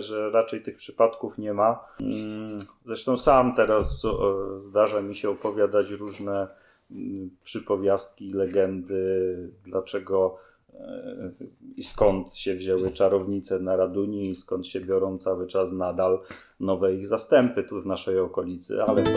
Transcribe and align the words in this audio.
że 0.00 0.30
raczej 0.30 0.62
tych 0.62 0.76
przypadków 0.76 1.38
nie 1.38 1.54
ma. 1.54 1.84
Mm, 2.00 2.58
zresztą 2.84 3.16
sam 3.16 3.54
teraz 3.54 4.06
zdarza 4.56 5.02
mi 5.02 5.14
się 5.14 5.30
opowiadać 5.30 5.90
różne 5.90 6.48
mm, 6.90 7.30
przypowiastki, 7.44 8.30
legendy, 8.30 9.36
dlaczego 9.64 10.36
e, 10.74 11.30
i 11.76 11.82
skąd 11.82 12.34
się 12.34 12.54
wzięły 12.54 12.90
czarownice 12.90 13.60
na 13.60 13.76
Raduni 13.76 14.28
i 14.28 14.34
skąd 14.34 14.66
się 14.66 14.80
biorą 14.80 15.18
cały 15.18 15.46
czas 15.46 15.72
nadal 15.72 16.20
nowe 16.60 16.94
ich 16.94 17.06
zastępy 17.06 17.64
tu 17.64 17.80
w 17.80 17.86
naszej 17.86 18.18
okolicy, 18.18 18.82
ale 18.82 19.02
to... 19.02 19.10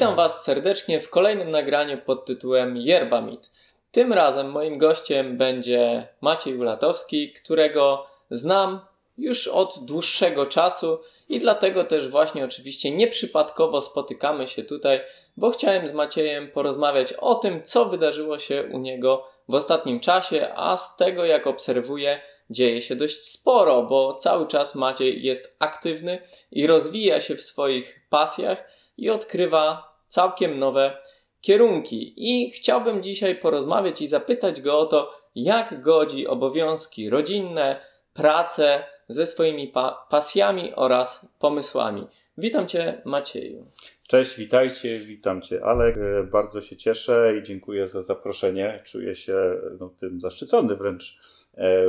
Witam 0.00 0.16
Was 0.16 0.44
serdecznie 0.44 1.00
w 1.00 1.10
kolejnym 1.10 1.50
nagraniu 1.50 1.98
pod 1.98 2.24
tytułem 2.24 2.76
Yerba 2.76 3.20
Meet. 3.20 3.50
Tym 3.90 4.12
razem 4.12 4.50
moim 4.50 4.78
gościem 4.78 5.36
będzie 5.36 6.08
Maciej 6.20 6.58
Ulatowski, 6.58 7.32
którego 7.32 8.06
znam 8.30 8.80
już 9.18 9.48
od 9.48 9.78
dłuższego 9.84 10.46
czasu 10.46 10.98
i 11.28 11.38
dlatego 11.38 11.84
też 11.84 12.08
właśnie 12.08 12.44
oczywiście 12.44 12.90
nieprzypadkowo 12.90 13.82
spotykamy 13.82 14.46
się 14.46 14.62
tutaj, 14.64 15.00
bo 15.36 15.50
chciałem 15.50 15.88
z 15.88 15.92
Maciejem 15.92 16.50
porozmawiać 16.50 17.12
o 17.12 17.34
tym, 17.34 17.62
co 17.62 17.84
wydarzyło 17.84 18.38
się 18.38 18.68
u 18.72 18.78
niego 18.78 19.26
w 19.48 19.54
ostatnim 19.54 20.00
czasie, 20.00 20.48
a 20.54 20.78
z 20.78 20.96
tego 20.96 21.24
jak 21.24 21.46
obserwuję, 21.46 22.20
dzieje 22.50 22.82
się 22.82 22.96
dość 22.96 23.28
sporo, 23.28 23.82
bo 23.82 24.14
cały 24.14 24.46
czas 24.46 24.74
Maciej 24.74 25.22
jest 25.22 25.56
aktywny 25.58 26.22
i 26.50 26.66
rozwija 26.66 27.20
się 27.20 27.36
w 27.36 27.42
swoich 27.42 28.00
pasjach 28.10 28.64
i 28.96 29.10
odkrywa 29.10 29.89
całkiem 30.10 30.58
nowe 30.58 30.96
kierunki. 31.40 32.14
I 32.16 32.50
chciałbym 32.50 33.02
dzisiaj 33.02 33.36
porozmawiać 33.36 34.02
i 34.02 34.06
zapytać 34.06 34.60
go 34.60 34.78
o 34.78 34.86
to, 34.86 35.12
jak 35.34 35.82
godzi 35.82 36.26
obowiązki 36.26 37.10
rodzinne, 37.10 37.80
pracę 38.12 38.84
ze 39.08 39.26
swoimi 39.26 39.68
pa 39.68 40.06
pasjami 40.10 40.74
oraz 40.74 41.26
pomysłami. 41.38 42.06
Witam 42.38 42.66
Cię, 42.66 43.02
Macieju. 43.04 43.66
Cześć, 44.08 44.36
witajcie, 44.38 44.98
witam 44.98 45.42
Cię, 45.42 45.64
Alek. 45.64 45.96
E, 45.96 46.24
bardzo 46.24 46.60
się 46.60 46.76
cieszę 46.76 47.32
i 47.38 47.42
dziękuję 47.42 47.86
za 47.86 48.02
zaproszenie. 48.02 48.80
Czuję 48.84 49.14
się 49.14 49.34
no, 49.80 49.94
tym 50.00 50.20
zaszczycony 50.20 50.76
wręcz 50.76 51.20
E, 51.20 51.39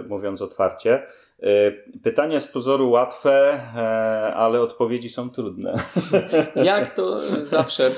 mówiąc 0.07 0.41
otwarcie. 0.41 1.07
E, 1.43 1.71
pytanie 2.03 2.39
z 2.39 2.47
pozoru 2.47 2.89
łatwe, 2.89 3.31
e, 3.75 3.79
ale 4.33 4.61
odpowiedzi 4.61 5.09
są 5.09 5.29
trudne. 5.29 5.73
Jak 6.63 6.95
to 6.95 7.17
zawsze 7.41 7.91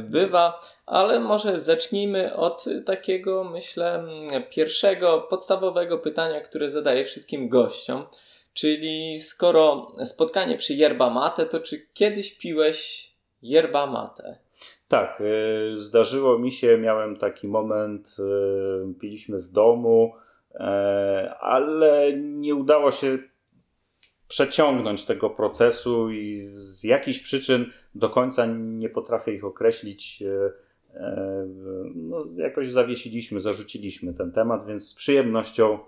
bywa, 0.00 0.60
ale 0.86 1.20
może 1.20 1.60
zacznijmy 1.60 2.36
od 2.36 2.64
takiego, 2.86 3.44
myślę, 3.44 4.04
pierwszego, 4.50 5.26
podstawowego 5.30 5.98
pytania, 5.98 6.40
które 6.40 6.70
zadaję 6.70 7.04
wszystkim 7.04 7.48
gościom. 7.48 8.04
Czyli 8.54 9.20
skoro 9.20 9.92
spotkanie 10.04 10.56
przy 10.56 10.74
yerba 10.74 11.10
mate, 11.10 11.46
to 11.46 11.60
czy 11.60 11.86
kiedyś 11.94 12.38
piłeś 12.38 13.10
yerba 13.42 13.86
mate? 13.86 14.38
Tak, 14.88 15.22
zdarzyło 15.74 16.38
mi 16.38 16.52
się, 16.52 16.78
miałem 16.78 17.16
taki 17.16 17.48
moment, 17.48 18.16
piliśmy 19.00 19.38
w 19.38 19.48
domu, 19.48 20.12
E, 20.14 20.21
ale 21.40 22.12
nie 22.16 22.54
udało 22.54 22.90
się 22.90 23.18
przeciągnąć 24.28 25.04
tego 25.04 25.30
procesu 25.30 26.10
i 26.10 26.48
z 26.52 26.84
jakichś 26.84 27.18
przyczyn 27.18 27.66
do 27.94 28.10
końca 28.10 28.46
nie 28.56 28.88
potrafię 28.88 29.32
ich 29.32 29.44
określić. 29.44 30.22
E, 30.22 30.52
e, 31.00 31.46
no, 31.94 32.24
jakoś 32.36 32.68
zawiesiliśmy, 32.68 33.40
zarzuciliśmy 33.40 34.14
ten 34.14 34.32
temat, 34.32 34.66
więc 34.66 34.88
z 34.88 34.94
przyjemnością 34.94 35.78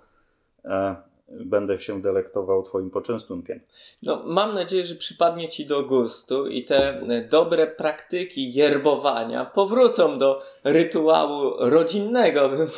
będę 1.29 1.79
się 1.79 2.03
delektował 2.03 2.62
Twoim 2.62 2.91
poczęstunkiem. 2.91 3.61
No, 4.03 4.23
mam 4.25 4.55
nadzieję, 4.55 4.85
że 4.85 4.95
przypadnie 4.95 5.49
Ci 5.49 5.67
do 5.67 5.83
gustu 5.83 6.47
i 6.47 6.65
te 6.65 7.01
e, 7.01 7.29
dobre 7.29 7.67
praktyki 7.67 8.53
yerbowania 8.53 9.45
powrócą 9.45 10.19
do 10.19 10.43
rytuału 10.65 11.55
rodzinnego, 11.59 12.49
bym 12.57 12.69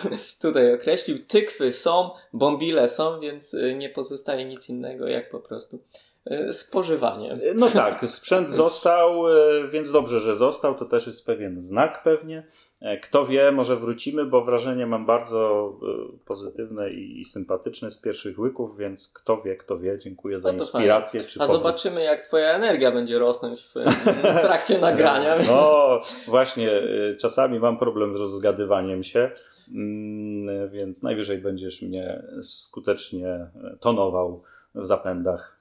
tutaj 0.40 0.74
określił. 0.74 1.18
Tykwy 1.26 1.72
są, 1.72 2.10
bombile 2.32 2.88
są, 2.88 3.20
więc 3.20 3.54
e, 3.54 3.74
nie 3.74 3.88
pozostaje 3.88 4.44
nic 4.44 4.68
innego 4.68 5.08
jak 5.08 5.30
po 5.30 5.40
prostu 5.40 5.78
spożywanie. 6.50 7.38
No 7.54 7.68
tak, 7.70 8.06
sprzęt 8.06 8.50
został, 8.62 9.22
więc 9.70 9.90
dobrze, 9.90 10.20
że 10.20 10.36
został. 10.36 10.74
To 10.74 10.84
też 10.84 11.06
jest 11.06 11.26
pewien 11.26 11.60
znak 11.60 12.02
pewnie. 12.02 12.42
E, 12.80 12.96
kto 12.96 13.26
wie, 13.26 13.52
może 13.52 13.76
wrócimy, 13.76 14.24
bo 14.24 14.44
wrażenie 14.44 14.86
mam 14.86 15.06
bardzo 15.06 15.72
e, 15.82 16.18
pozytywne 16.24 16.90
i, 16.90 17.24
sympatyczne 17.24 17.90
z 17.90 18.00
pierwszych 18.00 18.38
łyków, 18.38 18.78
więc 18.78 19.12
kto 19.12 19.42
wie, 19.42 19.56
kto 19.56 19.78
wie. 19.78 19.98
Dziękuję 19.98 20.40
za 20.40 20.52
no 20.52 20.58
inspirację. 20.58 21.24
Czy 21.24 21.40
A 21.40 21.42
powrót. 21.42 21.62
zobaczymy, 21.62 22.02
jak 22.02 22.26
Twoja 22.26 22.50
energia 22.50 22.92
będzie 22.92 23.18
rosnąć 23.18 23.62
w, 23.62 23.74
w 24.20 24.40
trakcie 24.46 24.78
nagrania. 24.78 25.38
No, 25.48 26.00
właśnie, 26.26 26.72
e, 26.72 27.14
czasami 27.14 27.60
mam 27.60 27.78
problem 27.78 28.16
z 28.16 28.20
rozgadywaniem 28.20 29.02
się, 29.02 29.30
mm, 29.74 30.70
więc 30.70 31.02
najwyżej 31.02 31.38
będziesz 31.38 31.82
mnie 31.82 32.22
skutecznie 32.40 33.46
tonował 33.80 34.42
w 34.74 34.86
zapędach. 34.86 35.55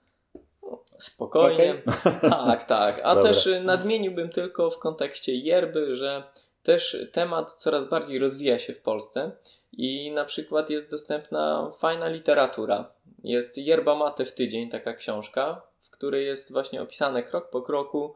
Spokojnie. 0.97 1.81
Okay. 1.85 2.29
Tak, 2.29 2.63
tak. 2.63 3.01
A 3.03 3.16
Dobra. 3.16 3.29
też 3.29 3.50
nadmieniłbym 3.61 4.29
tylko 4.29 4.72
w 4.72 4.79
kontekście 4.79 5.35
yerby, 5.35 5.95
że 5.95 6.23
też 6.63 7.07
temat 7.11 7.53
coraz 7.53 7.85
bardziej 7.85 8.19
rozwija 8.19 8.59
się 8.59 8.73
w 8.73 8.81
Polsce 8.81 9.31
i 9.73 10.11
na 10.11 10.25
przykład 10.25 10.69
jest 10.69 10.91
dostępna 10.91 11.72
fajna 11.78 12.07
literatura. 12.07 12.91
Jest 13.23 13.57
Yerba 13.57 13.95
Mate 13.95 14.25
w 14.25 14.33
tydzień, 14.33 14.69
taka 14.69 14.94
książka, 14.94 15.61
w 15.81 15.89
której 15.89 16.25
jest 16.25 16.51
właśnie 16.51 16.81
opisane 16.81 17.23
krok 17.23 17.50
po 17.50 17.62
kroku, 17.62 18.13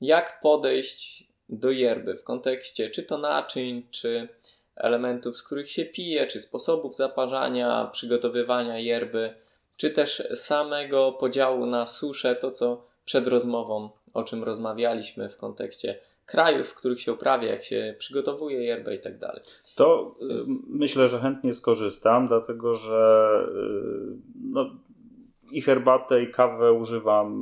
jak 0.00 0.40
podejść 0.40 1.28
do 1.48 1.70
yerby 1.70 2.14
w 2.16 2.24
kontekście 2.24 2.90
czy 2.90 3.02
to 3.02 3.18
naczyń, 3.18 3.86
czy 3.90 4.28
elementów, 4.76 5.36
z 5.36 5.42
których 5.42 5.70
się 5.70 5.84
pije, 5.84 6.26
czy 6.26 6.40
sposobów 6.40 6.96
zaparzania, 6.96 7.88
przygotowywania 7.92 8.78
yerby, 8.78 9.34
czy 9.82 9.90
też 9.90 10.28
samego 10.34 11.12
podziału 11.12 11.66
na 11.66 11.86
suszę, 11.86 12.36
to 12.36 12.50
co 12.50 12.84
przed 13.04 13.26
rozmową, 13.26 13.90
o 14.14 14.24
czym 14.24 14.44
rozmawialiśmy 14.44 15.28
w 15.28 15.36
kontekście 15.36 15.98
krajów, 16.26 16.68
w 16.68 16.74
których 16.74 17.00
się 17.00 17.12
uprawia, 17.12 17.48
jak 17.48 17.64
się 17.64 17.94
przygotowuje 17.98 18.64
yerbę 18.64 18.94
i 18.94 18.98
tak 18.98 19.18
dalej. 19.18 19.40
To 19.74 20.14
y, 20.22 20.28
Więc... 20.28 20.48
myślę, 20.68 21.08
że 21.08 21.18
chętnie 21.18 21.52
skorzystam, 21.52 22.28
dlatego 22.28 22.74
że 22.74 23.30
y, 23.48 24.16
no, 24.44 24.70
i 25.50 25.62
herbatę, 25.62 26.22
i 26.22 26.30
kawę 26.30 26.72
używam 26.72 27.32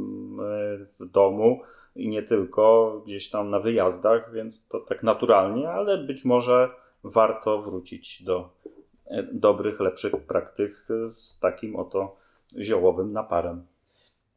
y, 0.41 0.87
w 0.87 1.11
domu 1.11 1.61
i 1.97 2.09
nie 2.09 2.23
tylko, 2.23 2.95
gdzieś 3.07 3.31
tam 3.31 3.51
na 3.51 3.61
wyjazdach, 3.61 4.33
więc 4.33 4.69
to 4.69 4.81
tak 4.81 5.03
naturalnie, 5.03 5.71
ale 5.71 5.99
być 5.99 6.25
może 6.25 6.69
warto 7.05 7.59
wrócić 7.59 8.23
do 8.23 8.51
dobrych, 9.33 9.81
lepszych 9.81 10.13
praktyk 10.27 10.87
z 11.07 11.41
takim 11.41 11.77
oto 11.77 12.20
ziołowym 12.59 13.13
naparem. 13.13 13.67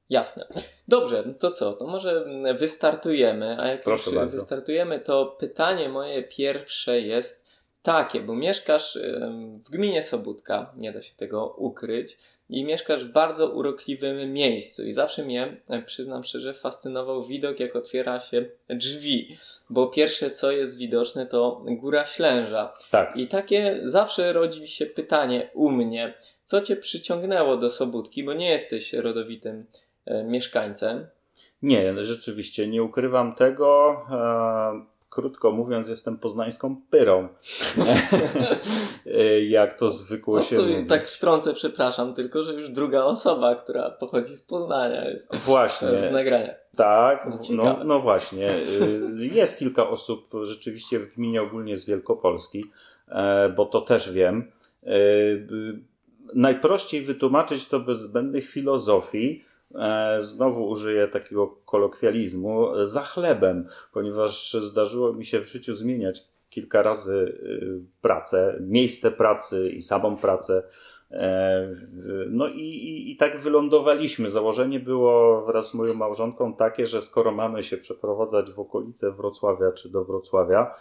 Jasne. 0.10 0.48
Dobrze, 0.88 1.24
to 1.40 1.52
co? 1.52 1.74
To 1.74 1.88
może 1.88 2.26
wystartujemy. 2.58 3.58
A 3.60 3.68
jak 3.68 3.84
Proszę 3.84 4.10
już 4.10 4.20
bardzo. 4.20 4.40
wystartujemy, 4.40 5.00
to 5.00 5.26
pytanie 5.26 5.90
moje 5.90 6.24
pierwsze 6.24 7.02
jest 7.02 7.46
takie, 7.84 8.22
bo 8.22 8.36
mieszkasz 8.36 9.00
w 9.66 9.70
gminie 9.70 10.04
Sobótka, 10.04 10.72
nie 10.78 10.92
da 10.92 11.02
się 11.02 11.16
tego 11.16 11.56
ukryć, 11.58 12.18
i 12.50 12.66
mieszkasz 12.66 13.06
w 13.06 13.12
bardzo 13.12 13.50
urokliwym 13.50 14.34
miejscu. 14.34 14.84
I 14.84 14.94
zawsze 14.94 15.26
mnie, 15.26 15.58
e, 15.70 15.82
przyznam 15.82 16.24
szczerze, 16.24 16.54
fascynował 16.54 17.24
widok, 17.24 17.60
jak 17.60 17.76
otwiera 17.76 18.20
się 18.20 18.46
drzwi, 18.70 19.38
bo 19.70 19.88
pierwsze 19.88 20.32
co 20.32 20.52
jest 20.52 20.78
widoczne 20.78 21.26
to 21.26 21.62
góra 21.66 22.06
Ślęża. 22.06 22.74
Tak. 22.92 23.18
I 23.18 23.28
takie 23.28 23.80
zawsze 23.84 24.34
rodzi 24.34 24.68
się 24.68 24.86
pytanie 24.86 25.50
u 25.54 25.72
mnie, 25.72 26.14
co 26.54 26.62
cię 26.62 26.76
przyciągnęło 26.76 27.58
do 27.58 27.70
Sobótki, 27.70 28.24
bo 28.24 28.34
nie 28.34 28.50
jesteś 28.50 28.94
rodowitym 28.94 29.66
E, 30.06 30.24
mieszkańcem. 30.24 31.08
Nie, 31.62 32.06
rzeczywiście 32.06 32.68
nie 32.68 32.84
ukrywam 32.84 33.36
tego. 33.36 33.96
E, 34.12 34.86
krótko 35.10 35.52
mówiąc, 35.52 35.88
jestem 35.88 36.18
poznańską 36.18 36.76
pyrą. 36.90 37.28
E, 39.06 39.42
jak 39.60 39.74
to 39.74 39.92
zwykło 39.92 40.36
no, 40.36 40.42
się 40.42 40.56
to 40.56 40.62
mówić. 40.62 40.90
Tak 40.90 41.08
wtrącę, 41.08 41.54
przepraszam, 41.54 42.14
tylko 42.14 42.44
że 42.44 42.54
już 42.54 42.70
druga 42.70 43.04
osoba, 43.04 43.56
która 43.56 43.90
pochodzi 43.90 44.36
z 44.36 44.42
Poznania 44.42 45.10
jest 45.10 45.36
właśnie, 45.36 45.88
w 45.88 46.12
nagraniach. 46.12 46.56
Tak, 46.76 47.30
no, 47.50 47.80
no 47.86 48.00
właśnie. 48.00 48.50
Jest 49.18 49.60
kilka 49.60 49.90
osób 49.90 50.30
rzeczywiście 50.42 51.00
w 51.00 51.16
gminie 51.16 51.42
ogólnie 51.42 51.78
z 51.78 51.86
Wielkopolski, 51.86 52.64
bo 53.56 53.66
to 53.66 53.82
też 53.82 54.12
wiem. 54.12 54.52
Najprościej 56.36 57.02
wytłumaczyć 57.02 57.68
to 57.68 57.80
bez 57.80 58.00
zbędnych 58.00 58.46
filozofii, 58.50 59.44
e, 59.76 60.18
znowu 60.22 60.70
użyję 60.70 61.08
takiego 61.08 61.48
kolokwializmu, 61.48 62.68
za 62.86 63.02
chlebem, 63.02 63.68
ponieważ 63.94 64.54
zdarzyło 64.54 65.14
mi 65.14 65.26
się 65.26 65.40
w 65.40 65.48
życiu 65.48 65.76
zmieniać 65.76 66.34
kilka 66.54 66.82
razy 66.82 67.40
y, 67.44 67.80
pracę, 68.02 68.58
miejsce 68.60 69.12
pracy 69.12 69.70
i 69.70 69.82
samą 69.82 70.18
pracę. 70.18 70.64
E, 71.12 71.76
no 72.30 72.48
i, 72.48 72.60
i, 72.62 73.12
i, 73.12 73.16
tak 73.16 73.38
wylądowaliśmy. 73.38 74.30
Założenie 74.30 74.80
było 74.80 75.46
wraz 75.46 75.70
z 75.70 75.74
moją 75.74 75.94
małżonką 75.94 76.54
takie, 76.54 76.88
że 76.88 77.02
skoro 77.02 77.32
mamy 77.32 77.64
się 77.64 77.78
przeprowadzać 77.78 78.52
w 78.52 78.60
okolice 78.60 79.12
Wrocławia 79.12 79.72
czy 79.72 79.90
do 79.90 80.06
Wrocławia, 80.06 80.72
e, 80.72 80.76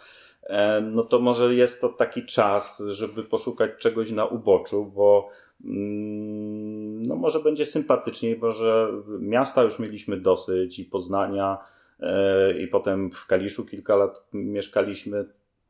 no 0.83 1.05
to 1.05 1.19
może 1.19 1.55
jest 1.55 1.81
to 1.81 1.89
taki 1.89 2.27
czas, 2.27 2.83
żeby 2.91 3.25
poszukać 3.25 3.71
czegoś 3.79 4.11
na 4.11 4.27
uboczu, 4.27 4.87
bo 4.87 5.29
mm, 5.65 7.03
no 7.03 7.17
może 7.17 7.41
będzie 7.41 7.67
sympatyczniej, 7.67 8.37
bo 8.37 8.53
że 8.53 8.89
miasta 9.21 9.63
już 9.63 9.79
mieliśmy 9.79 10.17
dosyć 10.17 10.79
i 10.79 10.85
Poznania 10.85 11.59
e, 12.01 12.53
i 12.59 12.69
potem 12.69 13.11
w 13.11 13.27
Kaliszu 13.27 13.67
kilka 13.67 13.97
lat 13.97 14.27
mieszkaliśmy. 14.33 15.25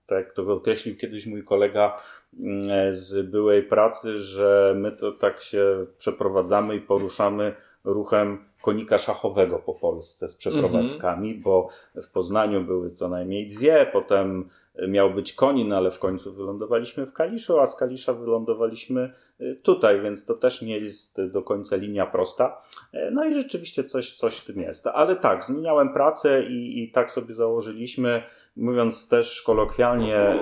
Tak 0.06 0.32
to 0.32 0.52
określił 0.52 0.96
kiedyś 0.96 1.26
mój 1.26 1.44
kolega 1.44 2.00
mm, 2.40 2.92
z 2.92 3.30
byłej 3.30 3.62
pracy, 3.62 4.18
że 4.18 4.74
my 4.76 4.92
to 4.92 5.12
tak 5.12 5.40
się 5.40 5.86
przeprowadzamy 5.98 6.76
i 6.76 6.80
poruszamy 6.80 7.54
ruchem 7.84 8.44
konika 8.62 8.98
szachowego 8.98 9.58
po 9.58 9.74
Polsce 9.74 10.28
z 10.28 10.36
przeprowadzkami, 10.36 11.28
mm 11.28 11.40
-hmm. 11.40 11.44
bo 11.44 11.68
w 12.02 12.10
Poznaniu 12.10 12.64
były 12.64 12.90
co 12.90 13.08
najmniej 13.08 13.46
dwie, 13.46 13.86
potem 13.92 14.48
miał 14.88 15.14
być 15.14 15.32
Konin, 15.32 15.72
ale 15.72 15.90
w 15.90 15.98
końcu 15.98 16.32
wylądowaliśmy 16.32 17.06
w 17.06 17.12
Kaliszu, 17.12 17.60
a 17.60 17.66
z 17.66 17.76
Kalisza 17.76 18.12
wylądowaliśmy 18.12 19.12
y, 19.40 19.60
tutaj, 19.62 20.00
więc 20.00 20.26
to 20.26 20.34
też 20.34 20.62
nie 20.62 20.78
jest 20.78 21.22
do 21.26 21.42
końca 21.42 21.76
linia 21.76 22.06
prosta. 22.06 22.62
E, 22.92 23.10
no 23.10 23.24
i 23.24 23.34
rzeczywiście 23.34 23.84
coś, 23.84 24.12
coś 24.12 24.36
w 24.36 24.44
tym 24.44 24.60
jest. 24.60 24.86
Ale 24.86 25.16
tak, 25.16 25.44
zmieniałem 25.44 25.92
pracę 25.92 26.42
i, 26.42 26.82
i 26.82 26.90
tak 26.90 27.10
sobie 27.10 27.34
założyliśmy, 27.34 28.22
mówiąc 28.56 29.08
też 29.08 29.42
kolokwialnie, 29.42 30.34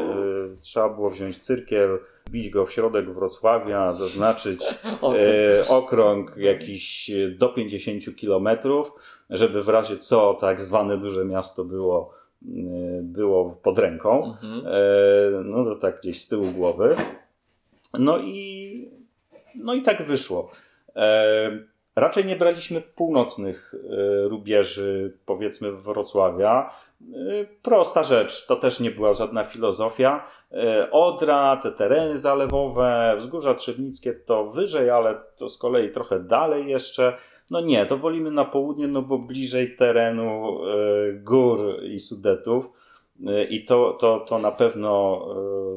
y, 0.55 0.57
trzeba 0.61 0.89
było 0.89 1.11
wziąć 1.11 1.39
cyrkiel, 1.39 1.99
bić 2.31 2.51
go 2.51 2.67
w 2.67 2.73
środek 2.73 3.11
Wrocławia, 3.11 3.93
zaznaczyć 3.93 4.65
e, 5.03 5.69
okrąg 5.69 6.37
jakiś 6.37 7.11
do 7.39 7.49
50 7.49 8.10
kilometrów, 8.15 8.93
żeby 9.31 9.63
w 9.63 9.69
razie 9.69 9.97
co 9.97 10.35
tak 10.35 10.61
zwane 10.61 10.99
duże 10.99 11.25
miasto 11.25 11.65
było 11.65 12.21
Y, 12.49 13.01
było 13.03 13.57
pod 13.63 13.79
ręką. 13.79 14.25
Mhm. 14.25 14.67
E, 14.67 14.71
no 15.45 15.65
to 15.65 15.75
tak 15.75 16.01
gdzieś 16.01 16.23
z 16.23 16.29
tyłu 16.29 16.47
głowy. 16.47 16.97
No 17.99 18.19
i, 18.19 18.91
no 19.55 19.75
i 19.75 19.83
tak 19.83 20.03
wyszło. 20.03 20.51
E, 20.97 21.51
raczej 21.97 22.25
nie 22.25 22.37
braliśmy 22.37 22.81
północnych 22.81 23.75
rubieży, 24.25 25.19
powiedzmy 25.27 25.73
Wrocławia. 25.73 26.71
Prosta 27.63 28.03
rzecz, 28.03 28.47
to 28.47 28.57
też 28.57 28.81
nie 28.81 28.91
była 28.91 29.13
żadna 29.13 29.45
filozofia. 29.45 30.25
Odra, 30.91 31.57
te 31.63 31.73
tereny 31.73 32.19
zalewowe, 32.19 33.15
wzgórza 33.17 33.55
trzewnickie 33.55 34.13
to 34.13 34.47
wyżej, 34.47 34.91
ale 34.91 35.21
to 35.37 35.49
z 35.49 35.59
kolei 35.59 35.91
trochę 35.91 36.21
dalej 36.21 36.69
jeszcze. 36.69 37.17
No 37.51 37.61
nie, 37.61 37.87
to 37.87 37.97
wolimy 37.97 38.31
na 38.31 38.45
południe, 38.45 38.87
no 38.87 39.03
bo 39.03 39.19
bliżej 39.19 39.77
terenu 39.77 40.59
y, 40.65 41.21
gór 41.23 41.85
i 41.85 41.99
Sudetów 41.99 42.71
y, 43.21 43.45
i 43.45 43.65
to, 43.65 43.97
to, 44.01 44.25
to 44.29 44.39
na 44.39 44.53
pewno 44.53 45.21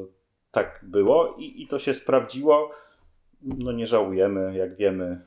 y, 0.04 0.06
tak 0.50 0.80
było 0.82 1.34
i, 1.38 1.62
i 1.62 1.66
to 1.66 1.78
się 1.78 1.94
sprawdziło. 1.94 2.70
No 3.42 3.72
nie 3.72 3.86
żałujemy, 3.86 4.56
jak 4.56 4.76
wiemy, 4.76 5.20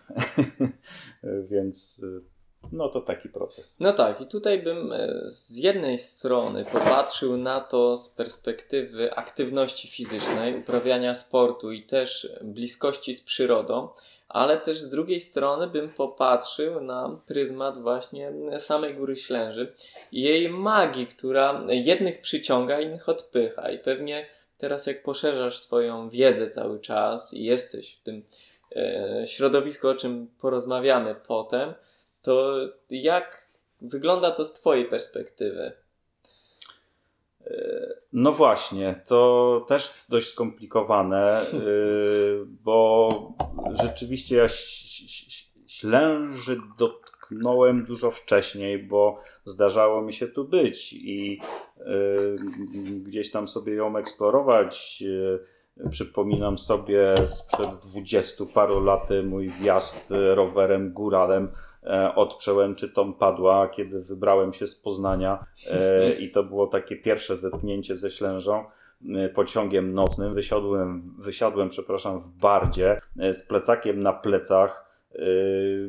więc 1.51 2.05
no 2.71 2.89
to 2.89 3.01
taki 3.01 3.29
proces. 3.29 3.79
No 3.79 3.94
tak, 3.94 4.21
i 4.21 4.25
tutaj 4.25 4.63
bym 4.63 4.94
z 5.25 5.57
jednej 5.57 5.97
strony 5.97 6.65
popatrzył 6.65 7.38
na 7.38 7.59
to 7.59 7.97
z 7.97 8.09
perspektywy 8.09 9.13
aktywności 9.13 9.88
fizycznej, 9.88 10.59
uprawiania 10.59 11.15
sportu 11.15 11.71
i 11.71 11.83
też 11.83 12.29
bliskości 12.44 13.13
z 13.13 13.21
przyrodą, 13.21 13.89
ale 14.29 14.57
też 14.57 14.79
z 14.79 14.89
drugiej 14.89 15.19
strony 15.19 15.68
bym 15.68 15.89
popatrzył 15.89 16.81
na 16.81 17.21
pryzmat 17.27 17.81
właśnie 17.81 18.33
samej 18.59 18.95
Góry 18.95 19.15
Ślęży 19.15 19.74
i 20.12 20.21
jej 20.21 20.50
magii, 20.50 21.07
która 21.07 21.63
jednych 21.69 22.21
przyciąga, 22.21 22.79
innych 22.79 23.09
odpycha. 23.09 23.69
I 23.69 23.79
pewnie 23.79 24.27
teraz 24.57 24.88
jak 24.88 25.03
poszerzasz 25.03 25.57
swoją 25.57 26.09
wiedzę 26.09 26.50
cały 26.50 26.79
czas 26.79 27.33
i 27.33 27.44
jesteś 27.44 27.95
w 27.95 28.03
tym 28.03 28.24
e, 28.75 29.24
środowisku, 29.27 29.88
o 29.88 29.95
czym 29.95 30.27
porozmawiamy 30.41 31.15
potem, 31.15 31.73
to 32.21 32.56
jak 32.89 33.47
wygląda 33.81 34.31
to 34.31 34.45
z 34.45 34.53
Twojej 34.53 34.85
perspektywy? 34.85 35.71
No 38.13 38.31
właśnie, 38.31 39.01
to 39.05 39.65
też 39.67 40.05
dość 40.09 40.27
skomplikowane, 40.27 41.45
y, 41.53 42.45
bo 42.65 43.09
rzeczywiście 43.71 44.35
ja 44.35 44.47
ślęży 45.67 46.57
dotknąłem 46.77 47.85
dużo 47.85 48.11
wcześniej, 48.11 48.83
bo 48.83 49.19
zdarzało 49.45 50.01
mi 50.01 50.13
się 50.13 50.27
tu 50.27 50.45
być 50.45 50.94
i 50.94 51.41
y, 51.77 52.38
gdzieś 53.03 53.31
tam 53.31 53.47
sobie 53.47 53.73
ją 53.73 53.97
eksplorować. 53.97 55.03
Przypominam 55.89 56.57
sobie 56.57 57.13
sprzed 57.25 57.75
dwudziestu 57.75 58.45
paru 58.45 58.83
lat 58.83 59.09
mój 59.23 59.49
wjazd 59.49 60.13
rowerem 60.35 60.94
góralem 60.94 61.47
E, 61.47 61.67
od 62.16 62.36
przełęczy 62.36 62.89
Tom 62.89 63.13
Padła, 63.13 63.68
kiedy 63.68 64.01
wybrałem 64.01 64.54
się 64.54 64.68
z 64.68 64.75
Poznania 64.75 65.45
e, 65.72 66.13
i 66.13 66.31
to 66.31 66.44
było 66.44 66.68
takie 66.68 66.95
pierwsze 66.95 67.36
zetknięcie 67.36 67.95
ze 67.95 68.12
Ślężą 68.12 68.66
e, 69.16 69.30
pociągiem 69.30 69.94
nocnym. 69.94 70.34
Wysiadłem, 70.34 71.13
wysiadłem 71.18 71.69
przepraszam, 71.69 72.19
w 72.19 72.28
Bardzie 72.28 73.01
z 73.31 73.48
plecakiem 73.48 74.00
na 74.00 74.13
plecach 74.13 74.88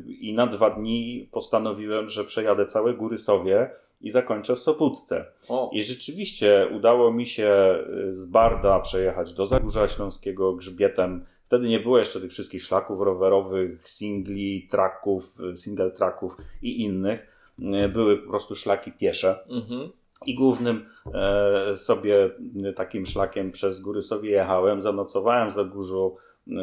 i 0.07 0.33
na 0.33 0.47
dwa 0.47 0.69
dni 0.69 1.29
postanowiłem, 1.31 2.09
że 2.09 2.23
przejadę 2.23 2.65
całe 2.65 2.93
Góry 2.93 3.17
Sowie 3.17 3.69
i 4.01 4.09
zakończę 4.09 4.55
w 4.55 4.59
Sobótce. 4.59 5.25
O. 5.49 5.69
I 5.73 5.83
rzeczywiście 5.83 6.67
udało 6.75 7.13
mi 7.13 7.25
się 7.25 7.75
z 8.07 8.25
Barda 8.25 8.79
przejechać 8.79 9.33
do 9.33 9.45
Zagórza 9.45 9.87
Śląskiego 9.87 10.53
grzbietem 10.53 11.25
Wtedy 11.49 11.69
nie 11.69 11.79
było 11.79 11.99
jeszcze 11.99 12.21
tych 12.21 12.31
wszystkich 12.31 12.63
szlaków 12.63 13.01
rowerowych, 13.01 13.87
singli, 13.87 14.67
tracków, 14.71 15.23
single 15.55 15.91
tracków 15.91 16.37
i 16.61 16.81
innych. 16.81 17.27
E, 17.73 17.89
były 17.89 18.17
po 18.17 18.29
prostu 18.29 18.55
szlaki 18.55 18.91
piesze. 18.91 19.35
Mhm. 19.47 19.89
I 20.25 20.35
głównym 20.35 20.85
e, 21.13 21.75
sobie 21.75 22.29
takim 22.75 23.05
szlakiem 23.05 23.51
przez 23.51 23.81
góry 23.81 24.01
sobie 24.01 24.29
jechałem, 24.29 24.81
zanocowałem 24.81 25.49
za 25.49 25.63
górzu 25.63 26.15
e, 26.47 26.53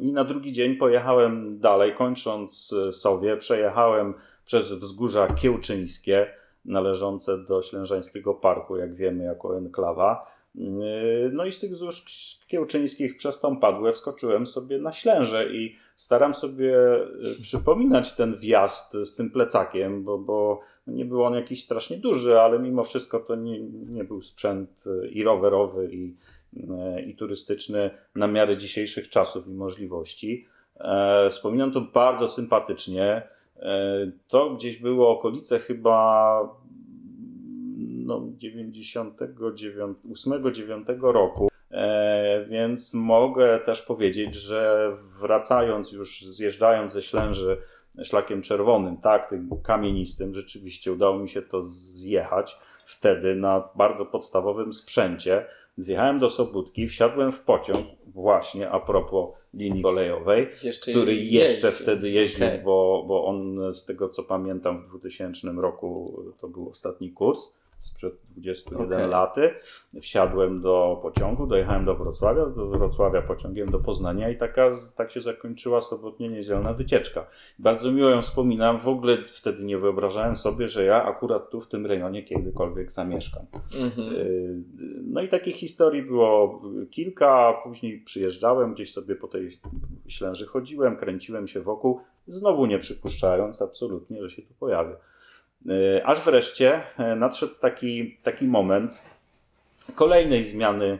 i 0.00 0.12
na 0.12 0.24
drugi 0.24 0.52
dzień 0.52 0.76
pojechałem 0.76 1.58
dalej, 1.60 1.94
kończąc 1.94 2.74
sobie, 2.90 3.36
przejechałem 3.36 4.14
przez 4.44 4.72
wzgórza 4.72 5.28
kiełczyńskie, 5.34 6.26
należące 6.64 7.38
do 7.38 7.62
Ślężańskiego 7.62 8.34
Parku, 8.34 8.76
jak 8.76 8.94
wiemy, 8.94 9.24
jako 9.24 9.58
enklawa. 9.58 10.37
Yy, 10.54 11.30
no 11.32 11.44
i 11.44 11.52
z 11.52 11.60
tych 11.60 11.76
złóż 11.76 12.04
kiełczyńskich 12.48 13.16
przez 13.16 13.40
tą 13.40 13.56
padłę 13.56 13.92
wskoczyłem 13.92 14.46
sobie 14.46 14.78
na 14.78 14.92
ślęże 14.92 15.52
i 15.52 15.76
staram 15.96 16.34
sobie 16.34 16.66
yy, 16.66 17.34
przypominać 17.42 18.16
ten 18.16 18.36
wjazd 18.36 18.92
z 18.92 19.14
tym 19.14 19.30
plecakiem, 19.30 20.04
bo, 20.04 20.18
bo 20.18 20.60
nie 20.86 21.04
był 21.04 21.24
on 21.24 21.34
jakiś 21.34 21.64
strasznie 21.64 21.96
duży, 21.96 22.40
ale 22.40 22.58
mimo 22.58 22.84
wszystko 22.84 23.20
to 23.20 23.34
nie, 23.34 23.60
nie 23.70 24.04
był 24.04 24.22
sprzęt 24.22 24.84
yy, 24.86 25.08
i 25.08 25.22
rowerowy, 25.22 25.88
i, 25.92 26.14
i 27.06 27.16
turystyczny 27.16 27.90
na 28.14 28.26
miarę 28.26 28.56
dzisiejszych 28.56 29.08
czasów 29.08 29.48
i 29.48 29.54
możliwości. 29.54 30.46
Wspominam 31.30 31.72
to 31.72 31.80
bardzo 31.80 32.28
sympatycznie. 32.28 33.28
To 34.28 34.50
gdzieś 34.50 34.78
było 34.78 35.10
okolice 35.10 35.58
chyba 35.58 36.40
no, 38.08 38.20
98-9 38.20 41.00
roku. 41.00 41.48
E, 41.70 42.46
więc 42.48 42.94
mogę 42.94 43.58
też 43.58 43.82
powiedzieć, 43.82 44.34
że 44.34 44.92
wracając 45.20 45.92
już, 45.92 46.22
zjeżdżając 46.22 46.92
ze 46.92 47.02
Ślęży 47.02 47.56
szlakiem 48.02 48.42
czerwonym, 48.42 48.96
tak, 48.96 49.30
tym 49.30 49.50
kamienistym, 49.62 50.34
rzeczywiście 50.34 50.92
udało 50.92 51.18
mi 51.18 51.28
się 51.28 51.42
to 51.42 51.62
zjechać 51.62 52.58
wtedy 52.84 53.34
na 53.34 53.68
bardzo 53.74 54.06
podstawowym 54.06 54.72
sprzęcie. 54.72 55.46
Zjechałem 55.76 56.18
do 56.18 56.30
Sobótki, 56.30 56.86
wsiadłem 56.86 57.32
w 57.32 57.40
pociąg, 57.40 57.86
właśnie 58.06 58.70
a 58.70 58.80
propos 58.80 59.30
linii 59.54 59.82
kolejowej, 59.82 60.48
jeszcze 60.62 60.90
który 60.90 61.14
jeszcze 61.14 61.72
wtedy 61.72 62.10
jeździł, 62.10 62.46
okay. 62.46 62.62
bo, 62.62 63.04
bo 63.08 63.24
on 63.24 63.58
z 63.74 63.84
tego 63.84 64.08
co 64.08 64.22
pamiętam 64.22 64.82
w 64.82 64.88
2000 64.88 65.52
roku 65.52 66.22
to 66.40 66.48
był 66.48 66.68
ostatni 66.68 67.12
kurs 67.12 67.58
sprzed 67.78 68.14
21 68.36 68.86
Okej. 68.86 69.08
laty. 69.08 69.50
Wsiadłem 70.00 70.60
do 70.60 70.98
pociągu, 71.02 71.46
dojechałem 71.46 71.84
do 71.84 71.94
Wrocławia, 71.94 72.48
z 72.48 72.54
do 72.54 72.66
Wrocławia 72.66 73.22
pociągiem 73.22 73.70
do 73.70 73.78
Poznania 73.78 74.30
i 74.30 74.36
taka, 74.36 74.70
tak 74.96 75.10
się 75.10 75.20
zakończyła 75.20 75.80
sobotnie 75.80 76.28
niedzielna 76.28 76.72
wycieczka. 76.72 77.26
Bardzo 77.58 77.92
miło 77.92 78.10
ją 78.10 78.22
wspominam. 78.22 78.78
W 78.78 78.88
ogóle 78.88 79.16
wtedy 79.26 79.64
nie 79.64 79.78
wyobrażałem 79.78 80.36
sobie, 80.36 80.68
że 80.68 80.84
ja 80.84 81.04
akurat 81.04 81.50
tu 81.50 81.60
w 81.60 81.68
tym 81.68 81.86
rejonie 81.86 82.22
kiedykolwiek 82.22 82.92
zamieszkam. 82.92 83.46
Mhm. 83.80 84.14
Yy, 84.14 84.62
No 85.02 85.22
i 85.22 85.28
takich 85.28 85.56
historii 85.56 86.02
było 86.02 86.62
kilka, 86.90 87.30
a 87.30 87.62
później 87.62 88.00
przyjeżdżałem, 88.00 88.74
gdzieś 88.74 88.92
sobie 88.92 89.16
po 89.16 89.28
tej 89.28 89.48
Ślęży 90.06 90.46
chodziłem, 90.46 90.96
kręciłem 90.96 91.46
się 91.46 91.60
wokół, 91.60 92.00
znowu 92.26 92.66
nie 92.66 92.78
przypuszczając 92.78 93.62
absolutnie, 93.62 94.22
że 94.22 94.30
się 94.30 94.42
tu 94.42 94.54
pojawię. 94.54 94.96
Yy, 95.64 96.06
Aż 96.06 96.20
wreszcie 96.20 96.82
e, 96.98 97.16
nadszedł 97.16 97.54
taki, 97.60 98.18
taki 98.22 98.46
moment 98.46 99.02
kolejnej 99.94 100.44
zmiany, 100.44 100.98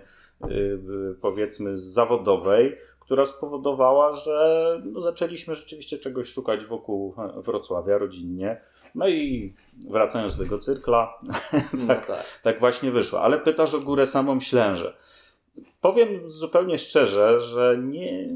yy, 0.48 1.16
powiedzmy, 1.20 1.76
zawodowej, 1.76 2.76
która 3.00 3.24
spowodowała, 3.24 4.12
że 4.12 4.82
no, 4.84 5.00
zaczęliśmy 5.00 5.54
rzeczywiście 5.54 5.98
czegoś 5.98 6.28
szukać 6.28 6.64
wokół 6.64 7.14
Wrocławia 7.36 7.98
rodzinnie. 7.98 8.60
No 8.94 9.08
i 9.08 9.54
wracając 9.90 10.36
do 10.36 10.44
tego 10.44 10.58
cyrkla, 10.58 11.18
No 11.80 11.86
tak, 11.86 12.06
tak. 12.06 12.24
tak 12.42 12.60
właśnie 12.60 12.90
wyszło. 12.90 13.20
Ale 13.20 13.38
pytasz 13.38 13.74
o 13.74 13.80
górę 13.80 14.06
samą 14.06 14.40
Ślężę. 14.40 14.96
Powiem 15.80 16.30
zupełnie 16.30 16.78
szczerze, 16.78 17.40
że 17.40 17.78
nie, 17.82 18.28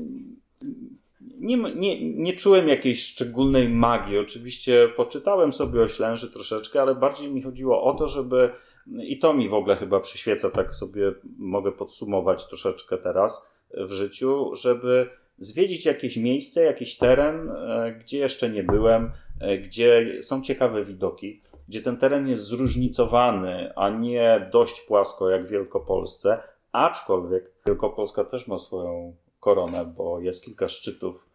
nie, 1.43 1.57
nie, 1.57 2.15
nie 2.15 2.33
czułem 2.33 2.69
jakiejś 2.69 3.05
szczególnej 3.05 3.69
magii. 3.69 4.19
Oczywiście 4.19 4.89
poczytałem 4.97 5.53
sobie 5.53 5.83
o 5.83 5.89
Ślęży 5.89 6.31
troszeczkę, 6.31 6.83
ale 6.83 6.95
bardziej 6.95 7.33
mi 7.33 7.43
chodziło 7.43 7.83
o 7.83 7.95
to, 7.95 8.09
żeby 8.09 8.51
i 8.87 9.19
to 9.19 9.35
mi 9.35 9.49
w 9.49 9.55
ogóle 9.55 9.77
chyba 9.77 10.01
przyświeca, 10.01 10.51
tak 10.51 10.75
sobie 10.75 11.13
mogę 11.39 11.73
podsumować 11.73 12.49
troszeczkę 12.49 12.99
teraz 12.99 13.51
w 13.75 13.93
życiu, 13.93 14.57
żeby 14.57 15.07
zwiedzić 15.39 15.87
jakieś 15.87 16.17
miejsce, 16.17 16.63
jakiś 16.63 16.97
teren, 16.97 17.51
e, 17.51 17.93
gdzie 18.01 18.19
jeszcze 18.19 18.49
nie 18.49 18.63
byłem, 18.63 19.13
e, 19.41 19.59
gdzie 19.59 20.19
są 20.23 20.43
ciekawe 20.43 20.85
widoki, 20.85 21.43
gdzie 21.69 21.83
ten 21.83 21.97
teren 21.97 22.29
jest 22.29 22.43
zróżnicowany, 22.43 23.73
a 23.77 23.91
nie 23.91 24.49
dość 24.53 24.81
płasko 24.81 25.31
jak 25.31 25.47
w 25.47 25.51
Wielkopolsce, 25.51 26.43
aczkolwiek 26.73 27.53
Wielkopolska 27.67 28.25
też 28.25 28.49
ma 28.49 28.59
swoją 28.59 29.17
koronę, 29.41 29.93
bo 29.97 30.21
jest 30.21 30.45
kilka 30.45 30.69
szczytów 30.69 31.32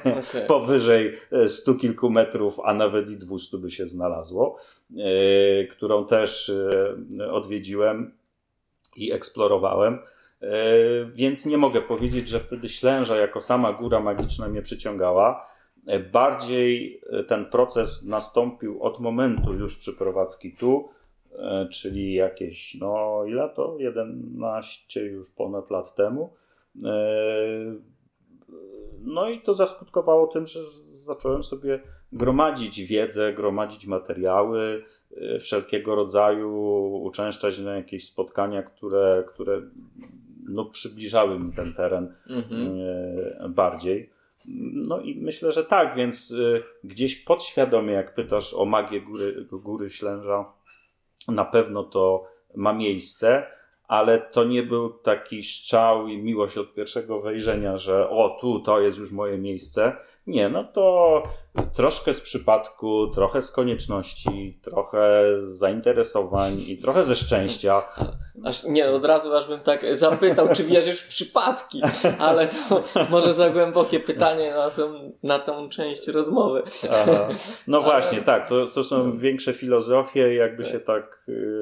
Okej. 0.00 0.46
powyżej 0.48 1.12
e, 1.32 1.48
stu 1.48 1.74
kilku 1.74 2.10
metrów, 2.10 2.60
a 2.64 2.74
nawet 2.74 3.10
i 3.10 3.16
200 3.16 3.58
by 3.58 3.70
się 3.70 3.88
znalazło, 3.88 4.56
e, 4.96 5.64
którą 5.64 6.06
też 6.06 6.52
e, 7.18 7.32
odwiedziłem 7.32 8.14
i 8.96 9.12
eksplorowałem. 9.12 9.98
Więc 11.14 11.46
nie 11.46 11.58
mogę 11.58 11.82
powiedzieć, 11.82 12.28
że 12.28 12.40
wtedy 12.40 12.68
Ślęża 12.68 13.16
jako 13.16 13.40
sama 13.40 13.72
góra 13.72 14.00
magiczna 14.00 14.48
mnie 14.48 14.62
przyciągała. 14.62 15.46
Bardziej 16.12 17.00
ten 17.28 17.46
proces 17.46 18.06
nastąpił 18.06 18.82
od 18.82 19.00
momentu 19.00 19.54
już 19.54 19.76
przyprowadzki 19.76 20.56
tu, 20.56 20.88
czyli 21.72 22.14
jakieś, 22.14 22.74
no 22.74 23.24
ile 23.26 23.48
to? 23.48 23.76
11 23.78 25.00
już 25.00 25.30
ponad 25.30 25.70
lat 25.70 25.94
temu. 25.94 26.34
No 29.04 29.28
i 29.28 29.40
to 29.40 29.54
zaskutkowało 29.54 30.26
tym, 30.26 30.46
że 30.46 30.64
zacząłem 30.88 31.42
sobie 31.42 31.80
gromadzić 32.12 32.80
wiedzę, 32.80 33.32
gromadzić 33.32 33.86
materiały 33.86 34.84
e, 35.16 35.38
wszelkiego 35.38 35.94
rodzaju, 35.94 36.50
uczęszczać 37.02 37.58
na 37.58 37.76
jakieś 37.76 38.06
spotkania, 38.06 38.62
które, 38.62 39.24
które 39.28 39.62
no, 40.48 40.64
przybliżały 40.64 41.38
mi 41.38 41.52
ten 41.52 41.72
teren 41.72 42.14
Mhm. 42.26 42.68
e, 43.40 43.48
bardziej. 43.48 44.10
No 44.74 45.00
i 45.00 45.14
myślę, 45.14 45.52
że 45.52 45.64
tak, 45.64 45.94
więc 45.94 46.32
e, 46.32 46.62
gdzieś 46.84 47.24
podświadomie, 47.24 47.92
jak 47.92 48.14
pytasz 48.14 48.54
o 48.54 48.64
magię 48.64 49.00
góry, 49.00 49.46
góry 49.50 49.90
Ślęża, 49.90 50.52
na 51.28 51.44
pewno 51.44 51.84
to 51.84 52.24
ma 52.54 52.72
miejsce, 52.72 53.46
ale 53.92 54.18
to 54.18 54.44
nie 54.44 54.62
był 54.62 54.90
taki 54.90 55.42
szczał 55.42 56.08
i 56.08 56.18
miłość 56.18 56.58
od 56.58 56.74
pierwszego 56.74 57.20
wejrzenia, 57.20 57.76
że 57.76 58.10
o, 58.10 58.38
tu 58.40 58.60
to 58.60 58.80
jest 58.80 58.98
już 58.98 59.12
moje 59.12 59.38
miejsce. 59.38 59.96
Nie, 60.26 60.48
no 60.48 60.64
to 60.64 61.22
troszkę 61.74 62.14
z 62.14 62.20
przypadku, 62.20 63.06
trochę 63.06 63.40
z 63.40 63.50
konieczności, 63.50 64.58
trochę 64.62 65.24
z 65.38 65.44
zainteresowań 65.58 66.60
i 66.68 66.78
trochę 66.78 67.04
ze 67.04 67.16
szczęścia. 67.16 67.82
Aż 68.44 68.64
nie, 68.64 68.90
od 68.90 69.04
razu 69.04 69.36
aż 69.36 69.48
bym 69.48 69.60
tak 69.60 69.96
zapytał, 69.96 70.48
czy 70.54 70.64
wierzysz 70.64 71.00
w 71.00 71.08
przypadki, 71.08 71.82
ale 72.18 72.48
to 72.68 72.82
może 73.10 73.34
za 73.34 73.50
głębokie 73.50 74.00
pytanie 74.00 74.50
na 74.50 74.70
tą, 74.70 75.12
na 75.22 75.38
tą 75.38 75.68
część 75.68 76.08
rozmowy. 76.08 76.62
Aha. 76.90 77.28
No 77.66 77.78
Ale- 77.78 77.86
właśnie, 77.86 78.22
tak, 78.22 78.48
to, 78.48 78.66
to 78.66 78.84
są 78.84 79.18
większe 79.18 79.52
filozofie, 79.52 80.34
jakby 80.34 80.64
się 80.64 80.80
tak 80.80 81.24
y, 81.28 81.61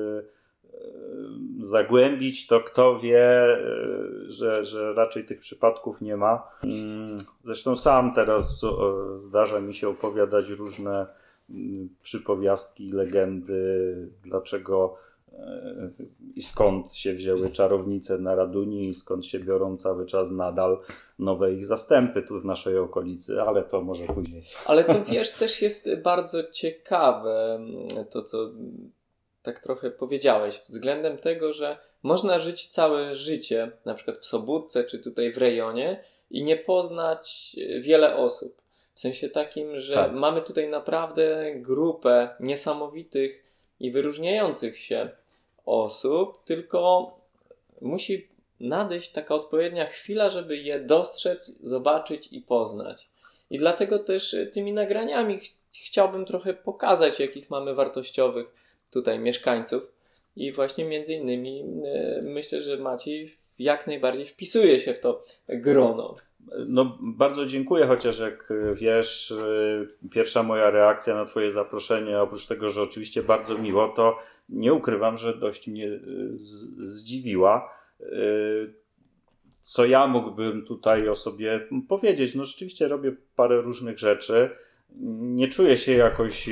zagłębić, 1.63 2.47
to 2.47 2.61
kto 2.61 2.99
wie, 2.99 3.57
y, 3.59 4.31
że, 4.31 4.65
że 4.65 4.95
raczej 4.95 5.25
tych 5.25 5.41
przypadków 5.41 6.01
nie 6.01 6.17
ma. 6.17 6.43
Mm, 6.65 7.17
Zresztą 7.45 7.77
sam 7.77 8.15
teraz 8.15 8.65
o, 8.65 9.19
zdarza 9.19 9.61
mi 9.61 9.75
się 9.75 9.89
opowiadać 9.89 10.49
różne 10.49 11.07
mm, 11.51 11.89
przypowiastki, 12.03 12.93
legendy, 12.93 14.09
dlaczego 14.25 14.97
e, 15.33 15.91
i 16.35 16.43
skąd 16.43 16.93
się 16.93 17.15
wzięły 17.15 17.49
czarownice 17.49 18.19
na 18.19 18.35
Raduni 18.35 18.89
i 18.89 18.95
skąd 18.95 19.27
się 19.27 19.39
biorą 19.39 19.77
cały 19.77 20.07
czas 20.07 20.31
nadal 20.31 20.79
nowe 21.19 21.53
ich 21.53 21.67
zastępy 21.67 22.23
tu 22.23 22.41
w 22.41 22.45
naszej 22.45 22.79
okolicy, 22.79 23.43
ale 23.43 23.63
to 23.63 23.83
może 23.83 24.05
później. 24.05 24.43
Ale 24.67 24.85
to 24.85 25.05
wiesz, 25.05 25.31
też 25.31 25.63
jest 25.63 25.89
bardzo 26.03 26.51
ciekawe 26.51 27.55
mm, 27.55 28.07
to, 28.11 28.23
co 28.23 28.51
tak 29.43 29.59
trochę 29.61 29.91
powiedziałeś, 29.91 30.61
względem 30.67 31.19
tego, 31.19 31.53
że 31.53 31.79
można 32.03 32.39
żyć 32.39 32.67
całe 32.67 33.15
życie, 33.15 33.71
na 33.85 33.95
przykład 33.95 34.19
w 34.19 34.25
Sobótce 34.25 34.85
czy 34.85 34.99
tutaj 34.99 35.33
w 35.33 35.39
rejonie 35.39 36.05
i 36.31 36.45
nie 36.45 36.57
poznać 36.57 37.57
wiele 37.81 38.17
osób. 38.17 38.61
W 38.95 39.01
sensie 39.01 39.29
takim, 39.29 39.81
że 39.81 39.95
Tak. 39.95 40.13
mamy 40.13 40.43
tutaj 40.43 40.69
naprawdę 40.69 41.53
grupę 41.55 42.29
niesamowitych 42.41 43.45
i 43.81 43.91
wyróżniających 43.91 44.79
się 44.79 45.09
osób, 45.67 46.45
tylko 46.45 47.11
musi 47.81 48.29
nadejść 48.61 49.11
taka 49.13 49.35
odpowiednia 49.35 49.87
chwila, 49.87 50.31
żeby 50.31 50.57
je 50.57 50.81
dostrzec, 50.81 51.47
zobaczyć 51.63 52.29
i 52.33 52.41
poznać. 52.41 53.09
I 53.51 53.59
dlatego 53.59 53.99
też 53.99 54.35
e, 54.35 54.47
tymi 54.47 54.73
nagraniami 54.73 55.39
ch- 55.41 55.53
chciałbym 55.85 56.25
trochę 56.25 56.55
pokazać, 56.55 57.21
jakich 57.21 57.51
mamy 57.51 57.75
wartościowych 57.75 58.47
tutaj 58.91 59.19
mieszkańców. 59.19 59.83
I 60.37 60.53
właśnie 60.53 60.85
między 60.85 61.15
innymi 61.15 61.65
e, 61.85 62.21
myślę, 62.25 62.63
że 62.63 62.77
Maciej 62.77 63.37
jak 63.61 63.87
najbardziej 63.87 64.27
wpisuje 64.27 64.81
się 64.81 64.95
w 64.95 65.01
to 65.01 65.23
grono. 65.49 66.15
No, 66.67 66.99
bardzo 67.01 67.47
dziękuję, 67.47 67.87
chociaż 67.87 68.19
jak 68.19 68.51
y, 68.51 68.75
wiesz, 68.75 69.31
y, 69.31 70.09
pierwsza 70.11 70.43
moja 70.43 70.71
reakcja 70.71 71.15
na 71.15 71.25
Twoje 71.25 71.51
zaproszenie, 71.51 72.21
oprócz 72.21 72.47
tego, 72.47 72.71
że 72.71 72.83
oczywiście 72.83 73.23
bardzo 73.23 73.59
miło, 73.59 73.89
to 73.89 74.19
nie 74.49 74.75
ukrywam, 74.75 75.17
że 75.17 75.37
dość 75.39 75.69
mnie 75.69 76.01
zdziwiła. 76.79 77.75
Co 79.63 79.85
ja 79.85 80.07
mógłbym 80.07 80.67
tutaj 80.67 81.09
o 81.09 81.17
sobie 81.17 81.69
powiedzieć? 81.89 82.35
No, 82.35 82.45
rzeczywiście 82.45 82.89
robię 82.89 83.17
parę 83.37 83.61
różnych 83.61 83.99
rzeczy. 83.99 84.51
Nie 85.21 85.49
czuję 85.49 85.77
się 85.77 85.93
jakoś 85.93 86.51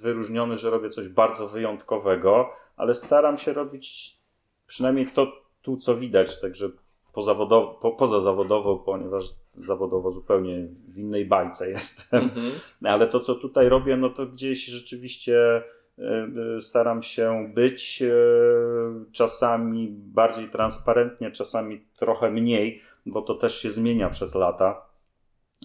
wyróżniony, 0.00 0.56
że 0.56 0.70
robię 0.70 0.90
coś 0.90 1.08
bardzo 1.08 1.46
wyjątkowego, 1.46 2.50
ale 2.76 2.94
staram 2.94 3.38
się 3.38 3.52
robić 3.52 4.14
przynajmniej 4.66 5.06
to 5.06 5.32
tu, 5.62 5.76
co 5.76 5.96
widać, 5.96 6.40
także 6.40 6.68
pozawodowo, 7.12 7.74
po, 7.74 7.92
pozazawodowo, 7.92 8.76
ponieważ 8.76 9.24
zawodowo 9.60 10.10
zupełnie 10.10 10.68
w 10.88 10.98
innej 10.98 11.24
bajce 11.24 11.70
jestem. 11.70 12.22
Mhm. 12.22 12.52
Ale 12.84 13.06
to, 13.06 13.20
co 13.20 13.34
tutaj 13.34 13.68
robię, 13.68 13.96
no 13.96 14.10
to 14.10 14.26
gdzieś 14.26 14.64
rzeczywiście 14.66 15.62
e, 15.98 16.60
staram 16.60 17.02
się 17.02 17.52
być 17.54 18.02
e, 18.02 18.14
czasami 19.12 19.88
bardziej 19.90 20.48
transparentnie, 20.48 21.30
czasami 21.30 21.86
trochę 21.98 22.30
mniej, 22.30 22.82
bo 23.06 23.22
to 23.22 23.34
też 23.34 23.58
się 23.58 23.70
zmienia 23.70 24.10
przez 24.10 24.34
lata. 24.34 24.86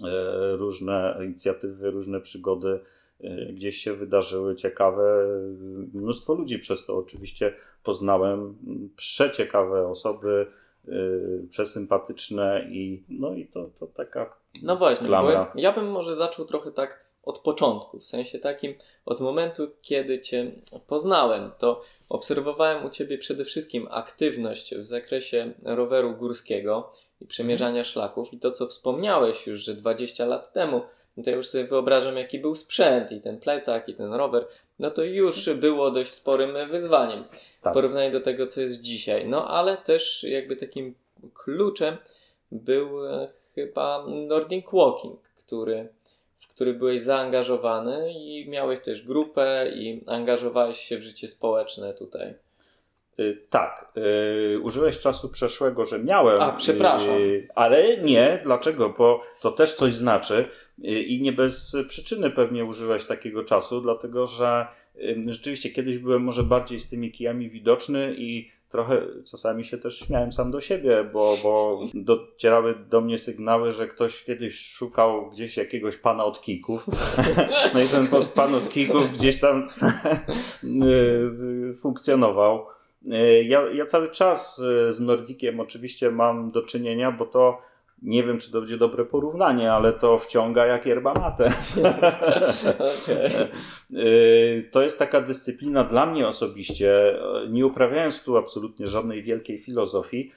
E, 0.04 0.56
Różne 0.58 1.18
inicjatywy, 1.26 1.92
różne 1.92 2.22
przygody 2.22 2.80
gdzieś 3.54 3.78
się 3.78 3.94
wydarzyły 3.94 4.56
ciekawe. 4.56 5.28
Mnóstwo 5.94 6.34
ludzi 6.34 6.60
przez 6.60 6.86
to 6.86 6.98
oczywiście 6.98 7.54
poznałem. 7.84 8.58
Przeciekawe 8.96 9.88
osoby, 9.88 10.48
e, 10.88 10.92
przesympatyczne 11.50 12.66
i 12.70 13.04
no 13.10 13.34
i 13.34 13.46
to, 13.48 13.70
to 13.80 13.88
taka 13.88 14.36
No 14.62 14.76
właśnie, 14.76 15.02
bo 15.04 15.08
Klamra. 15.08 15.32
ja, 15.32 15.52
ja 15.56 15.72
bym 15.72 15.92
może 15.92 16.16
zaczął 16.16 16.46
trochę 16.46 16.72
tak 16.72 17.06
od 17.24 17.40
początku, 17.40 18.00
w 18.00 18.06
sensie 18.06 18.40
takim 18.40 18.74
od 19.06 19.22
momentu, 19.22 19.68
kiedy 19.82 20.22
Cię 20.22 20.52
poznałem, 20.88 21.52
to 21.58 21.82
obserwowałem 22.10 22.86
u 22.86 22.90
Ciebie 22.90 23.18
przede 23.18 23.46
wszystkim 23.46 23.88
aktywność 23.92 24.76
w 24.76 24.86
zakresie 24.86 25.54
roweru 25.64 26.16
górskiego 26.16 26.92
i 27.22 27.26
przemierzania 27.26 27.84
szlaków 27.84 28.34
i 28.34 28.40
to, 28.40 28.52
co 28.52 28.68
wspomniałeś 28.68 29.48
już, 29.48 29.60
że 29.60 29.74
20 29.74 30.26
lat 30.26 30.54
temu, 30.54 30.82
no 31.18 31.24
to 31.24 31.30
ja 31.30 31.36
już 31.36 31.48
sobie 31.48 31.64
wyobrażam, 31.64 32.18
jaki 32.18 32.40
był 32.40 32.56
sprzęt 32.56 33.12
i 33.12 33.22
ten 33.22 33.40
plecak 33.40 33.90
i 33.90 33.94
ten 33.94 34.14
rower, 34.14 34.48
no 34.80 34.92
to 34.92 35.04
już 35.04 35.50
było 35.50 35.92
dość 35.92 36.12
sporym 36.12 36.70
wyzwaniem 36.70 37.24
w 37.30 37.62
Tak. 37.62 37.74
porównaniu 37.74 38.12
do 38.12 38.22
tego, 38.22 38.48
co 38.48 38.62
jest 38.62 38.82
dzisiaj. 38.82 39.28
No 39.28 39.48
ale 39.48 39.78
też 39.78 40.24
jakby 40.24 40.56
takim 40.56 40.96
kluczem 41.34 41.98
był 42.52 43.08
e, 43.08 43.28
chyba 43.56 44.06
Nordic 44.08 44.66
Walking, 44.74 45.20
który, 45.36 45.90
w 46.40 46.48
który 46.48 46.74
byłeś 46.74 47.02
zaangażowany 47.02 48.14
i 48.14 48.50
miałeś 48.50 48.80
też 48.80 49.02
grupę 49.02 49.72
i 49.76 50.04
angażowałeś 50.08 50.78
się 50.78 50.98
w 50.98 51.02
życie 51.02 51.28
społeczne 51.28 51.94
tutaj. 51.94 52.34
Y, 53.20 53.46
Tak, 53.50 53.92
y, 54.56 54.60
użyłeś 54.60 55.00
czasu 55.00 55.30
przeszłego, 55.30 55.86
że 55.86 56.00
miałem. 56.00 56.42
A, 56.42 56.52
przepraszam. 56.52 57.16
y, 57.22 57.48
Ale 57.56 57.98
nie, 57.98 58.40
dlaczego? 58.44 58.90
Bo 58.98 59.22
to 59.42 59.52
też 59.52 59.74
coś 59.74 59.94
znaczy 59.94 60.46
y, 60.80 60.88
i 60.88 61.22
nie 61.22 61.34
bez 61.34 61.78
przyczyny 61.88 62.32
pewnie 62.32 62.66
użyłeś 62.66 63.06
takiego 63.06 63.44
czasu, 63.44 63.82
dlatego 63.82 64.26
że 64.26 64.68
rzeczywiście 65.28 65.70
kiedyś 65.70 65.98
byłem 65.98 66.22
może 66.24 66.44
bardziej 66.44 66.80
z 66.80 66.90
tymi 66.90 67.12
kijami 67.12 67.50
widoczny 67.50 68.16
i 68.18 68.52
trochę 68.70 69.02
czasami 69.32 69.64
się 69.64 69.78
też 69.78 70.00
śmiałem 70.00 70.32
sam 70.32 70.52
do 70.52 70.62
siebie, 70.62 71.10
bo, 71.14 71.38
bo 71.44 71.80
docierały 71.94 72.76
do 72.90 73.02
mnie 73.02 73.18
sygnały, 73.18 73.72
że 73.72 73.88
ktoś 73.88 74.24
kiedyś 74.24 74.60
szukał 74.60 75.30
gdzieś 75.30 75.58
jakiegoś 75.58 75.98
pana 75.98 76.26
od 76.26 76.42
kijków. 76.42 76.86
No 77.74 77.82
i 77.82 77.88
ten 77.88 78.08
pan 78.36 78.56
od 78.56 78.70
kijków 78.70 79.12
gdzieś 79.12 79.40
tam 79.40 79.70
y, 81.72 81.74
funkcjonował. 81.82 82.75
Y, 83.14 83.44
Ja, 83.44 83.62
ja 83.74 83.86
cały 83.86 84.12
czas 84.12 84.60
y, 84.60 84.94
z 84.94 85.00
Nordikiem 85.00 85.60
oczywiście 85.60 86.12
mam 86.12 86.52
do 86.52 86.62
czynienia, 86.62 87.12
bo 87.12 87.26
to 87.26 87.62
nie 88.02 88.24
wiem, 88.24 88.38
czy 88.38 88.52
to 88.52 88.60
będzie 88.60 88.78
dobre 88.78 89.06
porównanie, 89.06 89.74
ale 89.74 89.94
to 89.94 90.20
wciąga 90.20 90.66
jak 90.66 90.86
yerba 90.86 91.14
mate. 91.14 91.50
Y, 93.92 94.70
To 94.72 94.82
jest 94.82 95.00
taka 95.00 95.22
dyscyplina 95.22 95.84
dla 95.84 96.06
mnie 96.06 96.28
osobiście, 96.28 97.18
nie 97.50 97.66
uprawiając 97.66 98.24
tu 98.24 98.38
absolutnie 98.38 98.88
żadnej 98.88 99.24
wielkiej 99.24 99.58
filozofii, 99.58 100.32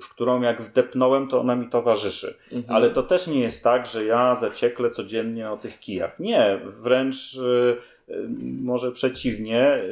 w 0.00 0.08
którą 0.08 0.42
jak 0.42 0.62
wdepnąłem, 0.62 1.28
to 1.28 1.40
ona 1.40 1.56
mi 1.56 1.68
towarzyszy. 1.68 2.34
Mhm. 2.52 2.76
Ale 2.76 2.90
to 2.90 3.02
też 3.02 3.26
nie 3.26 3.40
jest 3.40 3.64
tak, 3.64 3.86
że 3.86 4.04
ja 4.04 4.34
zaciekle 4.34 4.90
codziennie 4.90 5.50
o 5.50 5.56
tych 5.56 5.78
kijach. 5.80 6.18
Nie, 6.18 6.60
wręcz 6.64 7.34
y, 7.34 7.76
y, 8.08 8.28
może 8.62 8.92
przeciwnie, 8.92 9.82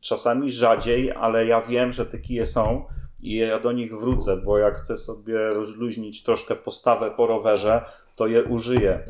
czasami 0.00 0.50
rzadziej, 0.50 1.12
ale 1.12 1.46
ja 1.46 1.60
wiem, 1.60 1.92
że 1.92 2.06
te 2.06 2.18
kije 2.18 2.46
są 2.46 2.84
i 3.22 3.36
ja 3.36 3.60
do 3.60 3.72
nich 3.72 3.98
wrócę, 3.98 4.36
bo 4.36 4.58
jak 4.58 4.76
chcę 4.76 4.96
sobie 4.96 5.48
rozluźnić 5.48 6.22
troszkę 6.22 6.56
postawę 6.56 7.10
po 7.16 7.26
rowerze, 7.26 7.84
to 8.16 8.26
je 8.26 8.44
użyję. 8.44 9.00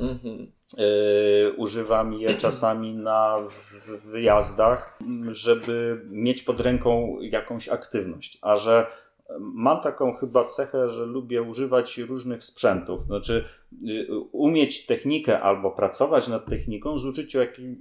Yy, 0.77 1.53
używam 1.57 2.13
je 2.13 2.35
czasami 2.45 2.95
na 2.95 3.37
wyjazdach, 4.05 4.99
żeby 5.31 6.01
mieć 6.11 6.43
pod 6.43 6.61
ręką 6.61 7.17
jakąś 7.21 7.69
aktywność. 7.69 8.39
A 8.43 8.57
że 8.57 8.87
mam 9.41 9.81
taką 9.81 10.15
chyba 10.15 10.45
cechę, 10.45 10.89
że 10.89 11.07
lubię 11.07 11.43
używać 11.43 11.99
różnych 11.99 12.45
sprzętów. 12.45 13.03
Znaczy, 13.03 13.45
yy, 13.81 14.07
umieć 14.33 14.87
technikę 14.87 15.41
albo 15.41 15.71
pracować 15.71 16.29
nad 16.29 16.47
techniką 16.47 16.99
z, 16.99 17.05
użyciu 17.05 17.39
jaki, 17.39 17.77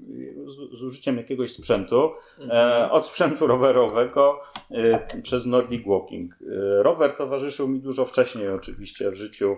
z, 0.74 0.84
użyciem 0.84 1.18
jakiegoś 1.18 1.52
sprzętu, 1.54 2.12
Mhm. 2.40 2.52
E, 2.52 2.92
od 2.92 3.08
sprzętu 3.08 3.48
rowerowego 3.54 4.42
przez 5.24 5.46
Nordic 5.46 5.88
Walking. 5.88 6.40
Rower 6.80 7.12
towarzyszył 7.12 7.68
mi 7.68 7.80
dużo 7.80 8.06
wcześniej 8.06 8.50
oczywiście 8.50 9.12
w 9.12 9.16
życiu 9.16 9.58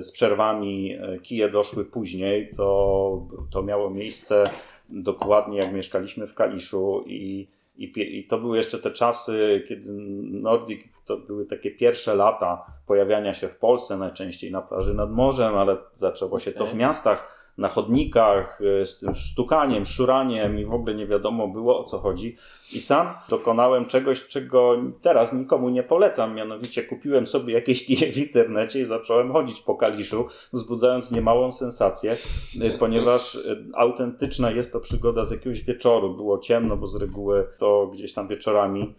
z 0.00 0.12
przerwami. 0.12 0.96
Kije 1.22 1.48
doszły 1.48 1.84
później. 1.84 2.50
To, 2.56 3.28
to 3.50 3.62
miało 3.62 3.90
miejsce 3.90 4.44
dokładnie 4.88 5.58
jak 5.58 5.72
mieszkaliśmy 5.72 6.26
w 6.26 6.34
Kaliszu 6.34 7.04
i, 7.06 7.48
i, 7.78 8.18
i 8.18 8.26
to 8.26 8.38
były 8.38 8.56
jeszcze 8.56 8.78
te 8.78 8.90
czasy, 8.90 9.64
kiedy 9.68 9.92
Nordic 10.22 10.80
to 11.04 11.16
były 11.16 11.46
takie 11.46 11.70
pierwsze 11.70 12.14
lata 12.14 12.66
pojawiania 12.86 13.34
się 13.34 13.48
w 13.48 13.56
Polsce, 13.56 13.98
najczęściej 13.98 14.52
na 14.52 14.62
plaży 14.62 14.94
nad 14.94 15.10
morzem, 15.10 15.56
ale 15.56 15.76
zaczęło 15.92 16.38
się 16.38 16.52
to 16.52 16.64
Okej. 16.64 16.74
w 16.74 16.76
miastach 16.76 17.37
na 17.58 17.68
chodnikach, 17.68 18.60
y, 18.60 18.86
z 18.86 18.98
tym 18.98 19.14
stukaniem, 19.14 19.86
szuraniem 19.86 20.58
i 20.58 20.64
w 20.64 20.74
ogóle 20.74 20.94
nie 20.94 21.06
wiadomo 21.06 21.48
było 21.48 21.80
o 21.80 21.84
co 21.84 21.98
chodzi. 21.98 22.36
I 22.72 22.80
sam 22.80 23.08
dokonałem 23.28 23.86
czegoś, 23.86 24.28
czego 24.28 24.76
teraz 25.02 25.32
nikomu 25.32 25.68
nie 25.68 25.82
polecam. 25.82 26.34
Mianowicie 26.34 26.82
kupiłem 26.82 27.26
sobie 27.26 27.54
jakieś 27.54 27.86
kije 27.86 28.12
w 28.12 28.18
internecie 28.18 28.80
i 28.80 28.84
zacząłem 28.84 29.32
chodzić 29.32 29.60
po 29.60 29.74
Kaliszu, 29.74 30.26
wzbudzając 30.52 31.10
niemałą 31.10 31.52
sensację, 31.52 32.16
y, 32.62 32.78
ponieważ 32.78 33.34
y, 33.34 33.64
autentyczna 33.74 34.50
jest 34.50 34.72
to 34.72 34.80
przygoda 34.80 35.24
z 35.24 35.30
jakiegoś 35.30 35.64
wieczoru. 35.64 36.14
Było 36.14 36.38
ciemno, 36.38 36.76
bo 36.76 36.86
z 36.86 36.96
reguły 36.96 37.46
to 37.58 37.90
gdzieś 37.92 38.12
tam 38.12 38.28
wieczorami 38.28 38.94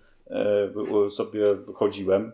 sobie 1.09 1.57
chodziłem 1.73 2.31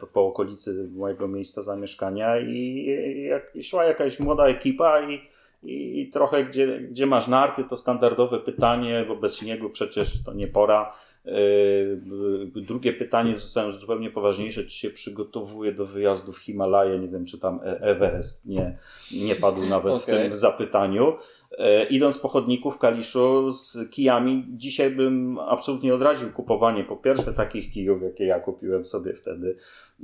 po, 0.00 0.06
po 0.06 0.26
okolicy 0.26 0.88
mojego 0.96 1.28
miejsca 1.28 1.62
zamieszkania 1.62 2.40
i, 2.40 2.86
jak, 3.28 3.52
szła 3.62 3.84
jakaś 3.84 4.20
młoda 4.20 4.46
ekipa 4.46 5.00
i, 5.00 5.20
i, 5.62 6.00
i 6.00 6.10
trochę 6.10 6.44
gdzie, 6.44 6.80
gdzie 6.80 7.06
masz 7.06 7.28
narty, 7.28 7.64
to 7.64 7.76
standardowe 7.76 8.40
pytanie, 8.40 9.04
wobec 9.08 9.36
śniegu 9.36 9.70
przecież 9.70 10.24
to 10.24 10.34
nie 10.34 10.48
pora. 10.48 10.92
B- 11.26 12.60
Drugie 12.60 12.92
pytanie 12.92 13.34
zostało 13.34 13.70
zupełnie 13.70 14.10
poważniejsze, 14.10 14.64
czy 14.64 14.70
się 14.70 14.90
przygotowuje 14.90 15.72
do 15.72 15.86
wyjazdu 15.86 16.32
w 16.32 16.38
Himalaje, 16.38 16.98
nie 16.98 17.08
wiem 17.08 17.24
czy 17.24 17.38
tam 17.38 17.60
E- 17.64 17.80
Everest 17.80 18.46
nie, 18.46 18.78
nie 19.24 19.34
padł 19.34 19.62
nawet 19.66 19.94
w 19.98 20.02
Okej. 20.02 20.28
tym 20.28 20.38
zapytaniu. 20.38 21.12
E, 21.58 21.84
Idąc 21.84 22.18
po 22.18 22.28
chodniku 22.28 22.70
w 22.70 22.78
Kaliszu 22.78 23.50
z 23.52 23.90
kijami, 23.90 24.44
dzisiaj 24.48 24.90
bym 24.90 25.38
absolutnie 25.38 25.94
odradził 25.94 26.32
kupowanie 26.32 26.84
po 26.84 26.96
pierwsze 26.96 27.32
takich 27.32 27.70
kijów, 27.72 28.02
jakie 28.02 28.24
ja 28.24 28.40
kupiłem 28.40 28.84
sobie 28.84 29.14
wtedy 29.14 29.56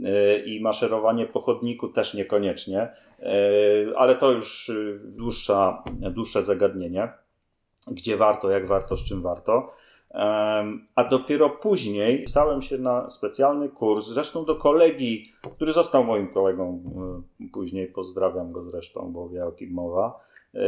e, 0.05 0.39
i 0.39 0.61
maszerowanie 0.61 1.27
po 1.27 1.41
chodniku 1.41 1.89
też 1.89 2.15
niekoniecznie, 2.15 2.89
ale 3.97 4.15
to 4.15 4.33
już 4.33 4.71
dłuższa, 5.17 5.83
dłuższe 5.93 6.43
zagadnienie, 6.43 7.09
gdzie 7.87 8.17
warto, 8.17 8.51
jak 8.51 8.67
warto, 8.67 8.97
z 8.97 9.05
czym 9.05 9.23
warto. 9.23 9.69
A 10.95 11.05
dopiero 11.11 11.51
później 11.51 12.25
pisałem 12.25 12.63
się 12.63 12.79
na 12.79 13.11
specjalny 13.11 13.69
kurs, 13.69 14.07
zresztą 14.07 14.45
do 14.45 14.57
kolegi, 14.57 15.33
który 15.57 15.73
został 15.73 16.05
moim 16.05 16.29
kolegą 16.29 16.83
e, 17.41 17.49
później, 17.53 17.87
pozdrawiam 17.87 18.53
go 18.53 18.71
zresztą, 18.71 19.13
bo 19.13 19.29
wie 19.29 19.47
o 19.47 19.53
kim 19.53 19.71
mowa, 19.71 20.21
e, 20.55 20.61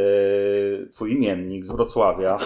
twój 0.91 1.11
imiennik 1.11 1.65
z 1.65 1.71
Wrocławia, 1.71 2.37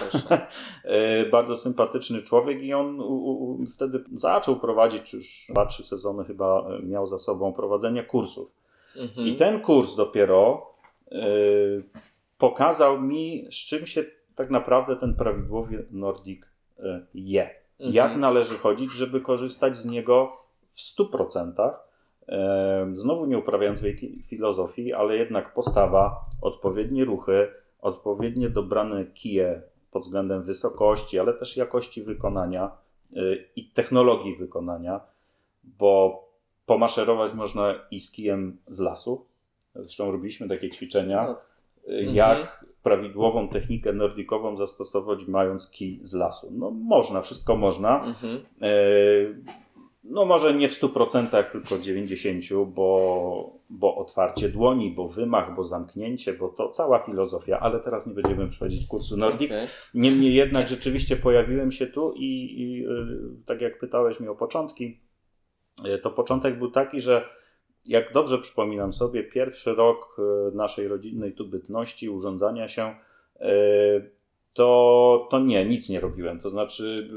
E, 0.84 1.26
bardzo 1.26 1.56
sympatyczny 1.56 2.22
człowiek 2.22 2.62
i 2.62 2.74
on 2.74 3.00
u, 3.00 3.04
u, 3.04 3.62
u, 3.62 3.66
wtedy 3.66 4.04
zaczął 4.14 4.56
prowadzić, 4.56 5.12
już 5.12 5.46
dwa, 5.50 5.66
trzy 5.66 5.82
sezony 5.82 6.24
chyba 6.24 6.68
miał 6.82 7.06
za 7.06 7.18
sobą 7.18 7.52
prowadzenie 7.52 8.02
kursów. 8.02 8.52
Mhm. 8.96 9.26
I 9.26 9.36
ten 9.36 9.60
kurs 9.60 9.96
dopiero 9.96 10.70
pokazał 12.38 13.00
mi, 13.00 13.46
z 13.50 13.54
czym 13.54 13.86
się 13.86 14.04
tak 14.34 14.50
naprawdę 14.50 14.96
ten 14.96 15.14
prawidłowy 15.14 15.86
Nordic 15.90 16.49
je. 17.14 17.42
Mhm. 17.42 17.94
Jak 17.94 18.16
należy 18.16 18.58
chodzić, 18.58 18.92
żeby 18.92 19.20
korzystać 19.20 19.76
z 19.76 19.86
niego 19.86 20.32
w 20.70 20.78
100%. 20.80 21.74
E, 22.28 22.88
Znowu 22.92 23.26
nie 23.26 23.38
uprawiając 23.38 23.80
wielkiej 23.82 24.22
filozofii, 24.22 24.92
ale 24.92 25.16
jednak 25.16 25.54
postawa, 25.54 26.20
odpowiednie 26.42 27.04
ruchy, 27.04 27.48
odpowiednie 27.80 28.50
dobrane 28.50 29.04
kije 29.06 29.62
pod 29.90 30.02
względem 30.02 30.42
wysokości, 30.42 31.18
ale 31.18 31.32
też 31.32 31.56
jakości 31.56 32.02
wykonania 32.02 32.70
y, 33.16 33.44
i 33.56 33.70
technologii 33.70 34.36
wykonania, 34.36 35.00
bo 35.64 36.24
pomaszerować 36.66 37.34
można 37.34 37.74
i 37.90 38.00
z 38.00 38.12
kijem 38.12 38.58
z 38.66 38.80
lasu. 38.80 39.26
Zresztą 39.74 40.12
robiliśmy 40.12 40.48
takie 40.48 40.68
ćwiczenia, 40.70 41.26
No, 41.26 41.32
y, 41.92 41.96
Mhm. 41.98 42.16
jak 42.16 42.64
prawidłową 42.82 43.48
technikę 43.48 43.92
nordikową 43.92 44.56
zastosować 44.56 45.26
mając 45.26 45.70
kij 45.70 45.98
z 46.02 46.14
lasu. 46.14 46.52
No 46.52 46.70
można, 46.70 47.20
wszystko 47.20 47.56
można. 47.56 48.04
Mhm. 48.04 48.40
E, 48.62 48.70
No 50.04 50.24
może 50.24 50.54
nie 50.54 50.68
w 50.68 50.72
100%, 50.72 51.50
tylko 51.50 51.74
90%, 51.74 52.66
bo, 52.66 53.58
bo 53.70 53.96
otwarcie 53.96 54.48
dłoni, 54.48 54.90
bo 54.90 55.08
wymach, 55.08 55.54
bo 55.54 55.64
zamknięcie, 55.64 56.32
bo 56.32 56.48
to 56.48 56.68
cała 56.68 56.98
filozofia, 56.98 57.58
ale 57.58 57.80
teraz 57.80 58.06
nie 58.06 58.14
będziemy 58.14 58.48
przechodzić 58.48 58.86
kursu 58.86 59.16
Nordic. 59.16 59.50
Okej. 59.50 59.66
Niemniej 59.94 60.34
jednak 60.34 60.68
rzeczywiście 60.68 61.16
pojawiłem 61.16 61.72
się 61.72 61.86
tu 61.86 62.12
i, 62.16 62.60
i 62.60 62.86
y, 62.86 63.44
tak 63.46 63.60
jak 63.60 63.78
pytałeś 63.78 64.20
mnie 64.20 64.30
o 64.30 64.34
początki, 64.34 65.00
y, 65.86 65.98
to 65.98 66.10
początek 66.10 66.58
był 66.58 66.70
taki, 66.70 67.00
że 67.00 67.24
jak 67.86 68.12
dobrze 68.12 68.38
przypominam 68.38 68.92
sobie, 68.92 69.24
pierwszy 69.24 69.74
rok 69.74 70.16
e, 70.18 70.56
naszej 70.56 70.88
rodzinnej 70.88 71.32
tu 71.32 71.46
bytności, 71.46 72.08
urządzania 72.08 72.68
się, 72.68 72.94
e, 73.40 73.50
to, 74.52 75.28
to 75.30 75.38
nie, 75.38 75.64
nic 75.64 75.88
nie 75.88 76.00
robiłem. 76.00 76.40
To 76.40 76.50
znaczy, 76.50 77.10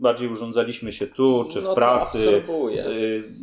bardziej 0.00 0.28
urządzaliśmy 0.28 0.92
się 0.92 1.06
tu, 1.06 1.44
czy 1.50 1.62
no 1.62 1.72
w 1.72 1.74
pracy, 1.74 2.42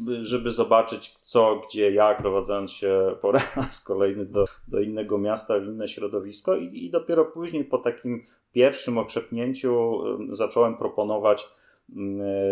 y, 0.10 0.24
żeby 0.24 0.52
zobaczyć 0.52 1.10
co, 1.20 1.62
gdzie, 1.68 1.92
jak, 1.92 2.18
prowadzając 2.18 2.72
się 2.72 3.16
po 3.22 3.32
raz 3.56 3.84
kolejny 3.84 4.26
do, 4.26 4.46
do 4.68 4.80
innego 4.80 5.18
miasta, 5.18 5.60
w 5.60 5.64
inne 5.64 5.88
środowisko. 5.88 6.56
I, 6.56 6.86
I 6.86 6.90
dopiero 6.90 7.26
później, 7.26 7.66
po 7.66 7.78
takim 7.78 8.24
pierwszym 8.52 8.98
okrzepnięciu, 8.98 10.04
zacząłem 10.30 10.78
proponować 10.78 11.48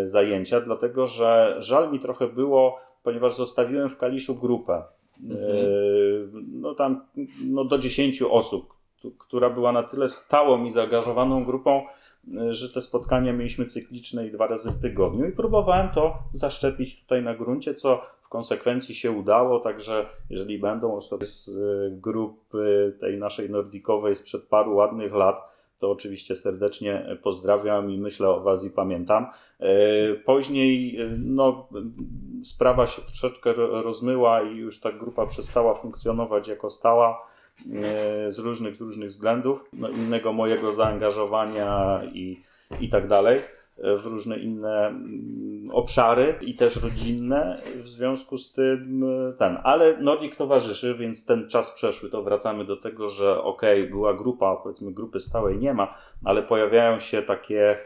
zajęcia, 0.02 0.60
dlatego 0.60 1.06
że 1.06 1.56
żal 1.58 1.92
mi 1.92 1.98
trochę 1.98 2.28
było, 2.28 2.78
ponieważ 3.02 3.36
zostawiłem 3.36 3.88
w 3.88 3.96
Kaliszu 3.96 4.34
grupę. 4.34 4.82
Mhm. 5.24 6.46
No 6.60 6.74
tam 6.74 7.06
no 7.44 7.64
do 7.64 7.78
10 7.78 8.22
osób, 8.22 8.74
która 9.18 9.50
była 9.50 9.72
na 9.72 9.82
tyle 9.82 10.08
stałą 10.08 10.64
i 10.64 10.70
zaangażowaną 10.70 11.44
grupą, 11.44 11.82
y, 12.28 12.52
że 12.52 12.74
te 12.74 12.80
spotkania 12.80 13.32
mieliśmy 13.32 13.66
cykliczne 13.66 14.26
i 14.26 14.30
dwa 14.30 14.46
razy 14.46 14.70
w 14.70 14.78
tygodniu 14.78 15.28
i 15.28 15.32
próbowałem 15.32 15.88
to 15.94 16.18
zaszczepić 16.32 17.02
tutaj 17.02 17.22
na 17.22 17.34
gruncie, 17.34 17.74
co 17.74 18.00
w 18.22 18.28
konsekwencji 18.28 18.94
się 18.94 19.10
udało, 19.10 19.60
także 19.60 20.06
jeżeli 20.30 20.58
będą 20.58 20.96
osoby 20.96 21.24
z 21.26 21.48
y, 21.48 21.96
grupy 22.00 22.96
tej 23.00 23.18
naszej 23.18 23.50
nordikowej 23.50 24.14
sprzed 24.14 24.42
paru 24.42 24.76
ładnych 24.76 25.12
lat, 25.12 25.51
to 25.82 25.90
oczywiście 25.90 26.36
serdecznie 26.36 27.18
pozdrawiam 27.22 27.90
i 27.90 27.98
myślę 27.98 28.28
o 28.28 28.40
Was 28.40 28.64
i 28.64 28.70
pamiętam. 28.70 29.26
Y, 29.60 30.22
później 30.24 30.98
no, 31.18 31.68
sprawa 32.44 32.86
się 32.86 33.02
troszeczkę 33.02 33.52
rozmyła 33.56 34.42
i 34.42 34.56
już 34.56 34.80
ta 34.80 34.92
grupa 34.92 35.26
przestała 35.26 35.74
funkcjonować 35.74 36.48
jako 36.48 36.70
stała 36.70 37.32
E, 37.74 38.30
z 38.30 38.38
różnych, 38.38 38.76
z 38.76 38.80
różnych 38.80 39.08
względów, 39.08 39.68
no, 39.72 39.88
innego 39.88 40.32
mojego 40.32 40.72
zaangażowania 40.72 42.02
i, 42.12 42.42
i 42.80 42.88
tak 42.88 43.08
dalej 43.08 43.38
e, 43.38 43.42
w 43.76 44.06
różne 44.06 44.38
inne 44.38 44.86
mm, 44.86 45.70
obszary 45.72 46.34
i 46.40 46.54
też 46.54 46.76
rodzinne 46.76 47.58
w 47.76 47.88
związku 47.88 48.38
z 48.38 48.52
tym 48.52 49.04
e, 49.04 49.32
ten, 49.32 49.58
ale 49.64 49.96
Nordic 49.96 50.36
towarzyszy, 50.36 50.94
więc 50.94 51.26
ten 51.26 51.48
czas 51.48 51.70
przeszły, 51.70 52.10
to 52.10 52.22
wracamy 52.22 52.64
do 52.64 52.76
tego, 52.76 53.08
że 53.08 53.42
okej, 53.42 53.80
okay, 53.80 53.90
była 53.90 54.14
grupa, 54.14 54.56
powiedzmy 54.56 54.92
grupy 54.92 55.20
stałej 55.20 55.58
nie 55.58 55.74
ma, 55.74 55.94
ale 56.24 56.42
pojawiają 56.42 56.98
się 56.98 57.22
takie 57.22 57.76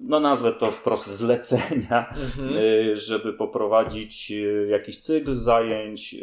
no 0.00 0.20
nazwę 0.20 0.52
to 0.52 0.70
wprost 0.70 1.08
zlecenia, 1.20 2.08
mhm. 2.08 2.56
żeby 2.96 3.32
poprowadzić 3.32 4.32
jakiś 4.68 4.98
cykl 4.98 5.34
zajęć, 5.34 6.16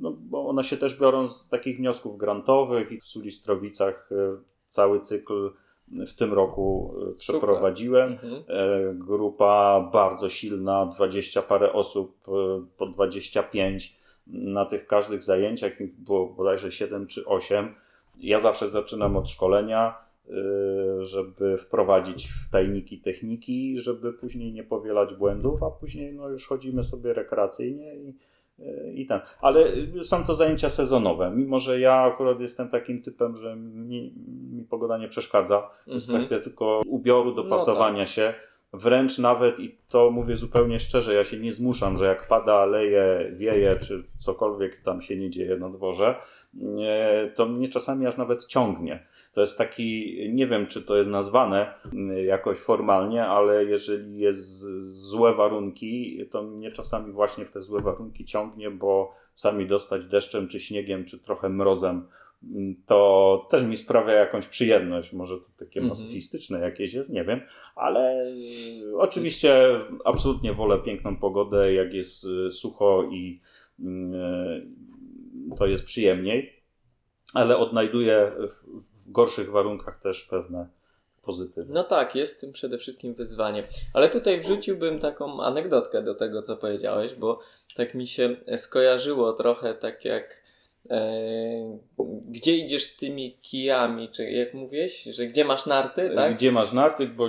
no, 0.00 0.12
bo 0.30 0.48
one 0.48 0.64
się 0.64 0.76
też 0.76 1.00
biorą 1.00 1.28
z 1.28 1.48
takich 1.48 1.76
wniosków 1.76 2.18
grantowych 2.18 2.92
i 2.92 3.00
w 3.00 3.04
Sulistrowicach 3.04 4.10
e, 4.12 4.16
cały 4.66 5.00
cykl 5.00 5.50
w 5.90 6.14
tym 6.14 6.32
roku 6.32 6.94
e, 7.10 7.14
przeprowadziłem. 7.14 8.12
Mhm. 8.12 8.34
E, 8.34 8.94
grupa 8.94 9.90
bardzo 9.92 10.28
silna, 10.28 10.86
20 10.86 11.42
parę 11.42 11.72
osób, 11.72 12.16
po 12.76 12.86
25 12.86 13.96
na 14.26 14.64
tych 14.64 14.86
każdych 14.86 15.22
zajęciach, 15.22 15.72
było 15.98 16.26
bodajże 16.26 16.72
7 16.72 17.06
czy 17.06 17.26
8. 17.26 17.74
Ja 18.20 18.40
zawsze 18.40 18.68
zaczynam 18.68 19.16
od 19.16 19.30
szkolenia, 19.30 19.98
żeby 21.00 21.56
wprowadzić 21.56 22.28
w 22.28 22.50
tajniki 22.50 23.00
techniki, 23.00 23.80
żeby 23.80 24.12
później 24.12 24.52
nie 24.52 24.64
powielać 24.64 25.14
błędów, 25.14 25.62
a 25.62 25.70
później 25.70 26.14
no, 26.14 26.28
już 26.28 26.46
chodzimy 26.46 26.84
sobie 26.84 27.12
rekreacyjnie 27.12 27.96
i 27.96 28.14
i 28.94 29.06
ten. 29.06 29.20
Ale 29.40 29.64
są 30.02 30.24
to 30.24 30.34
zajęcia 30.34 30.70
sezonowe. 30.70 31.30
Mimo, 31.30 31.58
że 31.58 31.80
ja 31.80 31.94
akurat 31.94 32.40
jestem 32.40 32.68
takim 32.68 33.02
typem, 33.02 33.36
że 33.36 33.56
mi, 33.56 34.14
mi 34.52 34.64
pogoda 34.64 34.98
nie 34.98 35.08
przeszkadza. 35.08 35.70
To 35.84 35.92
jest 35.92 36.06
mhm. 36.06 36.18
kwestia 36.18 36.44
tylko 36.44 36.82
ubioru, 36.86 37.34
dopasowania 37.34 37.92
no 37.92 38.04
tak. 38.04 38.08
się. 38.08 38.34
Wręcz 38.72 39.18
nawet, 39.18 39.60
i 39.60 39.78
to 39.88 40.10
mówię 40.10 40.36
zupełnie 40.36 40.78
szczerze, 40.78 41.14
ja 41.14 41.24
się 41.24 41.38
nie 41.38 41.52
zmuszam, 41.52 41.96
że 41.96 42.04
jak 42.04 42.28
pada, 42.28 42.64
leje, 42.64 43.32
wieje, 43.36 43.76
czy 43.76 44.02
cokolwiek 44.02 44.76
tam 44.76 45.02
się 45.02 45.16
nie 45.16 45.30
dzieje 45.30 45.56
na 45.56 45.70
dworze, 45.70 46.14
to 47.34 47.46
mnie 47.46 47.68
czasami 47.68 48.06
aż 48.06 48.16
nawet 48.16 48.44
ciągnie. 48.44 49.06
To 49.32 49.40
jest 49.40 49.58
taki, 49.58 50.16
nie 50.32 50.46
wiem 50.46 50.66
czy 50.66 50.82
to 50.82 50.96
jest 50.96 51.10
nazwane 51.10 51.74
mm, 51.92 52.26
jakoś 52.26 52.58
formalnie, 52.58 53.26
ale 53.26 53.64
jeżeli 53.64 54.18
jest 54.18 54.60
złe 54.80 55.34
warunki, 55.34 56.18
to 56.30 56.42
mnie 56.42 56.70
czasami 56.70 57.12
właśnie 57.12 57.44
w 57.44 57.50
te 57.50 57.60
złe 57.60 57.80
warunki 57.80 58.24
ciągnie, 58.24 58.70
bo 58.70 59.12
sami 59.34 59.66
dostać 59.66 60.06
deszczem, 60.06 60.48
czy 60.48 60.60
śniegiem, 60.60 61.04
czy 61.04 61.18
trochę 61.18 61.48
mrozem 61.48 62.08
mm, 62.44 62.76
to 62.86 63.46
też 63.50 63.62
mi 63.62 63.76
sprawia 63.76 64.12
jakąś 64.12 64.46
przyjemność. 64.46 65.12
Może 65.12 65.36
to 65.36 65.46
takie 65.58 65.80
mm 65.80 65.88
masochistyczne 65.88 66.60
jakieś 66.60 66.94
jest, 66.94 67.12
nie 67.12 67.24
wiem, 67.24 67.40
ale 67.76 68.24
y, 68.24 68.98
oczywiście 68.98 69.54
absolutnie 70.04 70.52
wolę 70.52 70.78
piękną 70.78 71.16
pogodę, 71.16 71.72
jak 71.72 71.94
jest 71.94 72.24
y, 72.24 72.50
sucho 72.50 73.04
i 73.12 73.40
y, 73.80 73.84
to 75.58 75.66
jest 75.66 75.84
przyjemniej, 75.84 76.62
ale 77.34 77.58
odnajduję 77.58 78.32
w 78.48 79.10
gorszych 79.12 79.50
warunkach 79.50 80.00
też 80.00 80.24
pewne 80.24 80.68
pozytywy. 81.22 81.72
No 81.72 81.84
tak, 81.84 82.14
jest 82.14 82.40
tym 82.40 82.52
przede 82.52 82.78
wszystkim 82.78 83.14
wyzwanie. 83.14 83.66
Ale 83.94 84.08
tutaj 84.08 84.40
wrzuciłbym 84.40 84.98
taką 84.98 85.42
anegdotkę 85.42 86.02
do 86.02 86.14
tego, 86.14 86.42
co 86.42 86.56
powiedziałeś, 86.56 87.14
bo 87.14 87.40
tak 87.74 87.94
mi 87.94 88.06
się 88.06 88.36
skojarzyło 88.56 89.32
trochę 89.32 89.74
tak 89.74 90.04
jak 90.04 90.42
gdzie 92.28 92.56
idziesz 92.56 92.84
z 92.84 92.96
tymi 92.96 93.38
kijami? 93.42 94.08
Czy 94.08 94.30
jak 94.30 94.54
mówiłeś, 94.54 95.02
że 95.02 95.26
gdzie 95.26 95.44
masz 95.44 95.66
narty, 95.66 96.12
tak? 96.14 96.34
Gdzie 96.34 96.52
masz 96.52 96.72
narty, 96.72 97.06
bo 97.06 97.28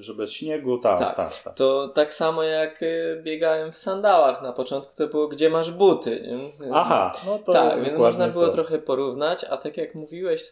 że 0.00 0.14
bez 0.14 0.32
śniegu, 0.32 0.78
tak, 0.78 0.98
tak, 0.98 1.16
tak, 1.16 1.42
tak. 1.42 1.54
To 1.54 1.88
tak 1.88 2.14
samo 2.14 2.42
jak 2.42 2.82
e, 2.82 2.86
biegałem 3.22 3.72
w 3.72 3.78
sandałach 3.78 4.42
na 4.42 4.52
początku, 4.52 4.92
to 4.96 5.06
było 5.06 5.28
gdzie 5.28 5.50
masz 5.50 5.70
buty. 5.70 6.28
Aha, 6.72 7.12
no 7.26 7.38
to 7.38 7.52
Tak, 7.52 7.82
więc 7.82 7.98
można 7.98 8.28
było 8.28 8.46
to. 8.46 8.52
trochę 8.52 8.78
porównać, 8.78 9.44
a 9.44 9.56
tak 9.56 9.76
jak 9.76 9.94
mówiłeś 9.94 10.42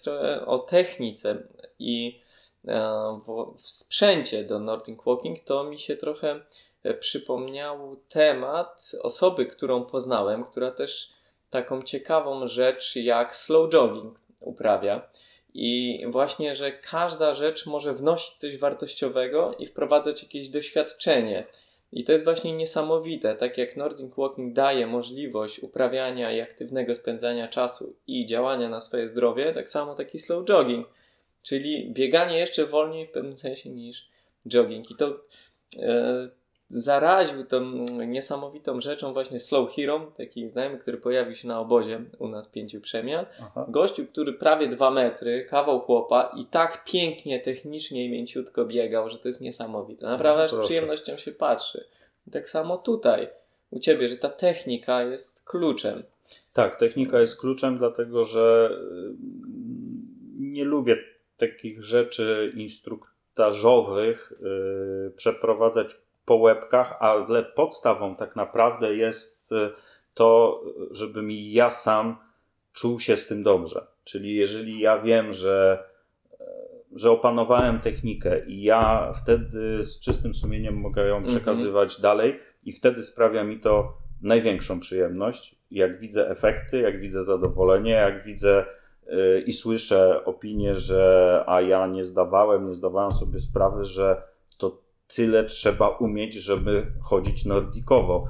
o 0.46 0.58
technice 0.58 1.42
i 1.78 2.20
e, 2.68 3.20
w 3.58 3.68
sprzęcie 3.70 4.44
do 4.44 4.58
Nordic 4.58 4.98
Walking, 5.06 5.38
to 5.40 5.64
mi 5.64 5.78
się 5.78 5.96
trochę 5.96 6.40
przypomniał 7.00 7.96
temat 8.08 8.92
osoby, 9.02 9.46
którą 9.46 9.84
poznałem, 9.84 10.44
która 10.44 10.70
też 10.70 11.19
taką 11.50 11.82
ciekawą 11.82 12.48
rzecz 12.48 12.96
jak 12.96 13.36
slow 13.36 13.70
jogging 13.70 14.20
uprawia. 14.40 15.08
I 15.54 16.04
właśnie, 16.08 16.54
że 16.54 16.72
każda 16.72 17.34
rzecz 17.34 17.66
może 17.66 17.94
wnosić 17.94 18.34
coś 18.34 18.56
wartościowego 18.58 19.54
i 19.58 19.66
wprowadzać 19.66 20.22
jakieś 20.22 20.48
doświadczenie. 20.48 21.46
I 21.92 22.04
to 22.04 22.12
jest 22.12 22.24
właśnie 22.24 22.52
niesamowite. 22.52 23.34
Tak 23.34 23.58
jak 23.58 23.76
Nordic 23.76 24.14
Walking 24.16 24.54
daje 24.54 24.86
możliwość 24.86 25.58
uprawiania 25.58 26.32
i 26.32 26.40
aktywnego 26.40 26.94
spędzania 26.94 27.48
czasu 27.48 27.94
i 28.06 28.26
działania 28.26 28.68
na 28.68 28.80
swoje 28.80 29.08
zdrowie, 29.08 29.52
tak 29.54 29.70
samo 29.70 29.94
taki 29.94 30.18
slow 30.18 30.44
jogging. 30.44 30.88
Czyli 31.42 31.90
bieganie 31.92 32.38
jeszcze 32.38 32.66
wolniej 32.66 33.06
w 33.06 33.10
pewnym 33.10 33.36
sensie 33.36 33.70
niż 33.70 34.08
jogging. 34.46 34.90
I 34.90 34.96
to 34.96 35.20
e, 35.78 36.28
zaraził 36.70 37.44
tą 37.44 37.84
niesamowitą 38.06 38.80
rzeczą 38.80 39.12
właśnie 39.12 39.40
Slow 39.40 39.74
Hero, 39.74 40.12
taki 40.16 40.48
znajomy, 40.48 40.78
który 40.78 40.98
pojawił 40.98 41.34
się 41.34 41.48
na 41.48 41.60
obozie 41.60 42.00
u 42.18 42.28
nas 42.28 42.48
pięciu 42.48 42.80
przemian. 42.80 43.26
Aha. 43.40 43.66
Gościu, 43.68 44.06
który 44.06 44.32
prawie 44.32 44.68
dwa 44.68 44.90
metry, 44.90 45.46
kawał 45.50 45.80
chłopa 45.80 46.32
i 46.36 46.46
tak 46.46 46.84
pięknie, 46.84 47.40
technicznie 47.40 48.04
i 48.04 48.10
mięciutko 48.10 48.64
biegał, 48.64 49.10
że 49.10 49.18
to 49.18 49.28
jest 49.28 49.40
niesamowite. 49.40 50.06
Naprawdę 50.06 50.42
no, 50.42 50.48
z 50.48 50.58
przyjemnością 50.58 51.16
się 51.16 51.32
patrzy. 51.32 51.84
I 52.26 52.30
tak 52.30 52.48
samo 52.48 52.78
tutaj 52.78 53.28
u 53.70 53.78
Ciebie, 53.78 54.08
że 54.08 54.16
ta 54.16 54.28
technika 54.28 55.02
jest 55.02 55.44
kluczem. 55.44 56.02
Tak, 56.52 56.76
technika 56.76 57.20
jest 57.20 57.40
kluczem, 57.40 57.78
dlatego 57.78 58.24
że 58.24 58.70
y, 58.72 59.14
nie 60.38 60.64
lubię 60.64 60.96
takich 61.36 61.82
rzeczy 61.82 62.52
instruktażowych 62.56 64.32
yy, 64.40 65.12
przeprowadzać 65.16 65.96
po 66.30 66.36
łebkach, 66.36 66.96
ale 67.00 67.42
podstawą 67.42 68.16
tak 68.16 68.36
naprawdę 68.36 68.94
jest 68.94 69.52
e, 69.52 69.70
to, 70.14 70.60
żebym 70.90 71.30
ja 71.30 71.70
sam 71.70 72.16
czuł 72.72 73.00
się 73.00 73.16
z 73.16 73.26
tym 73.26 73.42
dobrze. 73.42 73.86
Czyli 74.04 74.34
jeżeli 74.34 74.80
ja 74.80 74.98
wiem, 74.98 75.32
że, 75.32 75.84
e, 76.40 76.46
że 76.92 77.10
opanowałem 77.10 77.80
technikę 77.80 78.46
i 78.46 78.62
ja 78.62 79.12
wtedy 79.22 79.82
z 79.82 80.00
czystym 80.00 80.34
sumieniem 80.34 80.74
mogę 80.74 81.02
ją 81.02 81.16
mhm. 81.16 81.26
przekazywać 81.26 81.92
-hmm. 81.92 82.02
dalej 82.02 82.40
i 82.64 82.72
wtedy 82.72 83.02
sprawia 83.02 83.44
mi 83.44 83.60
to 83.60 83.98
największą 84.22 84.80
przyjemność. 84.80 85.54
Jak 85.70 86.00
widzę 86.00 86.30
efekty, 86.30 86.80
jak 86.80 87.00
widzę 87.00 87.24
zadowolenie, 87.24 87.92
jak 87.92 88.24
widzę 88.24 88.64
yy, 89.06 89.40
i 89.40 89.52
słyszę 89.52 90.24
opinię, 90.24 90.74
że 90.74 91.44
a 91.46 91.60
ja 91.60 91.86
nie 91.86 92.04
zdawałem, 92.04 92.68
nie 92.68 92.74
zdawałem 92.74 93.12
sobie 93.12 93.40
sprawy, 93.40 93.84
że 93.84 94.29
tyle 95.14 95.44
trzeba 95.44 95.88
umieć, 95.88 96.34
żeby 96.34 96.86
chodzić 97.02 97.44
nordikowo. 97.44 98.28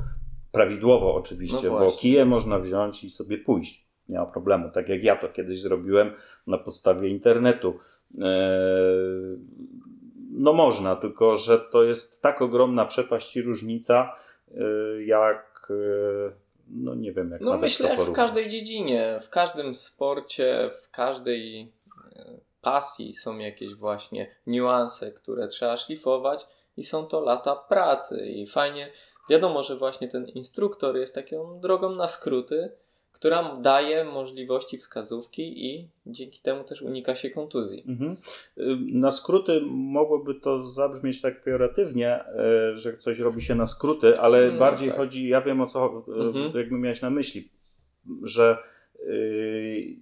prawidłowo 0.52 1.14
oczywiście, 1.14 1.70
No 1.70 1.78
bo 1.78 1.92
kije 1.92 2.24
można 2.24 2.58
wziąć 2.58 3.04
i 3.04 3.10
sobie 3.10 3.38
pójść. 3.38 3.86
Nie 4.08 4.18
ma 4.18 4.26
problemu. 4.26 4.70
Tak 4.70 4.88
jak 4.88 5.04
ja 5.04 5.16
to 5.16 5.28
kiedyś 5.28 5.60
zrobiłem 5.60 6.12
na 6.46 6.58
podstawie 6.58 7.08
internetu. 7.08 7.78
Eee, 8.22 9.38
No 10.32 10.52
można, 10.52 10.96
tylko 10.96 11.36
że 11.36 11.58
to 11.58 11.82
jest 11.82 12.22
tak 12.22 12.42
ogromna 12.42 12.86
przepaść 12.86 13.36
i 13.36 13.42
różnica, 13.42 14.16
e, 14.54 14.62
jak 15.04 15.68
e, 15.70 16.32
no 16.68 16.94
nie 16.94 17.12
wiem 17.12 17.30
jak 17.30 17.40
No 17.40 17.58
myślę, 17.58 17.96
w 17.96 18.12
każdej 18.12 18.48
dziedzinie, 18.48 19.18
w 19.22 19.30
każdym 19.30 19.74
sporcie, 19.74 20.70
w 20.82 20.90
każdej 20.90 21.72
e, 22.16 22.40
pasji 22.62 23.12
są 23.12 23.38
jakieś 23.38 23.74
właśnie 23.74 24.30
niuanse, 24.46 25.12
które 25.12 25.46
trzeba 25.46 25.76
szlifować 25.76 26.46
i 26.80 26.84
są 26.84 27.06
to 27.06 27.20
lata 27.20 27.56
pracy 27.56 28.26
i 28.26 28.46
fajnie, 28.46 28.90
wiadomo, 29.30 29.62
że 29.62 29.76
właśnie 29.76 30.08
ten 30.08 30.26
instruktor 30.28 30.96
jest 30.96 31.14
taką 31.14 31.60
drogą 31.60 31.94
na 31.94 32.08
skróty, 32.08 32.70
która 33.12 33.56
daje 33.56 34.04
możliwości 34.04 34.78
wskazówki 34.78 35.66
i 35.66 35.88
dzięki 36.06 36.40
temu 36.40 36.64
też 36.64 36.82
unika 36.82 37.14
się 37.14 37.30
kontuzji. 37.30 37.84
Mhm. 37.88 38.16
Na 38.92 39.10
skróty 39.10 39.60
mogłoby 39.70 40.34
to 40.34 40.64
zabrzmieć 40.64 41.20
tak 41.22 41.42
pejoratywnie, 41.42 42.24
e, 42.24 42.76
że 42.76 42.96
coś 42.96 43.18
robi 43.18 43.42
się 43.42 43.54
na 43.54 43.66
skróty, 43.66 44.18
ale 44.18 44.50
No, 44.52 44.58
bardziej 44.58 44.88
tak. 44.88 44.98
chodzi, 44.98 45.28
ja 45.28 45.40
wiem 45.40 45.60
o 45.60 45.66
co, 45.66 46.04
e, 46.08 46.12
Mhm. 46.12 46.52
jakby 46.56 46.78
miałeś 46.78 47.02
na 47.02 47.10
myśli, 47.10 47.48
że 48.22 48.58
y, 49.08 49.96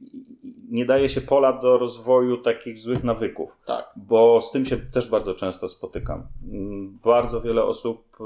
nie 0.70 0.84
daje 0.84 1.08
się 1.08 1.20
pola 1.20 1.52
do 1.52 1.78
rozwoju 1.78 2.36
takich 2.36 2.78
złych 2.78 3.04
nawyków, 3.04 3.58
Tak. 3.66 3.90
bo 3.96 4.40
z 4.40 4.52
tym 4.52 4.66
się 4.66 4.76
też 4.76 5.10
bardzo 5.10 5.34
często 5.34 5.68
spotykam. 5.68 6.26
Mm, 6.52 6.98
Bardzo 7.04 7.40
wiele 7.40 7.64
osób 7.64 8.16
e, 8.20 8.24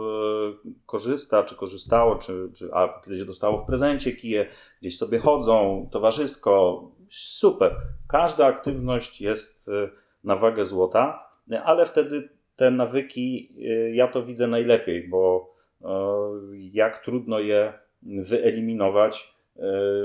korzysta, 0.87 1.43
czy 1.43 1.57
korzystało, 1.57 2.15
czy, 2.15 2.51
czy 2.55 2.75
a 2.75 3.01
kiedyś 3.05 3.25
dostało 3.25 3.59
w 3.59 3.67
prezencie 3.67 4.13
kije, 4.13 4.47
gdzieś 4.81 4.99
sobie 4.99 5.19
chodzą, 5.19 5.89
towarzysko, 5.93 6.83
super. 7.09 7.77
Każda 8.09 8.47
aktywność 8.47 9.21
jest 9.21 9.69
e, 9.69 9.89
na 10.25 10.37
wagę 10.37 10.65
złota, 10.65 11.29
ale 11.65 11.87
wtedy 11.87 12.29
te 12.57 12.71
nawyki, 12.71 13.55
e, 13.59 13.95
ja 13.95 14.09
to 14.09 14.23
widzę 14.23 14.47
najlepiej, 14.47 15.09
bo 15.09 15.53
jak 16.73 17.05
trudno 17.05 17.39
je 17.41 17.73
wyeliminować, 18.03 19.32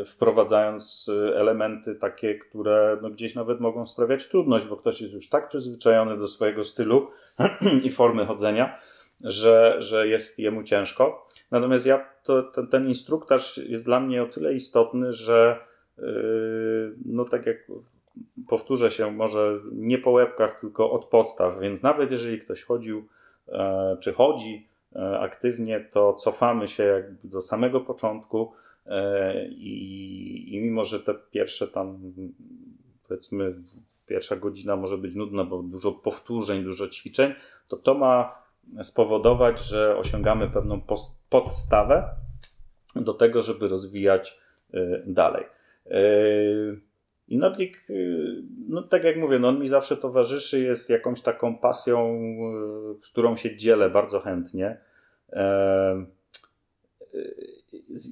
wprowadzając 0.05 1.09
e, 1.09 1.39
elementy 1.39 1.95
takie, 1.95 2.35
które 2.35 2.97
no 3.01 3.09
gdzieś 3.09 3.35
nawet 3.35 3.59
mogą 3.59 3.85
sprawiać 3.85 4.29
trudność, 4.29 4.65
bo 4.65 4.77
ktoś 4.77 5.01
jest 5.01 5.13
już 5.13 5.29
tak 5.29 5.49
przyzwyczajony 5.49 6.17
do 6.17 6.27
swojego 6.27 6.63
stylu 6.63 7.07
i 7.83 7.91
formy 7.91 8.25
chodzenia, 8.25 8.77
że, 9.23 9.75
że 9.79 10.07
jest 10.07 10.39
jemu 10.39 10.63
ciężko. 10.63 11.27
Natomiast 11.51 11.85
ja, 11.85 12.09
to, 12.23 12.43
ten, 12.43 12.67
ten 12.67 12.87
instruktaż 12.87 13.57
jest 13.57 13.85
dla 13.85 13.99
mnie 13.99 14.23
o 14.23 14.27
tyle 14.27 14.53
istotny, 14.53 15.13
że 15.13 15.59
yy, 15.97 16.05
no 17.05 17.25
tak 17.25 17.45
jak 17.45 17.57
powtórzę 18.47 18.91
się, 18.91 19.11
może 19.11 19.59
nie 19.71 19.97
po 19.97 20.11
łebkach, 20.11 20.59
tylko 20.59 20.91
od 20.91 21.05
podstaw, 21.05 21.59
więc 21.59 21.83
nawet 21.83 22.11
jeżeli 22.11 22.39
ktoś 22.39 22.63
chodził 22.63 23.07
e, 23.47 23.97
czy 23.99 24.13
chodzi 24.13 24.67
e, 24.95 25.19
aktywnie, 25.19 25.87
to 25.91 26.13
cofamy 26.13 26.67
się 26.67 26.83
jakby 26.83 27.27
do 27.27 27.41
samego 27.41 27.81
początku 27.81 28.53
i, 29.49 30.55
i 30.55 30.61
mimo, 30.61 30.83
że 30.83 30.99
te 30.99 31.13
pierwsze 31.31 31.67
tam 31.67 32.13
powiedzmy 33.07 33.55
pierwsza 34.05 34.35
godzina 34.35 34.75
może 34.75 34.97
być 34.97 35.15
nudna, 35.15 35.43
bo 35.43 35.63
dużo 35.63 35.91
powtórzeń, 35.91 36.63
dużo 36.63 36.87
ćwiczeń, 36.87 37.33
to 37.67 37.77
to 37.77 37.93
ma 37.93 38.41
spowodować, 38.83 39.59
że 39.59 39.97
osiągamy 39.97 40.49
pewną 40.49 40.81
podstawę 41.29 42.09
do 42.95 43.13
tego, 43.13 43.41
żeby 43.41 43.67
rozwijać 43.67 44.39
y, 44.73 45.03
dalej. 45.07 45.43
Y, 45.85 46.79
I 47.27 47.37
Nordic, 47.37 47.89
y, 47.89 48.43
no 48.67 48.81
tak 48.83 49.03
jak 49.03 49.17
mówię, 49.17 49.39
no 49.39 49.47
on 49.47 49.59
mi 49.59 49.67
zawsze 49.67 49.97
towarzyszy, 49.97 50.59
jest 50.59 50.89
jakąś 50.89 51.21
taką 51.21 51.57
pasją, 51.57 52.19
z 53.01 53.11
którą 53.11 53.35
się 53.35 53.55
dzielę 53.55 53.89
bardzo 53.89 54.19
chętnie. 54.19 54.77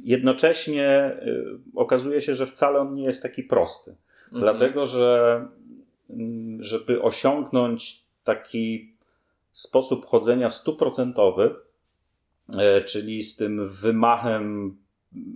Jednocześnie 0.04 1.18
y, 1.28 1.46
okazuje 1.76 2.22
się, 2.22 2.36
że 2.36 2.46
wcale 2.46 2.80
on 2.80 2.96
nie 2.96 3.04
jest 3.04 3.24
taki 3.24 3.44
prosty. 3.44 3.96
Mhm. 4.26 4.42
Dlatego, 4.42 4.86
że 4.86 5.46
mm, 6.10 6.64
żeby 6.64 7.02
osiągnąć 7.02 8.04
taki 8.24 8.96
sposób 9.52 10.06
chodzenia 10.06 10.50
stuprocentowy, 10.50 11.56
e, 12.58 12.82
czyli 12.82 13.24
z 13.24 13.36
tym 13.36 13.68
wymachem 13.68 14.78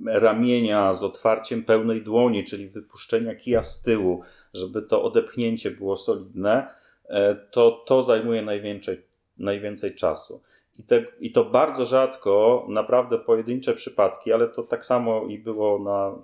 ramienia, 0.06 0.93
z 0.93 1.04
otwarciem 1.04 1.63
pełnej 1.63 2.02
dłoni, 2.02 2.43
czyli 2.43 2.67
wypuszczenia 2.67 3.36
kija 3.36 3.62
z 3.62 3.82
tyłu, 3.82 4.21
żeby 4.54 4.82
to 4.82 5.04
odepchnięcie 5.04 5.71
było 5.71 5.95
solidne, 5.95 6.67
e, 7.08 7.36
to 7.36 7.84
to 7.88 8.04
zajmuje 8.04 8.41
najwięcej, 8.41 9.02
najwięcej 9.38 9.95
czasu. 9.95 10.41
I, 10.79 10.83
te, 10.83 11.05
I 11.19 11.31
to 11.31 11.45
bardzo 11.45 11.85
rzadko, 11.85 12.65
naprawdę 12.69 13.19
pojedyncze 13.19 13.73
przypadki, 13.73 14.33
ale 14.33 14.47
to 14.47 14.63
tak 14.63 14.85
samo 14.85 15.25
i 15.25 15.39
było 15.39 15.79
na, 15.79 16.15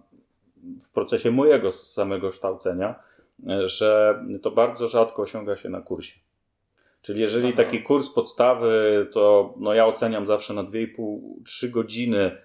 w 0.81 0.89
procesie 0.89 1.31
mojego 1.31 1.71
samego 1.71 2.29
kształcenia, 2.29 2.95
e, 3.49 3.67
że 3.67 4.23
to 4.41 4.51
bardzo 4.51 4.87
rzadko 4.87 5.21
osiąga 5.21 5.55
się 5.55 5.69
na 5.69 5.81
kursie. 5.81 6.19
Czyli 7.01 7.21
jeżeli 7.21 7.47
Aha. 7.47 7.57
taki 7.57 7.83
kurs 7.83 8.09
podstawy, 8.09 9.07
to 9.11 9.53
no 9.57 9.73
ja 9.73 9.85
oceniam 9.85 10.27
zawsze 10.27 10.53
na 10.53 10.63
2,5-3 10.63 11.69
godziny, 11.69 12.37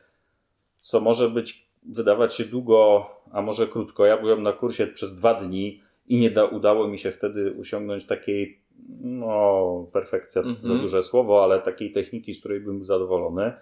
co 0.79 1.01
może 1.01 1.29
być, 1.29 1.69
wydawać 1.83 2.35
się 2.35 2.45
długo, 2.45 3.07
a 3.33 3.43
może 3.43 3.67
krótko. 3.67 4.07
Ja 4.07 4.19
byłem 4.19 4.43
na 4.43 4.53
kursie 4.53 4.87
przez 4.87 5.15
dwa 5.15 5.35
dni 5.35 5.83
i 6.07 6.21
nie 6.21 6.31
da, 6.31 6.45
udało 6.45 6.89
mi 6.89 6.99
się 6.99 7.11
wtedy 7.11 7.57
osiągnąć 7.61 8.07
takiej, 8.07 8.61
no, 9.01 9.87
perfekcja 9.93 10.43
Mhm. 10.43 10.61
za 10.61 10.75
duże 10.75 11.03
słowo, 11.03 11.45
ale 11.45 11.61
takiej 11.61 11.93
techniki, 11.93 12.33
z 12.35 12.41
której 12.41 12.61
bym 12.61 12.77
był 12.77 12.85
zadowolony. 12.85 13.53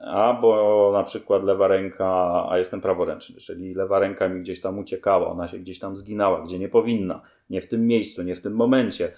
Albo 0.00 0.90
na 0.92 1.02
przykład 1.02 1.44
lewa 1.44 1.68
ręka, 1.68 2.06
a 2.50 2.58
jestem 2.58 2.80
praworęczny, 2.80 3.36
czyli 3.36 3.74
lewa 3.74 3.98
ręka 3.98 4.28
mi 4.28 4.40
gdzieś 4.40 4.60
tam 4.60 4.78
uciekała, 4.78 5.26
ona 5.26 5.46
się 5.46 5.58
gdzieś 5.58 5.78
tam 5.78 5.96
zginęła, 5.96 6.42
gdzie 6.42 6.58
nie 6.58 6.68
powinna, 6.68 7.20
nie 7.50 7.60
w 7.60 7.68
tym 7.68 7.86
miejscu, 7.86 8.22
nie 8.22 8.34
w 8.34 8.40
tym 8.40 8.52
momencie. 8.54 9.12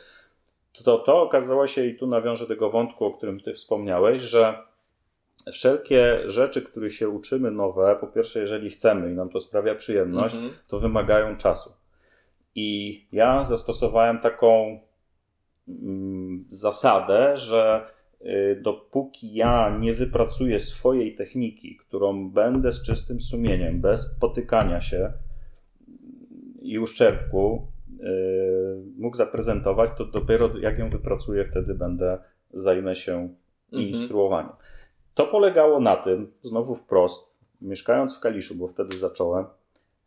To, 0.84 0.98
to 0.98 1.22
okazało 1.22 1.66
się, 1.66 1.86
i 1.86 1.96
tu 1.96 2.06
nawiążę 2.06 2.46
tego 2.46 2.70
wątku, 2.70 3.04
o 3.04 3.10
którym 3.10 3.40
Ty 3.40 3.52
wspomniałeś, 3.52 4.22
że 4.22 4.58
wszelkie 5.52 6.18
rzeczy, 6.26 6.62
których 6.62 6.94
się 6.94 7.08
uczymy 7.08 7.50
nowe, 7.50 7.96
po 8.00 8.06
pierwsze, 8.06 8.40
jeżeli 8.40 8.70
chcemy 8.70 9.10
i 9.10 9.14
nam 9.14 9.28
to 9.28 9.40
sprawia 9.40 9.74
przyjemność, 9.74 10.34
Mhm. 10.34 10.52
to 10.68 10.78
wymagają 10.78 11.36
czasu. 11.36 11.70
I 12.54 13.00
ja 13.12 13.44
zastosowałem 13.44 14.18
taką 14.18 14.64
mm, 14.66 14.80
zasadę, 16.48 17.36
że 17.36 17.86
y, 18.20 18.60
dopóki 18.62 19.34
ja 19.34 19.76
nie 19.80 19.92
wypracuję 19.92 20.60
swojej 20.60 21.14
techniki, 21.14 21.76
którą 21.76 22.30
będę 22.30 22.72
z 22.72 22.82
czystym 22.82 23.20
sumieniem, 23.20 23.80
bez 23.80 24.18
potykania 24.20 24.80
się 24.80 25.12
i 26.62 26.78
uszczerbku 26.78 27.66
y, 28.00 28.02
mógł 28.98 29.16
zaprezentować, 29.16 29.90
to 29.98 30.04
dopiero 30.04 30.58
jak 30.58 30.78
ją 30.78 30.88
wypracuję, 30.88 31.44
wtedy 31.44 31.74
będę 31.74 32.18
zajmę 32.52 32.94
się 32.94 33.28
Mhm. 33.72 33.88
instruowaniem. 33.88 34.52
To 35.14 35.26
polegało 35.26 35.80
na 35.80 35.96
tym, 35.96 36.32
znowu 36.42 36.74
wprost, 36.74 37.36
mieszkając 37.60 38.16
w 38.16 38.20
Kaliszu, 38.20 38.54
bo 38.54 38.68
wtedy 38.68 38.96
zacząłem, 38.98 39.44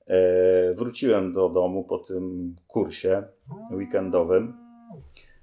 e, 0.07 0.73
wróciłem 0.73 1.33
do 1.33 1.49
domu 1.49 1.83
po 1.83 1.97
tym 1.97 2.55
kursie 2.67 3.23
weekendowym. 3.71 4.53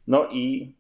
No 0.07 0.27
i 0.31 0.75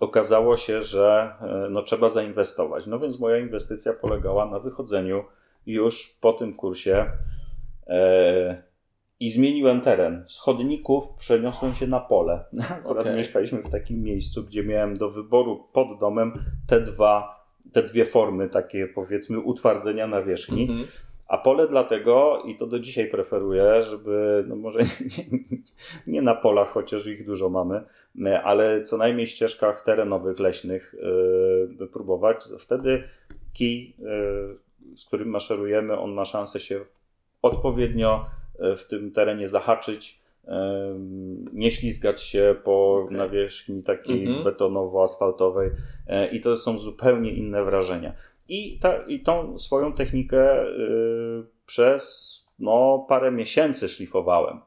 okazało 0.00 0.56
się, 0.56 0.82
że 0.82 1.34
e, 1.40 1.70
no, 1.70 1.82
trzeba 1.82 2.08
zainwestować. 2.08 2.86
No 2.86 2.98
więc 2.98 3.18
moja 3.18 3.38
inwestycja 3.38 3.92
polegała 3.92 4.46
na 4.46 4.58
wychodzeniu 4.58 5.24
już 5.66 6.18
po 6.20 6.32
tym 6.32 6.54
kursie 6.54 7.10
e, 7.86 8.62
i 9.20 9.30
zmieniłem 9.30 9.80
teren. 9.80 10.24
Z 10.28 10.38
chodników 10.38 11.04
przeniosłem 11.18 11.74
się 11.74 11.86
na 11.86 12.00
pole. 12.00 12.44
Akurat 12.70 13.02
Okej. 13.02 13.16
mieszkaliśmy 13.16 13.62
w 13.62 13.70
takim 13.70 14.02
miejscu, 14.02 14.44
gdzie 14.44 14.64
miałem 14.64 14.96
do 14.96 15.10
wyboru 15.10 15.68
pod 15.72 15.98
domem 16.00 16.44
te 16.66 16.80
dwa, 16.80 17.44
te 17.72 17.82
dwie 17.82 18.04
formy 18.04 18.48
takie 18.48 18.86
powiedzmy 18.86 19.40
utwardzenia 19.40 20.06
nawierzchni. 20.06 20.62
Mhm. 20.62 20.86
A 21.28 21.38
pole 21.38 21.66
dlatego, 21.66 22.42
i 22.46 22.56
to 22.56 22.66
do 22.66 22.78
dzisiaj 22.80 23.06
preferuję, 23.10 23.82
żeby, 23.82 24.44
no 24.48 24.56
może 24.56 24.80
nie, 25.18 25.24
nie 26.06 26.22
na 26.22 26.34
polach, 26.34 26.68
chociaż 26.68 27.06
ich 27.06 27.26
dużo 27.26 27.48
mamy, 27.48 27.80
e, 28.26 28.42
ale 28.42 28.82
co 28.82 28.96
najmniej 28.96 29.26
ścieżkach 29.26 29.82
terenowych, 29.82 30.38
leśnych 30.38 30.94
yy, 31.78 31.86
próbować. 31.86 32.44
Wtedy 32.58 33.02
kij, 33.52 33.94
yy, 33.98 34.96
z 34.96 35.04
którym 35.04 35.28
maszerujemy, 35.28 35.98
on 35.98 36.12
ma 36.12 36.24
szansę 36.24 36.60
się 36.60 36.80
odpowiednio 37.42 38.26
yy, 38.58 38.76
w 38.76 38.86
tym 38.86 39.12
terenie 39.12 39.48
zahaczyć, 39.48 40.20
yy, 40.44 40.52
nie 41.52 41.70
ślizgać 41.70 42.22
się 42.22 42.54
po 42.64 43.02
Okej. 43.04 43.16
nawierzchni 43.16 43.82
takiej 43.82 44.26
Mhm. 44.26 44.44
betonowo-asfaltowej 44.44 45.70
yy, 46.08 46.26
i 46.26 46.40
to 46.40 46.56
są 46.56 46.78
zupełnie 46.78 47.30
inne 47.30 47.64
wrażenia. 47.64 48.12
I, 48.48 48.78
ta, 48.78 48.96
i 48.96 49.20
tą 49.20 49.58
swoją 49.58 49.92
technikę 49.92 50.66
y, 50.66 51.46
przez 51.66 52.36
no, 52.58 53.06
parę 53.08 53.30
miesięcy 53.30 53.88
szlifowałem. 53.88 54.60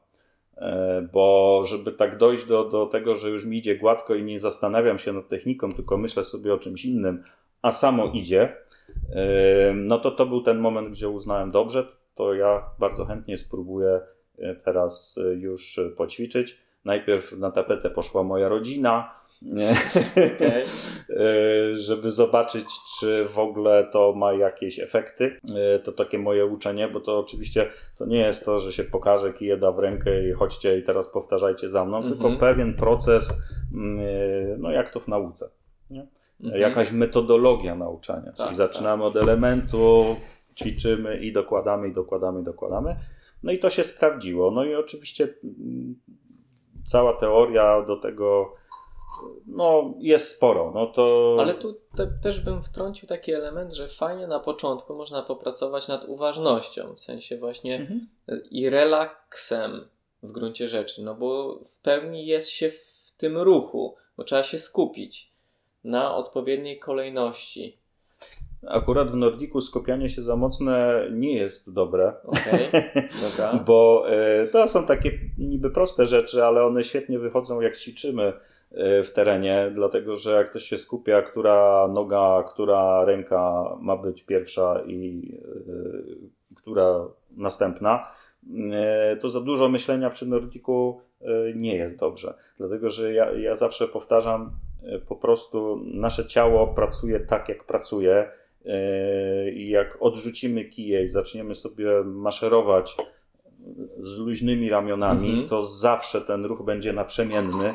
E, 0.60 1.08
bo 1.12 1.62
żeby 1.64 1.92
tak 1.92 2.16
dojść 2.18 2.46
do, 2.46 2.64
do 2.64 2.86
tego, 2.86 3.14
że 3.14 3.30
już 3.30 3.46
mi 3.46 3.56
idzie 3.56 3.76
gładko 3.76 4.14
i 4.14 4.22
nie 4.22 4.38
zastanawiam 4.38 4.98
się 4.98 5.12
nad 5.12 5.28
techniką, 5.28 5.72
tylko 5.72 5.96
myślę 5.96 6.24
sobie 6.24 6.54
o 6.54 6.58
czymś 6.58 6.84
innym, 6.84 7.22
a 7.62 7.72
samo 7.72 8.06
idzie, 8.14 8.56
e, 9.14 9.72
no 9.74 9.98
to 9.98 10.10
to 10.10 10.26
był 10.26 10.42
ten 10.42 10.58
moment, 10.58 10.88
gdzie 10.88 11.08
uznałem 11.08 11.50
dobrze, 11.50 11.86
to 12.14 12.34
ja 12.34 12.62
bardzo 12.78 13.04
chętnie 13.04 13.36
spróbuję 13.36 14.00
e, 14.38 14.54
teraz 14.54 15.20
już 15.36 15.80
poćwiczyć. 15.96 16.58
Najpierw 16.84 17.38
na 17.38 17.50
tapetę 17.50 17.90
poszła 17.90 18.22
moja 18.22 18.48
rodzina, 18.48 19.14
okay. 19.46 20.64
żeby 21.86 22.10
zobaczyć, 22.10 22.66
czy 23.00 23.24
w 23.24 23.38
ogóle 23.38 23.88
to 23.92 24.12
ma 24.16 24.32
jakieś 24.32 24.80
efekty. 24.80 25.36
To 25.84 25.92
takie 25.92 26.18
moje 26.18 26.46
uczenie, 26.46 26.88
bo 26.88 27.00
to 27.00 27.18
oczywiście 27.18 27.68
to 27.98 28.06
nie 28.06 28.18
jest 28.18 28.44
to, 28.44 28.58
że 28.58 28.72
się 28.72 28.84
pokaże 28.84 29.32
kije 29.32 29.56
da 29.56 29.72
w 29.72 29.78
rękę 29.78 30.28
i 30.28 30.32
chodźcie 30.32 30.78
i 30.78 30.82
teraz 30.82 31.08
powtarzajcie 31.08 31.68
za 31.68 31.84
mną, 31.84 31.96
mm 31.96 32.08
-hmm. 32.08 32.12
tylko 32.12 32.28
mhm. 32.28 32.54
pewien 32.54 32.74
proces, 32.74 33.42
mm, 33.74 34.60
no 34.60 34.70
jak 34.70 34.90
to 34.90 35.00
w 35.00 35.08
nauce. 35.08 35.50
Nie? 35.90 36.06
-hmm. 36.42 36.56
Jakaś 36.56 36.92
metodologia 36.92 37.74
nauczania, 37.74 38.32
czyli 38.32 38.48
tak, 38.48 38.56
zaczynamy 38.56 39.02
tak. 39.02 39.08
od 39.08 39.16
elementu, 39.16 40.16
ćwiczymy 40.60 41.16
i 41.16 41.32
dokładamy, 41.32 41.88
i 41.88 41.92
dokładamy, 41.92 42.40
i 42.40 42.44
dokładamy. 42.44 42.96
No 43.42 43.52
i 43.52 43.58
to 43.58 43.70
się 43.70 43.84
sprawdziło. 43.84 44.50
No 44.50 44.64
i 44.64 44.74
oczywiście 44.74 45.28
mm, 45.44 45.94
cała 46.84 47.12
teoria 47.12 47.82
do 47.82 47.96
tego 47.96 48.54
no, 49.46 49.94
jest 49.98 50.36
sporo. 50.36 50.72
No 50.74 50.86
to... 50.86 51.36
Ale 51.40 51.54
tu 51.54 51.74
te, 51.96 52.06
też 52.22 52.40
bym 52.40 52.62
wtrącił 52.62 53.08
taki 53.08 53.32
element, 53.32 53.74
że 53.74 53.88
fajnie 53.88 54.26
na 54.26 54.40
początku 54.40 54.94
można 54.94 55.22
popracować 55.22 55.88
nad 55.88 56.04
uważnością, 56.04 56.94
w 56.94 57.00
sensie 57.00 57.38
właśnie 57.38 57.76
mhm. 57.76 58.08
i 58.50 58.70
relaksem 58.70 59.88
w 60.22 60.32
gruncie 60.32 60.68
rzeczy, 60.68 61.02
no 61.02 61.14
bo 61.14 61.58
w 61.64 61.78
pełni 61.82 62.26
jest 62.26 62.48
się 62.48 62.70
w 62.70 63.12
tym 63.16 63.38
ruchu, 63.38 63.94
bo 64.16 64.24
trzeba 64.24 64.42
się 64.42 64.58
skupić 64.58 65.32
na 65.84 66.16
odpowiedniej 66.16 66.78
kolejności. 66.78 67.80
Akurat 68.68 69.12
w 69.12 69.16
Nordiku 69.16 69.60
skupianie 69.60 70.08
się 70.08 70.22
za 70.22 70.36
mocne 70.36 71.04
nie 71.12 71.34
jest 71.34 71.74
dobre. 71.74 72.14
Okay, 72.24 72.84
Bo 73.66 74.06
y, 74.44 74.48
to 74.48 74.68
są 74.68 74.86
takie 74.86 75.18
niby 75.38 75.70
proste 75.70 76.06
rzeczy, 76.06 76.44
ale 76.44 76.64
one 76.64 76.84
świetnie 76.84 77.18
wychodzą 77.18 77.60
jak 77.60 77.76
ćwiczymy 77.76 78.32
w 79.04 79.10
terenie, 79.14 79.70
dlatego 79.74 80.16
że 80.16 80.30
jak 80.32 80.50
ktoś 80.50 80.62
się 80.62 80.78
skupia, 80.78 81.22
która 81.22 81.88
noga, 81.88 82.44
która 82.48 83.04
ręka 83.04 83.64
ma 83.80 83.96
być 83.96 84.22
pierwsza 84.22 84.82
i 84.86 85.32
y, 85.68 86.54
która 86.56 87.08
następna, 87.36 88.06
y, 89.14 89.16
to 89.16 89.28
za 89.28 89.40
dużo 89.40 89.68
myślenia 89.68 90.10
przy 90.10 90.26
Nordiku 90.26 91.00
y, 91.22 91.26
nie 91.56 91.76
jest 91.76 91.98
dobrze. 91.98 92.34
Dlatego, 92.58 92.90
że 92.90 93.12
ja, 93.12 93.32
ja 93.32 93.54
zawsze 93.54 93.88
powtarzam, 93.88 94.50
po 95.08 95.16
prostu 95.16 95.80
nasze 95.84 96.26
ciało 96.26 96.66
pracuje 96.66 97.20
tak, 97.20 97.48
jak 97.48 97.64
pracuje. 97.64 98.30
I 99.54 99.68
jak 99.68 99.98
odrzucimy 100.00 100.64
kije 100.64 101.04
i 101.04 101.08
zaczniemy 101.08 101.54
sobie 101.54 102.04
maszerować 102.04 102.96
z 103.98 104.18
luźnymi 104.18 104.68
ramionami, 104.68 105.30
mm 105.30 105.44
-hmm. 105.44 105.48
to 105.48 105.62
zawsze 105.62 106.20
ten 106.20 106.44
ruch 106.44 106.62
będzie 106.62 106.92
naprzemienny 106.92 107.74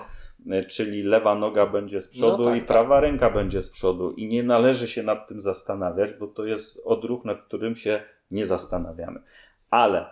czyli 0.67 1.03
lewa 1.03 1.35
noga 1.35 1.65
będzie 1.65 2.01
z 2.01 2.07
przodu 2.07 2.43
no 2.43 2.49
tak, 2.49 2.57
i 2.57 2.59
tak. 2.59 2.67
prawa 2.67 2.95
tak. 2.95 3.03
ręka 3.03 3.29
będzie 3.29 3.61
z 3.61 3.69
przodu. 3.69 4.11
I 4.11 4.27
nie 4.27 4.43
należy 4.43 4.87
się 4.87 5.03
nad 5.03 5.27
tym 5.27 5.41
zastanawiać, 5.41 6.13
bo 6.13 6.27
to 6.27 6.45
jest 6.45 6.81
odruch, 6.85 7.25
nad 7.25 7.41
którym 7.41 7.75
się 7.75 7.99
nie 8.31 8.45
zastanawiamy. 8.45 9.19
Ale 9.69 10.05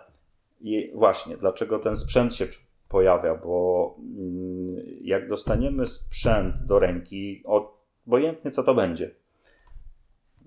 właśnie, 0.94 1.36
dlaczego 1.36 1.78
ten 1.78 1.96
sprzęt 1.96 2.34
się 2.34 2.46
pojawia? 2.88 3.34
Bo 3.34 3.96
mm, 3.98 4.76
jak 5.00 5.28
dostaniemy 5.28 5.86
sprzęt 5.86 6.56
do 6.66 6.78
ręki, 6.78 7.42
obojętnie 7.44 8.50
co 8.50 8.62
to 8.62 8.74
będzie, 8.74 9.10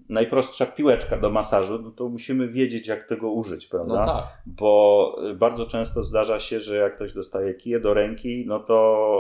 najprostsza 0.09 0.65
piłeczka 0.65 1.17
do 1.17 1.29
masażu, 1.29 1.79
no 1.83 1.91
to 1.91 2.09
musimy 2.09 2.47
wiedzieć, 2.47 2.87
jak 2.87 3.03
tego 3.03 3.31
użyć, 3.31 3.67
prawda? 3.67 4.05
No 4.05 4.05
tak. 4.05 4.23
Bo 4.45 5.21
bardzo 5.35 5.65
często 5.65 6.03
zdarza 6.03 6.39
się, 6.39 6.59
że 6.59 6.77
jak 6.77 6.95
ktoś 6.95 7.13
dostaje 7.13 7.53
kije 7.53 7.79
do 7.79 7.93
ręki, 7.93 8.43
no 8.47 8.59
to 8.59 8.75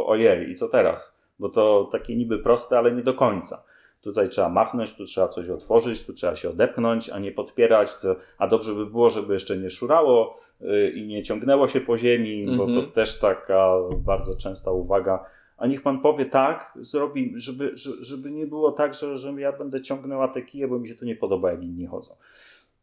ojej, 0.07 0.49
i 0.49 0.55
co 0.55 0.67
teraz? 0.69 1.21
Bo 1.39 1.49
to 1.49 1.89
takie 1.91 2.15
niby 2.15 2.39
proste, 2.39 2.77
ale 2.77 2.91
nie 2.91 3.03
do 3.03 3.13
końca. 3.13 3.63
Tutaj 4.01 4.29
trzeba 4.29 4.49
machnąć, 4.49 4.97
tu 4.97 5.05
trzeba 5.05 5.27
coś 5.27 5.49
otworzyć, 5.49 6.05
tu 6.05 6.13
trzeba 6.13 6.35
się 6.35 6.49
odepchnąć, 6.49 7.09
a 7.09 7.19
nie 7.19 7.31
podpierać. 7.31 7.89
A 8.37 8.47
dobrze 8.47 8.73
by 8.73 8.85
było, 8.85 9.09
żeby 9.09 9.33
jeszcze 9.33 9.57
nie 9.57 9.69
szurało 9.69 10.37
y, 10.61 10.89
i 10.89 11.07
nie 11.07 11.23
ciągnęło 11.23 11.67
się 11.67 11.81
po 11.81 11.97
ziemi, 11.97 12.45
bo 12.57 12.65
to 12.65 12.71
mhm. 12.71 12.91
też 12.91 13.19
taka 13.19 13.73
bardzo 13.97 14.35
częsta 14.35 14.71
uwaga 14.71 15.25
a 15.57 15.67
niech 15.67 15.81
pan 15.81 16.01
powie 16.01 16.25
tak, 16.25 16.73
zrobi, 16.75 17.33
żeby, 17.35 17.71
żeby 18.01 18.31
nie 18.31 18.47
było 18.47 18.71
tak, 18.71 18.93
że, 18.93 19.17
że 19.17 19.33
ja 19.33 19.51
będę 19.51 19.81
ciągnęła 19.81 20.27
te 20.27 20.41
kije, 20.41 20.67
bo 20.67 20.79
mi 20.79 20.87
się 20.87 20.95
to 20.95 21.05
nie 21.05 21.15
podoba, 21.15 21.51
jak 21.51 21.63
inni 21.63 21.85
chodzą. 21.85 22.15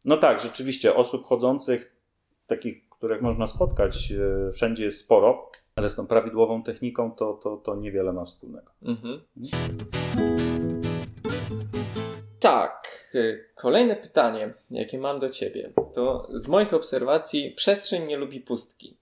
No 0.05 0.17
tak, 0.17 0.41
rzeczywiście, 0.41 0.95
osób 0.95 1.25
chodzących, 1.25 1.97
takich, 2.47 2.89
których 2.89 3.23
można 3.23 3.47
spotkać, 3.47 4.13
e, 4.13 4.53
wszędzie 4.53 4.85
jest 4.85 5.01
sporo, 5.01 5.51
ale 5.77 5.89
z 5.89 5.97
tą 5.97 6.07
prawidłową 6.07 6.63
techniką 6.63 7.11
to, 7.11 7.35
to, 7.35 7.57
to 7.57 7.77
niewiele 7.77 8.13
ma 8.13 8.25
wspólnego. 8.25 8.71
Mhm. 8.83 9.21
Tak, 12.41 12.89
e, 13.15 13.39
kolejne 13.55 13.97
pytanie, 13.97 14.55
jakie 14.71 14.99
mam 14.99 15.21
do 15.21 15.31
ciebie, 15.31 15.73
to 15.95 16.29
z 16.35 16.49
moich 16.49 16.75
obserwacji 16.75 17.51
przestrzeń 17.51 18.07
nie 18.07 18.17
lubi 18.17 18.41
pustki. 18.41 18.97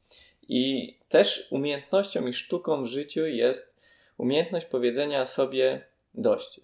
I 0.48 0.94
też 1.12 1.48
umiejętnością 1.50 2.26
i 2.26 2.32
sztuką 2.32 2.84
w 2.84 2.86
życiu 2.86 3.26
jest 3.26 3.80
umiejętność 4.18 4.66
powiedzenia 4.66 5.26
sobie 5.26 5.84
dość. 6.14 6.60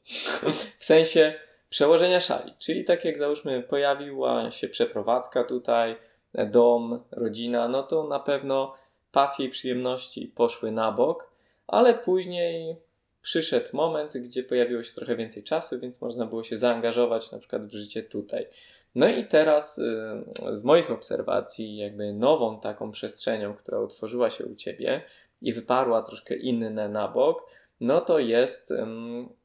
w 0.78 0.84
sensie 0.84 1.34
przełożenia 1.68 2.20
szali. 2.20 2.54
Czyli 2.58 2.84
tak 2.84 3.04
jak 3.04 3.18
załóżmy 3.18 3.62
pojawiła 3.62 4.50
się 4.50 4.68
przeprowadzka 4.68 5.44
tutaj, 5.44 5.96
dom, 6.34 7.04
rodzina, 7.10 7.68
no 7.68 7.82
to 7.82 8.08
na 8.08 8.20
pewno 8.20 8.74
pasje 9.12 9.46
i 9.46 9.48
przyjemności 9.48 10.32
poszły 10.34 10.72
na 10.72 10.92
bok, 10.92 11.30
ale 11.66 11.94
później 11.94 12.76
przyszedł 13.22 13.68
moment, 13.72 14.12
gdzie 14.16 14.42
pojawiło 14.42 14.82
się 14.82 14.94
trochę 14.94 15.16
więcej 15.16 15.44
czasu, 15.44 15.80
więc 15.80 16.00
można 16.00 16.26
było 16.26 16.42
się 16.42 16.58
zaangażować 16.58 17.32
na 17.32 17.38
przykład 17.38 17.66
w 17.66 17.72
życie 17.72 18.02
tutaj. 18.02 18.46
No 18.94 19.08
i 19.08 19.26
teraz 19.26 19.78
y, 19.78 20.24
z 20.52 20.64
moich 20.64 20.90
obserwacji, 20.90 21.76
jakby 21.76 22.12
nową 22.12 22.60
taką 22.60 22.90
przestrzenią, 22.90 23.54
która 23.54 23.80
utworzyła 23.80 24.30
się 24.30 24.46
u 24.46 24.54
ciebie 24.54 25.02
i 25.42 25.52
wyparła 25.52 26.02
troszkę 26.02 26.36
inne 26.36 26.88
na 26.88 27.08
bok, 27.08 27.50
no 27.80 28.00
to 28.00 28.18
jest 28.18 28.74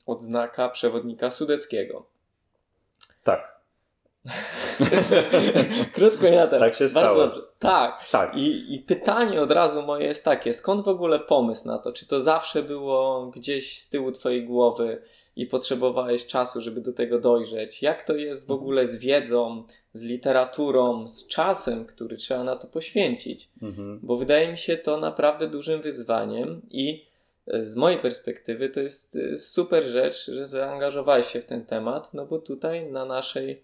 odznaka 0.06 0.70
przewodnika 0.70 1.32
sudeckiego. 1.32 2.06
Tak. 3.24 3.54
Krótko 5.96 6.28
i 6.28 6.32
na 6.32 6.48
temat. 6.48 6.60
Tak 6.60 6.74
się 6.76 6.90
stało. 6.90 7.18
Bardzo 7.18 7.36
dobrze. 7.36 7.48
Tak. 7.60 8.08
tak. 8.12 8.38
I, 8.38 8.76
I 8.76 8.80
pytanie 8.80 9.42
od 9.42 9.52
razu 9.52 9.82
moje 9.82 10.08
jest 10.08 10.26
takie, 10.26 10.54
skąd 10.54 10.86
w 10.86 10.88
ogóle 10.88 11.20
pomysł 11.20 11.68
na 11.68 11.78
to? 11.80 11.94
Czy 11.94 12.08
to 12.08 12.22
zawsze 12.22 12.64
było 12.64 13.28
gdzieś 13.28 13.80
z 13.80 13.90
tyłu 13.90 14.12
twojej 14.12 14.46
głowy? 14.46 15.02
I 15.36 15.46
potrzebowałeś 15.46 16.28
czasu, 16.28 16.62
żeby 16.62 16.82
do 16.82 16.94
tego 16.94 17.20
dojrzeć. 17.20 17.82
Jak 17.82 18.04
to 18.06 18.16
jest 18.16 18.42
w 18.42 18.52
mhm. 18.52 18.60
ogóle 18.60 18.88
z 18.88 18.98
wiedzą, 18.98 19.64
z 19.94 20.04
literaturą, 20.04 21.10
z 21.10 21.28
czasem, 21.28 21.86
który 21.86 22.18
trzeba 22.18 22.44
na 22.44 22.56
to 22.56 22.68
poświęcić? 22.68 23.50
Mhm. 23.62 24.00
Bo 24.04 24.18
wydaje 24.18 24.52
mi 24.52 24.58
się 24.58 24.78
to 24.78 24.98
naprawdę 24.98 25.48
dużym 25.48 25.82
wyzwaniem 25.82 26.62
i 26.72 27.06
e, 27.48 27.64
z 27.64 27.76
mojej 27.76 28.00
perspektywy 28.00 28.70
to 28.70 28.80
jest 28.80 29.16
e, 29.16 29.38
super 29.38 29.84
rzecz, 29.84 30.26
że 30.26 30.48
zaangażowałeś 30.48 31.28
się 31.28 31.42
w 31.42 31.46
ten 31.46 31.66
temat, 31.66 32.14
no 32.14 32.26
bo 32.26 32.40
tutaj 32.40 32.92
na 32.92 33.06
naszej 33.06 33.62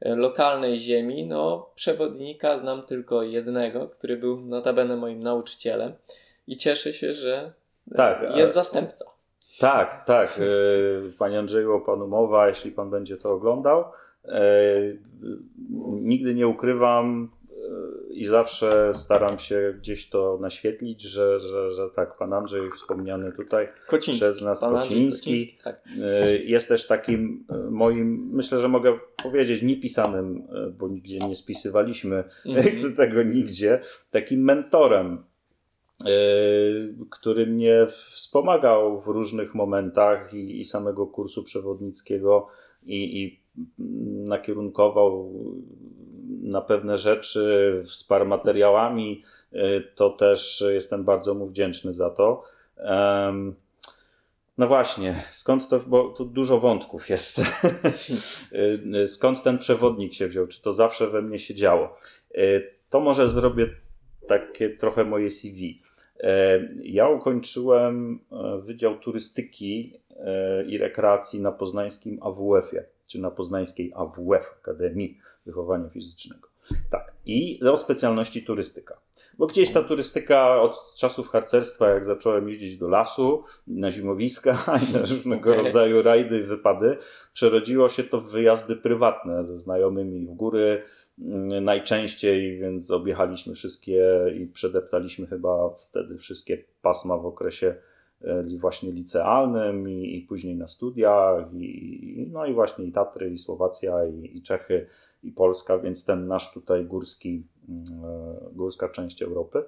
e, 0.00 0.14
lokalnej 0.16 0.78
ziemi, 0.78 1.26
no 1.26 1.70
przewodnika 1.74 2.58
znam 2.58 2.82
tylko 2.82 3.22
jednego, 3.22 3.88
który 3.88 4.16
był 4.16 4.40
notabene 4.40 4.96
moim 4.96 5.22
nauczycielem 5.22 5.92
i 6.46 6.56
cieszę 6.56 6.92
się, 6.92 7.12
że 7.12 7.52
tak, 7.94 8.36
jest 8.36 8.54
zastępca. 8.54 9.19
Tak, 9.60 10.04
tak. 10.04 10.38
E, 10.38 11.12
panie 11.18 11.38
Andrzeju, 11.38 11.72
o 11.72 11.80
panu 11.80 12.08
mowa, 12.08 12.48
jeśli 12.48 12.72
pan 12.72 12.90
będzie 12.90 13.16
to 13.16 13.32
oglądał. 13.32 13.84
E, 14.24 14.42
nigdy 16.00 16.34
nie 16.34 16.48
ukrywam 16.48 17.30
e, 17.50 18.12
i 18.12 18.24
zawsze 18.24 18.94
staram 18.94 19.38
się 19.38 19.74
gdzieś 19.78 20.08
to 20.08 20.38
naświetlić, 20.40 21.02
że, 21.02 21.40
że, 21.40 21.70
że 21.70 21.90
tak, 21.90 22.16
pan 22.16 22.32
Andrzej 22.32 22.70
wspomniany 22.70 23.32
tutaj 23.32 23.68
Kociński, 23.86 24.20
przez 24.20 24.42
nas 24.42 24.60
Kociński, 24.60 25.30
Kociński 25.30 25.58
tak. 25.64 25.82
jest 26.44 26.68
też 26.68 26.86
takim 26.86 27.44
moim, 27.70 28.30
myślę, 28.32 28.60
że 28.60 28.68
mogę 28.68 28.98
powiedzieć, 29.22 29.62
niepisanym, 29.62 30.42
bo 30.78 30.88
nigdzie 30.88 31.18
nie 31.18 31.34
spisywaliśmy 31.34 32.24
mm 32.46 32.62
-hmm. 32.62 32.96
tego 32.96 33.22
nigdzie, 33.22 33.80
takim 34.10 34.44
mentorem 34.44 35.29
który 37.10 37.46
mnie 37.46 37.86
wspomagał 37.86 39.00
w 39.00 39.06
różnych 39.06 39.54
momentach 39.54 40.34
i, 40.34 40.60
i 40.60 40.64
samego 40.64 41.06
kursu 41.06 41.44
przewodnickiego 41.44 42.46
i, 42.82 43.22
i 43.22 43.40
nakierunkował 44.28 45.32
na 46.42 46.60
pewne 46.60 46.96
rzeczy, 46.96 47.74
wsparł 47.84 48.26
materiałami, 48.26 49.22
to 49.94 50.10
też 50.10 50.64
jestem 50.70 51.04
bardzo 51.04 51.34
mu 51.34 51.46
wdzięczny 51.46 51.94
za 51.94 52.10
to. 52.10 52.42
No 54.58 54.66
właśnie, 54.66 55.24
skąd 55.30 55.68
to, 55.68 55.80
bo 55.86 56.08
tu 56.08 56.24
dużo 56.24 56.60
wątków 56.60 57.08
jest. 57.08 57.40
skąd 59.06 59.42
ten 59.42 59.58
przewodnik 59.58 60.14
się 60.14 60.28
wziął? 60.28 60.46
Czy 60.46 60.62
to 60.62 60.72
zawsze 60.72 61.06
we 61.06 61.22
mnie 61.22 61.38
się 61.38 61.54
działo? 61.54 61.94
To 62.90 63.00
może 63.00 63.30
zrobię 63.30 63.70
takie 64.28 64.70
trochę 64.70 65.04
moje 65.04 65.30
CV. 65.30 65.82
Ja 66.82 67.08
ukończyłem 67.08 68.20
Wydział 68.62 68.98
Turystyki 68.98 70.00
i 70.66 70.78
Rekreacji 70.78 71.40
na 71.40 71.52
poznańskim 71.52 72.18
AWF-ie, 72.22 72.84
czy 73.06 73.20
na 73.20 73.30
poznańskiej 73.30 73.92
AWF, 73.94 74.54
Akademii 74.60 75.18
Wychowania 75.46 75.88
Fizycznego. 75.88 76.48
Tak. 76.90 77.12
I 77.26 77.60
o 77.64 77.76
specjalności 77.76 78.42
turystyka. 78.42 79.00
Bo 79.40 79.46
gdzieś 79.46 79.72
ta 79.72 79.82
turystyka 79.82 80.62
od 80.62 80.96
czasów 80.98 81.28
harcerstwa, 81.28 81.88
jak 81.88 82.04
zacząłem 82.04 82.48
jeździć 82.48 82.78
do 82.78 82.88
lasu, 82.88 83.42
na 83.66 83.90
zimowiska 83.90 84.58
i 84.90 84.92
na 84.92 84.98
różnego 84.98 85.50
okay. 85.50 85.64
rodzaju 85.64 86.02
rajdy 86.02 86.40
i 86.40 86.42
wypady, 86.42 86.96
przerodziło 87.32 87.88
się 87.88 88.02
to 88.04 88.20
w 88.20 88.30
wyjazdy 88.30 88.76
prywatne 88.76 89.44
ze 89.44 89.58
znajomymi 89.58 90.26
w 90.26 90.30
góry 90.30 90.82
mm, 91.18 91.64
najczęściej, 91.64 92.58
więc 92.58 92.90
objechaliśmy 92.90 93.54
wszystkie 93.54 94.24
i 94.40 94.46
przedeptaliśmy 94.46 95.26
chyba 95.26 95.70
wtedy 95.70 96.18
wszystkie 96.18 96.64
pasma 96.82 97.16
w 97.16 97.26
okresie 97.26 97.74
e, 98.20 98.44
właśnie 98.56 98.92
licealnym 98.92 99.88
i, 99.88 100.16
i 100.16 100.22
później 100.22 100.56
na 100.56 100.66
studiach 100.66 101.52
i, 101.52 102.28
no 102.32 102.46
i 102.46 102.54
właśnie 102.54 102.84
i 102.84 102.92
Tatry 102.92 103.30
i 103.30 103.38
Słowacja 103.38 104.04
i, 104.04 104.36
i 104.36 104.42
Czechy 104.42 104.86
i 105.22 105.32
Polska, 105.32 105.78
więc 105.78 106.04
ten 106.04 106.26
nasz 106.26 106.54
tutaj 106.54 106.84
górski, 106.84 107.44
górska 108.52 108.88
część 108.88 109.22
Europy. 109.22 109.64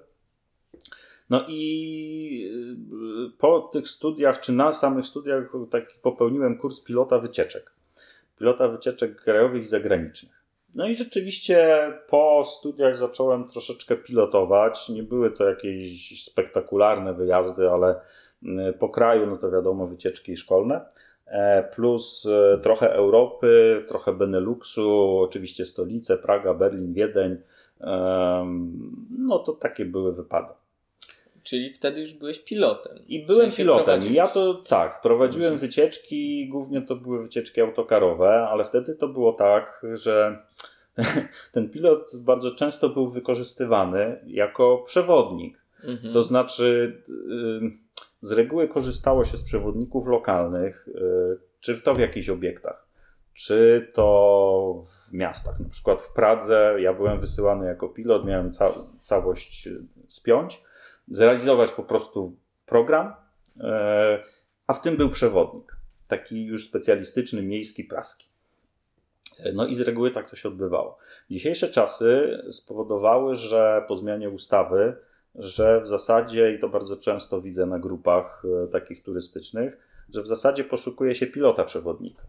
No 1.29 1.45
i 1.47 2.51
e, 3.29 3.37
po 3.37 3.59
tych 3.59 3.87
studiach, 3.87 4.39
czy 4.39 4.51
na 4.51 4.71
samych 4.71 5.05
studiach, 5.05 5.51
taki 5.71 5.99
popełniłem 6.01 6.57
kurs 6.57 6.83
pilota 6.83 7.19
wycieczek. 7.19 7.73
Pilota 8.39 8.67
wycieczek 8.67 9.21
krajowych 9.21 9.61
i 9.61 9.65
zagranicznych. 9.65 10.43
No 10.75 10.87
i 10.87 10.95
rzeczywiście 10.95 11.77
po 12.09 12.43
studiach 12.45 12.97
zacząłem 12.97 13.47
troszeczkę 13.47 13.95
pilotować. 13.95 14.89
Nie 14.89 15.03
były 15.03 15.31
to 15.31 15.49
jakieś 15.49 16.23
spektakularne 16.23 17.13
wyjazdy, 17.13 17.69
ale 17.69 17.95
mm, 18.43 18.73
po 18.73 18.89
kraju, 18.89 19.27
no 19.27 19.37
to 19.37 19.51
wiadomo, 19.51 19.87
wycieczki 19.87 20.37
szkolne. 20.37 20.85
E, 21.25 21.63
plus 21.75 22.25
e, 22.25 22.57
trochę 22.57 22.93
Europy, 22.93 23.83
trochę 23.87 24.13
Beneluxu, 24.13 25.19
oczywiście 25.19 25.65
stolice, 25.65 26.17
Praga, 26.17 26.53
Berlin, 26.53 26.93
Wiedeń. 26.93 27.37
No 29.19 29.39
to 29.39 29.53
takie 29.53 29.85
były 29.85 30.13
wypady. 30.13 30.53
Czyli 31.43 31.73
wtedy 31.73 32.01
już 32.01 32.13
byłeś 32.13 32.39
pilotem. 32.39 32.99
I 33.07 33.25
byłem 33.25 33.41
w 33.41 33.53
sensie 33.53 33.63
pilotem. 33.63 34.13
Ja 34.13 34.27
to 34.27 34.53
tak, 34.53 35.01
prowadziłem 35.01 35.57
wycieczki, 35.57 36.49
głównie 36.49 36.81
to 36.81 36.95
były 36.95 37.23
wycieczki 37.23 37.61
autokarowe, 37.61 38.47
ale 38.51 38.63
wtedy 38.63 38.95
to 38.95 39.07
było 39.07 39.33
tak, 39.33 39.85
że 39.93 40.45
ten 41.53 41.69
pilot 41.69 42.11
bardzo 42.17 42.51
często 42.51 42.89
był 42.89 43.09
wykorzystywany 43.09 44.19
jako 44.27 44.77
przewodnik. 44.77 45.61
Mhm. 45.83 46.13
To 46.13 46.21
znaczy. 46.21 46.97
Z 48.23 48.31
reguły 48.31 48.67
korzystało 48.67 49.23
się 49.23 49.37
z 49.37 49.43
przewodników 49.43 50.07
lokalnych, 50.07 50.87
y, 50.87 51.37
czy 51.59 51.81
to 51.81 51.95
w 51.95 51.99
jakichś 51.99 52.29
obiektach, 52.29 52.82
czy 53.33 53.89
to 53.93 54.83
w 54.85 55.13
miastach. 55.13 55.59
Na 55.59 55.69
przykład 55.69 56.01
w 56.01 56.13
Pradze 56.13 56.75
ja 56.79 56.93
byłem 56.93 57.19
wysyłany 57.19 57.65
jako 57.65 57.89
pilot, 57.89 58.25
miałem 58.25 58.51
ca 58.51 58.71
całość 58.97 59.67
y, 59.67 59.85
spiąć, 60.07 60.63
zrealizować 61.07 61.71
po 61.71 61.83
prostu 61.83 62.35
program, 62.65 63.07
y, 63.07 63.61
a 64.67 64.73
w 64.73 64.81
tym 64.81 64.97
był 64.97 65.09
przewodnik, 65.09 65.77
taki 66.07 66.45
już 66.45 66.67
specjalistyczny, 66.67 67.41
miejski, 67.43 67.83
praski. 67.83 68.27
No 69.53 69.65
i 69.65 69.75
z 69.75 69.81
reguły 69.81 70.11
tak 70.11 70.29
to 70.29 70.35
się 70.35 70.49
odbywało. 70.49 70.97
Dzisiejsze 71.29 71.67
czasy 71.67 72.39
spowodowały, 72.51 73.35
że 73.35 73.85
po 73.87 73.95
zmianie 73.95 74.29
ustawy 74.29 74.95
że 75.35 75.81
w 75.81 75.87
zasadzie, 75.87 76.53
i 76.53 76.59
to 76.59 76.69
bardzo 76.69 76.95
często 76.95 77.41
widzę 77.41 77.65
na 77.65 77.79
grupach 77.79 78.43
e, 78.63 78.67
takich 78.67 79.03
turystycznych, 79.03 79.77
że 80.13 80.21
w 80.21 80.27
zasadzie 80.27 80.63
poszukuje 80.63 81.15
się 81.15 81.27
pilota 81.27 81.63
przewodnika. 81.63 82.23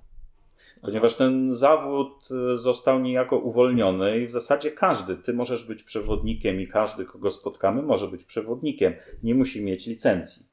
Ponieważ 0.83 1.15
ten 1.15 1.55
zawód 1.55 2.29
e, 2.53 2.57
został 2.57 3.01
niejako 3.01 3.39
uwolniony 3.39 4.19
i 4.19 4.27
w 4.27 4.31
zasadzie 4.31 4.71
każdy, 4.71 5.17
ty 5.17 5.33
możesz 5.33 5.65
być 5.65 5.83
przewodnikiem 5.83 6.61
i 6.61 6.69
każdy, 6.69 7.05
kogo 7.05 7.31
spotkamy, 7.31 7.83
może 7.83 8.09
być 8.09 8.25
przewodnikiem. 8.25 8.95
Nie 9.23 9.35
musi 9.35 9.65
mieć 9.65 9.87
licencji. 9.87 10.47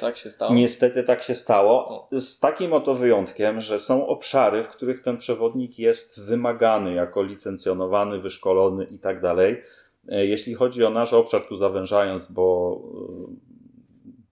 Tak 0.00 0.16
się 0.16 0.30
stało. 0.30 0.54
Niestety 0.54 1.02
tak 1.02 1.22
się 1.22 1.34
stało. 1.34 2.08
Z 2.12 2.40
takim 2.40 2.72
oto 2.72 2.94
wyjątkiem, 2.94 3.60
że 3.60 3.80
są 3.80 4.06
obszary, 4.06 4.62
w 4.62 4.68
których 4.68 5.00
ten 5.00 5.16
przewodnik 5.16 5.78
jest 5.78 6.26
wymagany 6.26 6.94
jako 6.94 7.22
licencjonowany, 7.22 8.18
wyszkolony 8.18 8.84
i 8.84 8.98
tak 8.98 9.20
dalej. 9.20 9.62
E, 10.08 10.26
jeśli 10.26 10.54
chodzi 10.54 10.84
o 10.84 10.90
nasz 10.90 11.12
obszar, 11.12 11.40
tu 11.48 11.56
zawężając, 11.56 12.32
bo 12.32 12.78
e, 13.24 13.36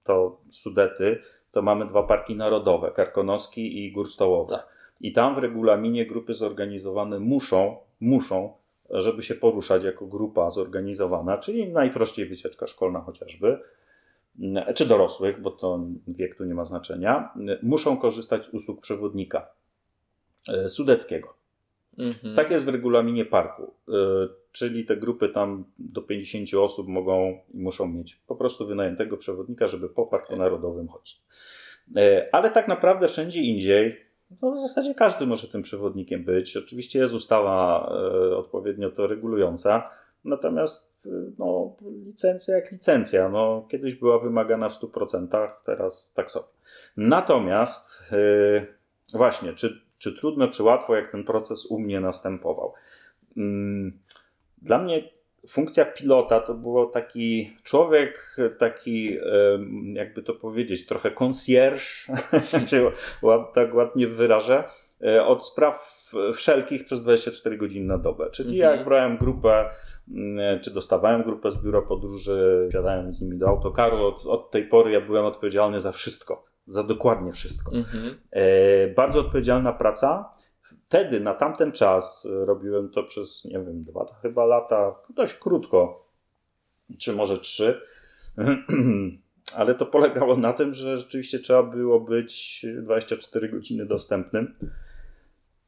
to 0.05 0.41
Sudety, 0.51 1.21
to 1.51 1.63
mamy 1.63 1.87
dwa 1.87 2.03
parki 2.03 2.37
narodowe, 2.37 2.91
Karkonoski 2.91 3.85
i 3.85 3.93
Górstołowy. 3.93 4.55
Tak. 4.55 4.74
I 5.01 5.13
tam 5.13 5.35
w 5.35 5.39
regulaminie 5.39 6.07
grupy 6.07 6.35
zorganizowane 6.35 7.21
muszą, 7.21 7.77
muszą, 8.01 8.53
żeby 8.91 9.23
się 9.23 9.35
poruszać 9.35 9.85
jako 9.85 10.07
grupa 10.07 10.51
zorganizowana, 10.51 11.39
czyli 11.39 11.69
najprościej 11.69 12.27
wycieczka 12.27 12.67
szkolna 12.67 13.01
chociażby, 13.01 13.59
czy 14.75 14.87
dorosłych, 14.87 15.41
bo 15.41 15.51
to 15.51 15.81
wiek 16.09 16.35
tu 16.35 16.45
nie 16.45 16.55
ma 16.55 16.65
znaczenia, 16.65 17.33
muszą 17.63 17.97
korzystać 17.97 18.47
z 18.47 18.55
usług 18.55 18.81
przewodnika 18.81 19.49
e, 20.49 20.69
sudeckiego. 20.69 21.35
Mhm. 21.99 22.37
Tak 22.37 22.51
jest 22.51 22.65
w 22.65 22.69
regulaminie 22.69 23.25
parku 23.25 23.75
czyli 24.55 24.85
te 24.85 24.97
grupy 24.97 25.29
tam 25.29 25.65
do 25.79 26.03
50 26.03 26.55
osób 26.55 26.89
mogą 26.89 27.39
i 27.55 27.59
muszą 27.59 27.89
mieć 27.89 28.15
po 28.15 28.37
prostu 28.37 28.67
wynajętego 28.67 29.17
przewodnika, 29.17 29.67
żeby 29.67 29.89
po 29.89 30.07
Parku 30.07 30.37
Narodowym 30.37 30.89
chodzić. 30.89 31.23
Ale 32.33 32.51
tak 32.51 32.69
naprawdę 32.69 33.09
wszędzie 33.09 33.41
indziej, 33.41 33.93
to 34.41 34.51
w 34.51 34.59
zasadzie 34.59 34.95
każdy 34.95 35.27
może 35.27 35.49
tym 35.49 35.63
przewodnikiem 35.63 36.25
być. 36.25 36.57
Oczywiście 36.57 36.99
jest 36.99 37.15
ustawa 37.15 37.89
e, 37.91 38.37
odpowiednio 38.37 38.91
to 38.91 39.07
regulująca, 39.07 39.91
natomiast 40.25 41.09
e, 41.13 41.31
no, 41.39 41.77
licencja 42.07 42.57
jak 42.57 42.73
licencja. 42.73 43.29
No, 43.29 43.67
kiedyś 43.71 43.95
była 43.95 44.19
wymagana 44.19 44.69
w 44.69 44.73
100%, 44.73 45.51
teraz 45.65 46.13
tak 46.17 46.31
sobie. 46.31 46.47
Natomiast 46.97 48.13
właśnie, 49.13 49.53
czy, 49.53 49.81
czy 49.99 50.17
trudno, 50.17 50.49
czy 50.49 50.63
łatwo, 50.63 50.97
jak 50.97 51.11
ten 51.11 51.25
proces 51.25 51.67
u 51.67 51.79
mnie 51.79 52.01
następował? 52.01 52.73
Mm, 53.37 53.99
dla 54.63 54.79
mnie 54.79 55.14
funkcja 55.49 55.85
pilota 55.85 56.41
to 56.41 56.55
było 56.55 56.87
taki 56.87 57.57
człowiek, 57.63 58.37
taki, 58.59 59.19
jakby 59.93 60.23
to 60.23 60.35
powiedzieć, 60.35 60.87
trochę 60.87 61.11
concierge, 61.11 61.83
się 62.71 62.91
tak 63.55 63.75
ładnie 63.75 64.07
wyrażę, 64.07 64.65
e, 65.05 65.27
od 65.27 65.47
spraw 65.47 66.05
wszelkich 66.35 66.85
przez 66.85 67.03
24 67.03 67.59
godziny 67.59 67.87
na 67.87 67.99
dobę. 67.99 68.31
Czyli 68.31 68.61
mhm. 68.61 68.77
jak 68.77 68.85
brałem 68.85 69.17
grupę, 69.17 69.71
mm, 70.15 70.61
czy 70.61 70.75
dostawałem 70.75 71.23
grupę 71.23 71.51
z 71.51 71.63
biura 71.63 71.83
podróży, 71.83 72.67
wsiadałem 72.71 73.13
z 73.13 73.21
nimi 73.21 73.39
do 73.39 73.49
autokaru, 73.49 74.07
od, 74.07 74.27
od 74.27 74.51
tej 74.51 74.65
pory 74.65 74.91
ja 74.91 75.01
byłem 75.01 75.25
odpowiedzialny 75.25 75.81
za 75.81 75.93
wszystko, 75.93 76.45
za 76.67 76.83
dokładnie 76.83 77.33
wszystko. 77.33 77.73
Mhm. 77.73 78.15
E, 78.31 78.89
bardzo 78.89 79.21
odpowiedzialna 79.21 79.73
praca 79.73 80.31
wtedy, 80.65 81.21
na 81.21 81.35
tamten 81.35 81.73
czas, 81.73 82.29
robiłem 82.31 82.91
to 82.91 83.03
przez, 83.03 83.45
nie 83.45 83.59
wiem, 83.59 83.85
dwa 83.85 84.07
chyba 84.23 84.45
lata, 84.45 84.95
dość 85.11 85.35
krótko, 85.35 86.09
czy 86.99 87.13
może 87.13 87.39
trzy. 87.39 87.81
Ale 89.57 89.75
to 89.75 89.87
polegało 89.87 90.37
na 90.37 90.53
tym, 90.53 90.73
że 90.73 90.97
rzeczywiście 90.97 91.39
trzeba 91.39 91.63
było 91.63 92.01
być 92.01 92.67
24 92.83 93.49
godziny 93.49 93.87
dostępnym. 93.87 94.55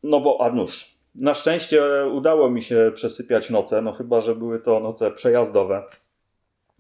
No 0.02 0.20
bo, 0.20 0.40
a 0.40 0.50
nuż, 0.50 0.96
na 1.14 1.34
szczęście 1.34 1.82
udało 2.12 2.50
mi 2.50 2.62
się 2.62 2.92
przesypiać 2.94 3.50
noce, 3.50 3.82
no 3.82 3.92
chyba, 3.92 4.20
że 4.20 4.34
były 4.34 4.60
to 4.60 4.80
noce 4.80 5.10
przejazdowe. 5.10 5.82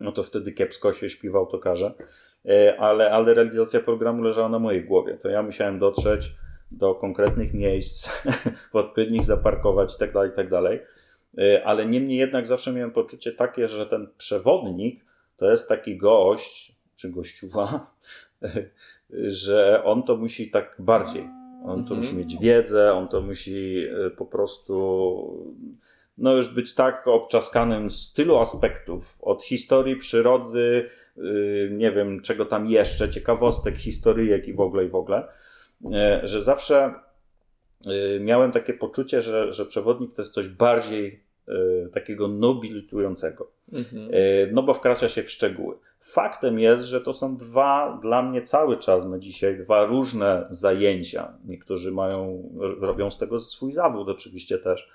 No 0.00 0.12
to 0.12 0.22
wtedy 0.22 0.52
kiepsko 0.52 0.92
się 0.92 1.08
śpi 1.08 1.30
w 1.30 1.36
autokarze. 1.36 1.94
Ale, 2.78 3.10
ale 3.10 3.34
realizacja 3.34 3.80
programu 3.80 4.22
leżała 4.22 4.48
na 4.48 4.58
mojej 4.58 4.84
głowie. 4.84 5.18
To 5.18 5.28
ja 5.28 5.42
musiałem 5.42 5.78
dotrzeć, 5.78 6.30
do 6.70 6.94
konkretnych 6.94 7.54
miejsc, 7.54 8.08
w 8.72 8.76
odpowiednich 8.76 9.24
zaparkować 9.24 9.92
itd., 9.92 10.12
tak 10.12 10.30
itd. 10.30 10.62
Tak 10.62 10.88
y, 11.44 11.64
ale 11.64 11.86
niemniej 11.86 12.18
jednak 12.18 12.46
zawsze 12.46 12.72
miałem 12.72 12.90
poczucie 12.90 13.32
takie, 13.32 13.68
że 13.68 13.86
ten 13.86 14.08
przewodnik 14.18 15.04
to 15.36 15.50
jest 15.50 15.68
taki 15.68 15.96
gość, 15.96 16.72
czy 16.96 17.10
gościuwa, 17.10 17.94
że 19.44 19.84
on 19.84 20.02
to 20.02 20.16
musi 20.16 20.50
tak 20.50 20.76
bardziej. 20.78 21.28
On 21.64 21.84
to 21.84 21.94
Mhm. 21.94 22.00
musi 22.00 22.16
mieć 22.16 22.38
wiedzę, 22.40 22.92
on 22.94 23.08
to 23.08 23.20
musi 23.20 23.86
y, 24.06 24.10
po 24.10 24.26
prostu 24.26 25.56
no 26.18 26.34
już 26.34 26.54
być 26.54 26.74
tak 26.74 27.06
obczaskanym 27.06 27.90
z 27.90 28.12
tylu 28.12 28.36
aspektów, 28.38 29.18
od 29.22 29.44
historii, 29.44 29.96
przyrody, 29.96 30.88
y, 31.18 31.68
nie 31.72 31.92
wiem 31.92 32.20
czego 32.22 32.44
tam 32.44 32.66
jeszcze, 32.66 33.10
ciekawostek, 33.10 33.76
historyjek 33.76 34.48
i 34.48 34.54
w 34.54 34.60
ogóle 34.60 34.84
i 34.84 34.88
w 34.88 34.94
ogóle, 34.94 35.28
że 36.22 36.42
zawsze 36.42 36.94
y, 37.86 38.20
miałem 38.20 38.52
takie 38.52 38.74
poczucie, 38.74 39.22
że, 39.22 39.52
że 39.52 39.66
przewodnik 39.66 40.14
to 40.14 40.22
jest 40.22 40.34
coś 40.34 40.48
bardziej 40.48 41.24
y, 41.48 41.90
takiego 41.94 42.28
nobilitującego. 42.28 43.50
Mhm. 43.72 44.08
E, 44.12 44.52
No 44.52 44.62
bo 44.62 44.74
wkracza 44.74 45.08
się 45.08 45.22
w 45.22 45.30
szczegóły. 45.30 45.78
Faktem 46.00 46.58
jest, 46.58 46.84
że 46.84 47.00
to 47.00 47.12
są 47.12 47.36
dwa, 47.36 47.98
dla 48.02 48.22
mnie 48.22 48.42
cały 48.42 48.76
czas 48.76 49.06
na 49.06 49.18
dzisiaj, 49.18 49.58
dwa 49.58 49.84
różne 49.84 50.46
zajęcia. 50.50 51.32
Niektórzy 51.44 51.92
mają, 51.92 52.50
robią 52.80 53.10
z 53.10 53.18
tego 53.18 53.38
swój 53.38 53.72
zawód 53.72 54.08
oczywiście 54.08 54.58
też, 54.58 54.90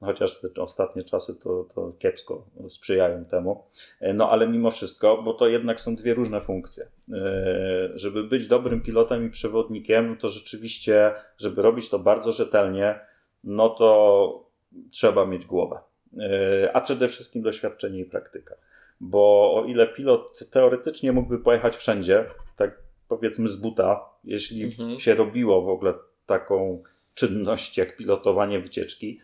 chociaż 0.00 0.40
te 0.54 0.62
ostatnie 0.62 1.02
czasy 1.02 1.40
to, 1.40 1.66
to 1.74 1.92
kiepsko 1.98 2.46
sprzyjają 2.68 3.24
temu. 3.24 3.64
E, 4.00 4.14
No 4.14 4.30
ale 4.30 4.48
mimo 4.48 4.70
wszystko, 4.70 5.22
bo 5.22 5.34
to 5.34 5.48
jednak 5.48 5.80
są 5.80 5.96
dwie 5.96 6.14
różne 6.14 6.40
funkcje. 6.40 6.86
E, 7.14 7.88
Żeby 7.94 8.24
być 8.24 8.48
dobrym 8.48 8.80
pilotem 8.80 9.26
i 9.26 9.30
przewodnikiem, 9.30 10.10
no 10.10 10.16
to 10.16 10.28
rzeczywiście, 10.28 11.12
żeby 11.38 11.62
robić 11.62 11.88
to 11.90 11.98
bardzo 11.98 12.32
rzetelnie, 12.32 13.00
no 13.44 13.68
to 13.68 14.48
trzeba 14.90 15.26
mieć 15.26 15.46
głowę. 15.46 15.78
E, 16.18 16.76
A 16.76 16.80
przede 16.80 17.08
wszystkim 17.08 17.42
doświadczenie 17.42 18.00
i 18.00 18.04
praktyka. 18.04 18.54
Bo 19.00 19.54
o 19.54 19.64
ile 19.64 19.86
pilot 19.86 20.50
teoretycznie 20.50 21.12
mógłby 21.12 21.38
pojechać 21.38 21.76
wszędzie, 21.76 22.24
tak 22.56 22.78
powiedzmy 23.08 23.48
z 23.48 23.56
buta, 23.56 24.00
jeśli 24.24 24.64
Mhm. 24.64 24.98
się 24.98 25.14
robiło 25.14 25.62
w 25.62 25.68
ogóle 25.68 25.94
taką 26.26 26.82
czynność 27.14 27.78
jak 27.78 27.96
pilotowanie 27.96 28.60
wycieczki, 28.60 29.20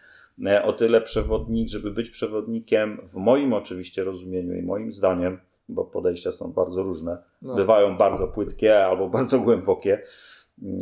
o 0.64 0.72
tyle 0.72 1.00
przewodnik, 1.00 1.68
żeby 1.68 1.90
być 1.90 2.10
przewodnikiem, 2.10 3.00
w 3.04 3.14
moim 3.14 3.52
oczywiście 3.52 4.04
rozumieniu 4.04 4.54
i 4.54 4.62
moim 4.62 4.92
zdaniem, 4.92 5.40
bo 5.68 5.84
podejścia 5.84 6.32
są 6.32 6.52
bardzo 6.52 6.82
różne, 6.82 7.18
No. 7.42 7.54
bywają 7.54 7.96
bardzo 7.96 8.28
płytkie 8.28 8.84
albo 8.86 9.08
bardzo 9.18 9.38
głębokie, 9.38 10.02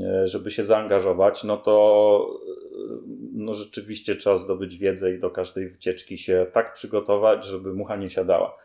e, 0.02 0.26
żeby 0.26 0.50
się 0.50 0.64
zaangażować, 0.64 1.44
no 1.44 1.56
to 1.56 2.26
e, 2.48 3.10
no 3.32 3.54
rzeczywiście 3.54 4.16
trzeba 4.16 4.38
zdobyć 4.38 4.76
wiedzę 4.76 5.14
i 5.14 5.18
do 5.18 5.30
każdej 5.30 5.68
wycieczki 5.68 6.18
się 6.18 6.46
tak 6.52 6.72
przygotować, 6.72 7.44
żeby 7.46 7.74
mucha 7.74 7.96
nie 7.96 8.10
siadała. 8.10 8.56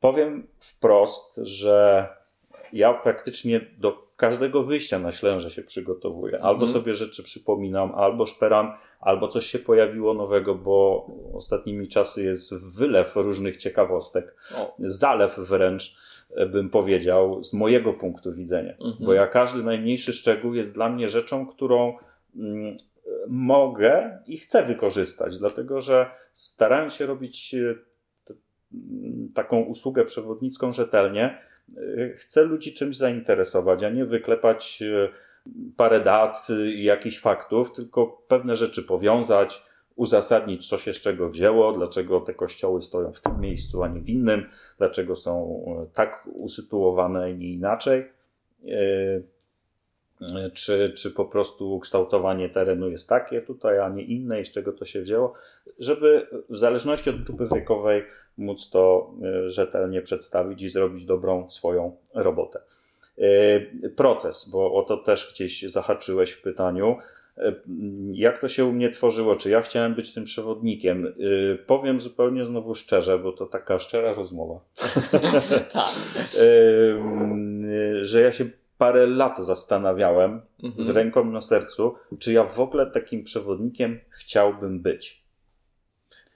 Powiem 0.00 0.46
wprost, 0.60 1.40
że 1.42 2.08
ja 2.72 2.94
praktycznie 2.94 3.60
do 3.78 4.03
każdego 4.16 4.62
wyjścia 4.62 4.98
na 4.98 5.12
Ślęże 5.12 5.50
się 5.50 5.62
przygotowuję. 5.62 6.34
Albo 6.42 6.64
Mhm. 6.64 6.72
sobie 6.72 6.94
rzeczy 6.94 7.22
przypominam, 7.22 7.94
albo 7.94 8.26
szperam, 8.26 8.72
albo 9.00 9.28
coś 9.28 9.46
się 9.46 9.58
pojawiło 9.58 10.14
nowego, 10.14 10.54
bo 10.54 11.06
ostatnimi 11.34 11.88
czasy 11.88 12.24
jest 12.24 12.54
wylew 12.76 13.16
różnych 13.16 13.56
ciekawostek 13.56 14.36
O. 14.56 14.74
zalew 14.78 15.38
wręcz, 15.38 15.98
e, 16.36 16.46
bym 16.46 16.70
powiedział, 16.70 17.44
z 17.44 17.52
mojego 17.52 17.92
punktu 17.92 18.32
widzenia. 18.32 18.72
Mhm. 18.72 19.06
Bo 19.06 19.12
ja 19.12 19.26
każdy 19.26 19.62
najmniejszy 19.62 20.12
szczegół 20.12 20.54
jest 20.54 20.74
dla 20.74 20.88
mnie 20.88 21.08
rzeczą, 21.08 21.46
którą 21.46 21.96
mm, 22.36 22.76
mogę 23.28 24.18
i 24.26 24.38
chcę 24.38 24.62
wykorzystać, 24.62 25.38
dlatego 25.38 25.80
że 25.80 26.10
starając 26.32 26.94
się 26.94 27.06
robić 27.06 27.54
e, 27.54 27.74
taką 29.34 29.60
usługę 29.60 30.04
przewodnicką 30.04 30.72
rzetelnie, 30.72 31.24
e, 31.24 31.53
chcę 32.16 32.44
ludzi 32.44 32.74
czymś 32.74 32.96
zainteresować, 32.96 33.82
a 33.82 33.90
nie 33.90 34.04
wyklepać 34.04 34.82
e, 34.82 35.08
parę 35.76 36.00
dat 36.00 36.48
i 36.74 36.84
jakichś 36.84 37.20
faktów, 37.20 37.72
tylko 37.72 38.06
pewne 38.28 38.56
rzeczy 38.56 38.82
powiązać, 38.82 39.62
uzasadnić, 39.96 40.68
co 40.68 40.78
się 40.78 40.94
z 40.94 41.00
czego 41.00 41.28
wzięło, 41.28 41.72
dlaczego 41.72 42.20
te 42.20 42.34
kościoły 42.34 42.82
stoją 42.82 43.12
w 43.12 43.20
tym 43.20 43.40
miejscu, 43.40 43.82
a 43.82 43.88
nie 43.88 44.00
w 44.00 44.08
innym, 44.08 44.46
dlaczego 44.78 45.16
są 45.16 45.64
e, 45.82 45.94
tak 45.94 46.28
usytuowane, 46.32 47.30
i 47.30 47.36
nie 47.36 47.52
inaczej. 47.52 48.04
Czy, 50.54 50.92
czy 50.96 51.10
po 51.10 51.24
prostu 51.24 51.80
kształtowanie 51.80 52.48
terenu 52.48 52.90
jest 52.90 53.08
takie 53.08 53.40
tutaj, 53.40 53.78
a 53.78 53.88
nie 53.88 54.02
inne, 54.02 54.40
i 54.40 54.44
z 54.44 54.50
czego 54.50 54.72
to 54.72 54.84
się 54.84 55.02
wzięło, 55.02 55.32
żeby 55.78 56.26
w 56.50 56.56
zależności 56.56 57.10
od 57.10 57.22
grupy 57.22 57.46
wiekowej 57.54 58.02
móc 58.38 58.70
to 58.70 59.14
e, 59.24 59.50
rzetelnie 59.50 60.02
przedstawić 60.02 60.62
i 60.62 60.68
zrobić 60.68 61.04
dobrą 61.04 61.50
swoją 61.50 61.96
robotę. 62.14 62.60
E, 63.18 63.90
Proces, 63.90 64.48
bo 64.52 64.74
o 64.74 64.82
to 64.82 64.96
też 64.96 65.32
gdzieś 65.34 65.62
zahaczyłeś 65.62 66.30
w 66.30 66.42
pytaniu. 66.42 66.96
E, 67.38 67.54
Jak 68.12 68.40
to 68.40 68.48
się 68.48 68.64
u 68.64 68.72
mnie 68.72 68.90
tworzyło? 68.90 69.34
Czy 69.34 69.50
ja 69.50 69.60
chciałem 69.62 69.94
być 69.94 70.14
tym 70.14 70.24
przewodnikiem? 70.24 71.14
Powiem 71.66 72.00
zupełnie 72.00 72.44
znowu 72.44 72.74
szczerze, 72.74 73.18
bo 73.18 73.32
to 73.32 73.46
taka 73.46 73.78
szczera 73.78 74.12
rozmowa. 74.12 74.60
tak. 75.72 75.88
Że 78.02 78.20
ja 78.20 78.32
się 78.32 78.44
parę 78.84 79.06
lat 79.06 79.38
zastanawiałem 79.38 80.40
Mhm. 80.62 80.82
z 80.82 80.88
ręką 80.88 81.24
na 81.24 81.40
sercu, 81.40 81.94
czy 82.18 82.32
ja 82.32 82.44
w 82.44 82.60
ogóle 82.60 82.86
takim 82.90 83.24
przewodnikiem 83.24 84.00
chciałbym 84.10 84.80
być. 84.80 85.24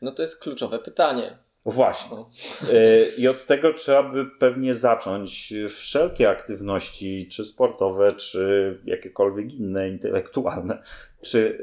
No 0.03 0.13
to 0.13 0.23
jest 0.23 0.43
kluczowe 0.43 0.79
pytanie. 0.79 1.39
Właśnie. 1.65 2.17
No. 2.17 2.31
Y, 2.73 3.13
I 3.19 3.29
od 3.29 3.47
tego 3.47 3.73
trzeba 3.73 4.03
by 4.03 4.27
pewnie 4.27 4.75
zacząć 4.75 5.55
wszelkie 5.69 6.31
aktywności, 6.31 7.29
czy 7.29 7.45
sportowe, 7.45 8.13
czy 8.13 8.79
jakiekolwiek 8.85 9.55
inne, 9.55 9.89
intelektualne. 9.89 10.83
Czy 11.23 11.59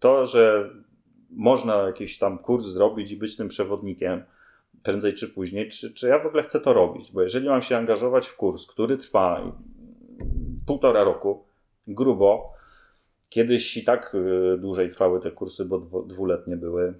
to, 0.00 0.26
że 0.26 0.70
można 1.30 1.82
jakiś 1.82 2.18
tam 2.18 2.38
kurs 2.38 2.64
zrobić 2.64 3.12
i 3.12 3.16
być 3.16 3.36
tym 3.36 3.48
przewodnikiem 3.48 4.24
prędzej 4.82 5.14
czy 5.14 5.28
później, 5.28 5.68
czy, 5.68 5.94
czy 5.94 6.08
ja 6.08 6.18
w 6.18 6.26
ogóle 6.26 6.42
chcę 6.42 6.60
to 6.60 6.72
robić? 6.72 7.12
Bo 7.12 7.22
jeżeli 7.22 7.48
mam 7.48 7.62
się 7.62 7.76
angażować 7.76 8.28
w 8.28 8.36
kurs, 8.36 8.66
który 8.66 8.96
trwa 8.96 9.52
półtora 10.68 11.04
roku, 11.04 11.44
grubo, 11.86 12.52
kiedyś 13.28 13.76
i 13.76 13.84
tak 13.84 14.14
y, 14.14 14.56
dłużej 14.58 14.88
trwały 14.88 15.20
te 15.20 15.30
kursy, 15.30 15.64
bo 15.64 15.78
dwu- 15.78 16.06
dwuletnie 16.06 16.56
były. 16.56 16.94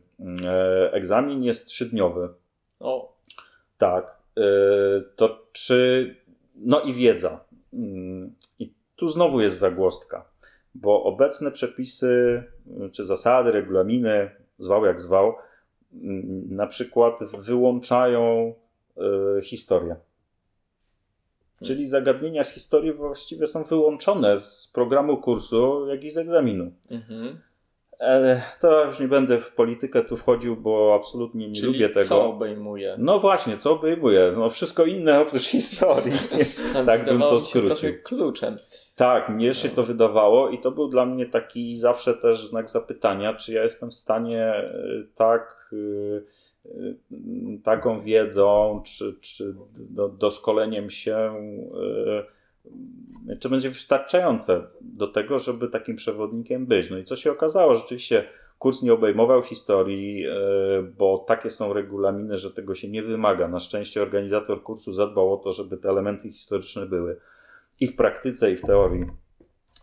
E, 0.45 0.93
Egzamin 0.93 1.45
jest 1.45 1.67
trzydniowy. 1.67 2.29
O, 2.81 3.17
Tak. 3.79 4.17
y, 4.39 4.43
To 5.17 5.47
czy. 5.53 6.15
No 6.57 6.81
i 6.81 6.93
wiedza. 6.93 7.41
Mm, 7.73 8.35
I 8.59 8.73
tu 8.97 9.09
znowu 9.09 9.41
jest 9.41 9.59
zagłostka, 9.59 10.25
bo 10.75 11.03
obecne 11.05 11.51
przepisy, 11.53 12.43
y, 12.87 12.91
czy 12.91 13.05
zasady, 13.05 13.51
regulaminy, 13.51 14.31
zwał 14.59 14.85
jak 14.87 15.01
zwał, 15.01 15.35
mm, 15.95 16.55
na 16.57 16.67
przykład 16.67 17.15
wyłączają 17.47 18.55
y, 19.39 19.43
historię. 19.43 19.97
Czyli 21.65 21.87
zagadnienia 21.87 22.45
z 22.45 22.55
historii 22.55 22.93
właściwie 22.93 23.47
są 23.47 23.65
wyłączone 23.65 24.39
z 24.39 24.71
programu 24.75 25.17
kursu, 25.17 25.87
jak 25.89 26.05
i 26.05 26.11
z 26.11 26.19
egzaminu. 26.19 26.73
mhm. 26.91 27.39
E, 28.01 28.43
To 28.61 28.85
już 28.85 29.01
nie 29.01 29.09
będę 29.09 29.39
w 29.39 29.53
politykę 29.55 30.05
tu 30.05 30.17
wchodził, 30.17 30.57
bo 30.57 30.95
absolutnie 31.01 31.49
nie 31.49 31.55
Czyli 31.55 31.67
lubię 31.73 31.89
tego. 31.89 32.07
co 32.07 32.25
obejmuje? 32.29 32.95
No 32.99 33.19
właśnie, 33.21 33.57
co 33.57 33.73
obejmuje? 33.73 34.31
No 34.37 34.49
wszystko 34.49 34.85
inne 34.85 35.21
oprócz 35.21 35.43
historii. 35.59 36.13
tak 36.87 37.05
bym 37.05 37.21
to 37.21 37.31
się 37.31 37.41
skrócił. 37.41 37.69
trochę 37.71 37.93
kluczem. 37.93 38.57
tak, 38.97 39.29
mnie 39.29 39.55
się 39.55 39.69
to 39.69 39.83
wydawało 39.83 40.49
i 40.51 40.59
to 40.61 40.71
był 40.71 40.89
dla 40.89 41.07
mnie 41.07 41.27
taki 41.27 41.77
zawsze 41.77 42.15
też 42.15 42.47
znak 42.47 42.71
zapytania, 42.71 43.35
czy 43.35 43.53
ja 43.53 43.63
jestem 43.63 43.91
w 43.91 43.95
stanie 43.95 44.55
y, 44.75 45.07
tak 45.15 45.69
y, 45.73 45.77
y, 45.77 46.25
taką 47.63 48.01
wiedzą, 48.01 48.81
czy, 48.85 49.15
czy 49.21 49.55
do, 49.77 50.09
doszkoleniem 50.09 50.91
się, 50.91 51.35
y, 53.29 53.37
czy 53.37 53.49
będzie 53.49 53.69
wystarczające 53.69 54.63
do 54.81 55.09
tego, 55.09 55.39
żeby 55.39 55.69
takim 55.69 55.97
przewodnikiem 55.97 56.67
być. 56.67 56.91
No 56.91 56.99
i 56.99 57.05
co 57.05 57.17
się 57.17 57.33
okazało? 57.33 57.75
Rzeczywiście 57.75 58.25
kurs 58.59 58.83
nie 58.83 58.93
obejmował 58.93 59.43
historii, 59.43 60.27
y, 60.27 60.33
bo 60.99 61.19
takie 61.19 61.51
są 61.51 61.73
regulaminy, 61.73 62.37
że 62.37 62.51
tego 62.51 62.75
się 62.75 62.89
nie 62.89 63.03
wymaga. 63.03 63.49
Na 63.49 63.61
szczęście 63.61 64.03
organizator 64.03 64.63
kursu 64.63 64.93
zadbał 64.93 65.35
o 65.35 65.37
to, 65.37 65.53
żeby 65.53 65.77
te 65.77 65.89
elementy 65.89 66.33
historyczne 66.33 66.87
były 66.87 67.17
i 67.81 67.87
w 67.87 67.97
praktyce, 67.97 68.53
i 68.53 68.57
w 68.57 68.63
teorii, 68.63 69.07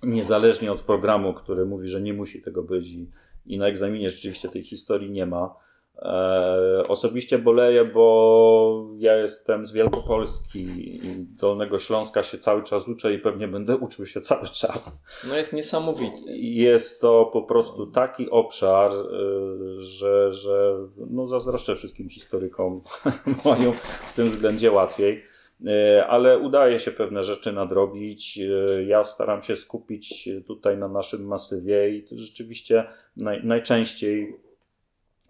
niezależnie 0.03 0.71
od 0.71 0.81
programu, 0.81 1.33
który 1.33 1.65
mówi, 1.65 1.87
że 1.87 2.01
nie 2.01 2.13
musi 2.13 2.41
tego 2.41 2.63
być 2.63 2.87
i, 2.87 3.11
i 3.45 3.57
na 3.57 3.67
egzaminie 3.67 4.09
rzeczywiście 4.09 4.49
tej 4.49 4.63
historii 4.63 5.11
nie 5.11 5.25
ma. 5.25 5.64
E, 6.01 6.83
osobiście 6.87 7.39
boleję, 7.39 7.85
bo 7.85 8.87
ja 8.97 9.17
jestem 9.17 9.65
z 9.65 9.73
Wielkopolski 9.73 10.59
i 10.59 10.99
Dolnego 11.39 11.79
Śląska 11.79 12.23
się 12.23 12.37
cały 12.37 12.63
czas 12.63 12.87
uczę 12.87 13.13
i 13.13 13.19
pewnie 13.19 13.47
będę 13.47 13.77
uczył 13.85 14.05
się 14.05 14.21
cały 14.21 14.47
czas. 14.47 15.03
No 15.29 15.37
jest 15.37 15.53
niesamowity. 15.53 16.37
Jest 16.37 17.01
to 17.01 17.29
po 17.33 17.41
prostu 17.41 17.87
taki 17.87 18.29
obszar, 18.29 18.91
y, 18.91 19.83
że, 19.83 20.33
że 20.33 20.77
no 21.09 21.27
zazdroszczę 21.27 21.75
wszystkim 21.75 22.09
historykom, 22.09 22.81
mają 23.45 23.71
w 23.71 24.13
tym 24.15 24.29
względzie 24.29 24.71
łatwiej. 24.71 25.23
E, 25.65 26.05
ale 26.07 26.39
udaje 26.39 26.79
się 26.79 26.91
pewne 26.91 27.23
rzeczy 27.23 27.51
nadrobić. 27.51 28.39
E, 28.39 28.83
ja 28.83 29.03
staram 29.03 29.41
się 29.41 29.55
skupić 29.55 30.29
tutaj 30.47 30.77
na 30.77 30.87
naszym 30.87 31.27
masywie 31.27 31.89
i 31.89 32.05
rzeczywiście 32.11 32.83
naj, 33.17 33.43
najczęściej 33.43 34.44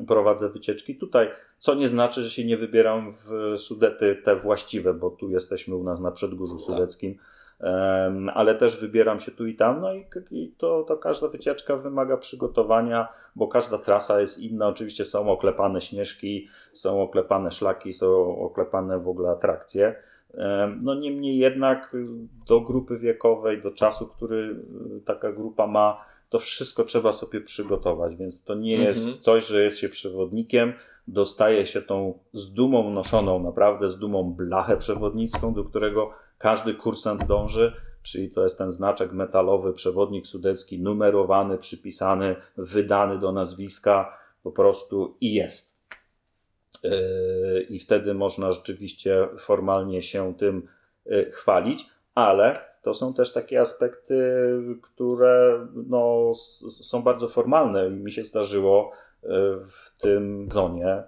prowadzę 0.08 0.50
wycieczki 0.50 0.96
tutaj, 0.96 1.30
co 1.58 1.76
nie 1.76 1.88
znaczy, 1.88 2.22
że 2.22 2.30
się 2.30 2.46
nie 2.46 2.58
wybieram 2.58 3.12
w 3.12 3.54
Sudety 3.58 4.22
te 4.24 4.36
właściwe, 4.36 4.94
bo 4.94 5.10
tu 5.10 5.30
jesteśmy 5.30 5.76
u 5.76 5.84
nas 5.84 6.00
na 6.00 6.12
Przedgórzu 6.12 6.56
tak. 6.56 6.66
Sudeckim, 6.66 7.18
ale 8.34 8.56
też 8.56 8.82
wybieram 8.82 9.20
się 9.20 9.32
tu 9.32 9.48
i 9.48 9.56
tam, 9.56 9.82
no 9.82 9.94
i, 9.94 10.06
i 10.32 10.52
to, 10.58 10.84
to 10.84 10.98
każda 10.98 11.28
wycieczka 11.28 11.78
wymaga 11.78 12.18
przygotowania, 12.18 13.08
bo 13.36 13.48
każda 13.48 13.78
trasa 13.78 14.20
jest 14.20 14.40
inna. 14.40 14.68
Oczywiście 14.68 15.06
są 15.06 15.30
oklepane 15.30 15.82
śnieżki, 15.82 16.48
są 16.74 17.02
oklepane 17.02 17.52
szlaki, 17.52 17.94
są 17.94 18.38
oklepane 18.38 19.00
w 19.00 19.08
ogóle 19.08 19.30
atrakcje. 19.30 19.96
No 20.82 20.96
niemniej 20.96 21.38
jednak 21.38 21.96
do 22.48 22.62
grupy 22.62 22.98
wiekowej, 22.98 23.62
do 23.62 23.72
czasu, 23.72 24.08
który 24.08 24.56
taka 25.06 25.32
grupa 25.32 25.68
ma, 25.68 26.06
to 26.36 26.40
wszystko 26.40 26.84
trzeba 26.84 27.12
sobie 27.12 27.42
przygotować, 27.42 28.16
więc 28.16 28.44
to 28.44 28.56
nie 28.56 28.76
mhm. 28.76 28.96
jest 28.96 29.24
coś, 29.24 29.48
że 29.48 29.64
jest 29.64 29.78
się 29.78 29.90
przewodnikiem, 29.90 30.74
dostaje 31.08 31.66
się 31.66 31.82
tą 31.82 32.20
z 32.34 32.54
dumą 32.54 32.90
noszoną, 32.90 33.44
naprawdę 33.44 33.90
z 33.90 34.00
dumą 34.00 34.34
blachę 34.34 34.78
przewodnicką, 34.78 35.54
do 35.54 35.64
którego 35.64 36.12
każdy 36.38 36.74
kursant 36.74 37.26
dąży, 37.26 37.74
czyli 38.04 38.32
to 38.32 38.44
jest 38.44 38.58
ten 38.58 38.72
znaczek 38.72 39.12
metalowy, 39.12 39.74
przewodnik 39.74 40.28
sudecki, 40.28 40.82
numerowany, 40.82 41.58
przypisany, 41.58 42.36
wydany 42.58 43.20
do 43.20 43.32
nazwiska, 43.32 44.18
po 44.44 44.52
prostu 44.52 45.18
i 45.22 45.34
jest. 45.34 45.82
Yy, 46.84 47.62
I 47.70 47.80
wtedy 47.80 48.14
można 48.14 48.52
rzeczywiście 48.52 49.28
formalnie 49.38 50.02
się 50.02 50.36
tym 50.38 50.68
yy, 51.06 51.32
chwalić, 51.32 51.86
ale 52.16 52.60
to 52.86 52.94
są 52.94 53.14
też 53.14 53.34
takie 53.34 53.62
aspekty, 53.62 54.16
które 54.82 55.68
no, 55.88 56.32
są 56.70 57.02
bardzo 57.02 57.28
formalne 57.28 57.88
i 57.88 57.92
mi 57.92 58.12
się 58.12 58.24
zdarzyło 58.24 58.92
e, 59.24 59.28
w 59.66 59.96
tym 60.00 60.48
zonie 60.52 61.04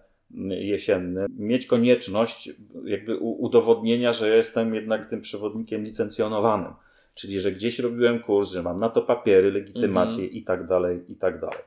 jesiennym 0.49 1.27
mieć 1.39 1.65
konieczność 1.65 2.51
jakby 2.85 3.17
udowodnienia, 3.17 4.13
że 4.13 4.35
jestem 4.35 4.75
jednak 4.75 5.05
tym 5.05 5.21
przewodnikiem 5.21 5.83
licencjonowanym. 5.83 6.73
Czyli, 7.13 7.39
że 7.39 7.51
gdzieś 7.51 7.79
robiłem 7.79 8.19
kurs, 8.19 8.51
że 8.51 8.63
mam 8.63 8.79
na 8.79 8.89
to 8.89 9.01
papiery, 9.01 9.51
legitymacje 9.51 10.27
-hmm. 10.27 10.33
i 10.33 10.43
tak 10.43 10.67
dalej, 10.67 11.03
i 11.09 11.15
tak 11.15 11.41
dalej. 11.41 11.59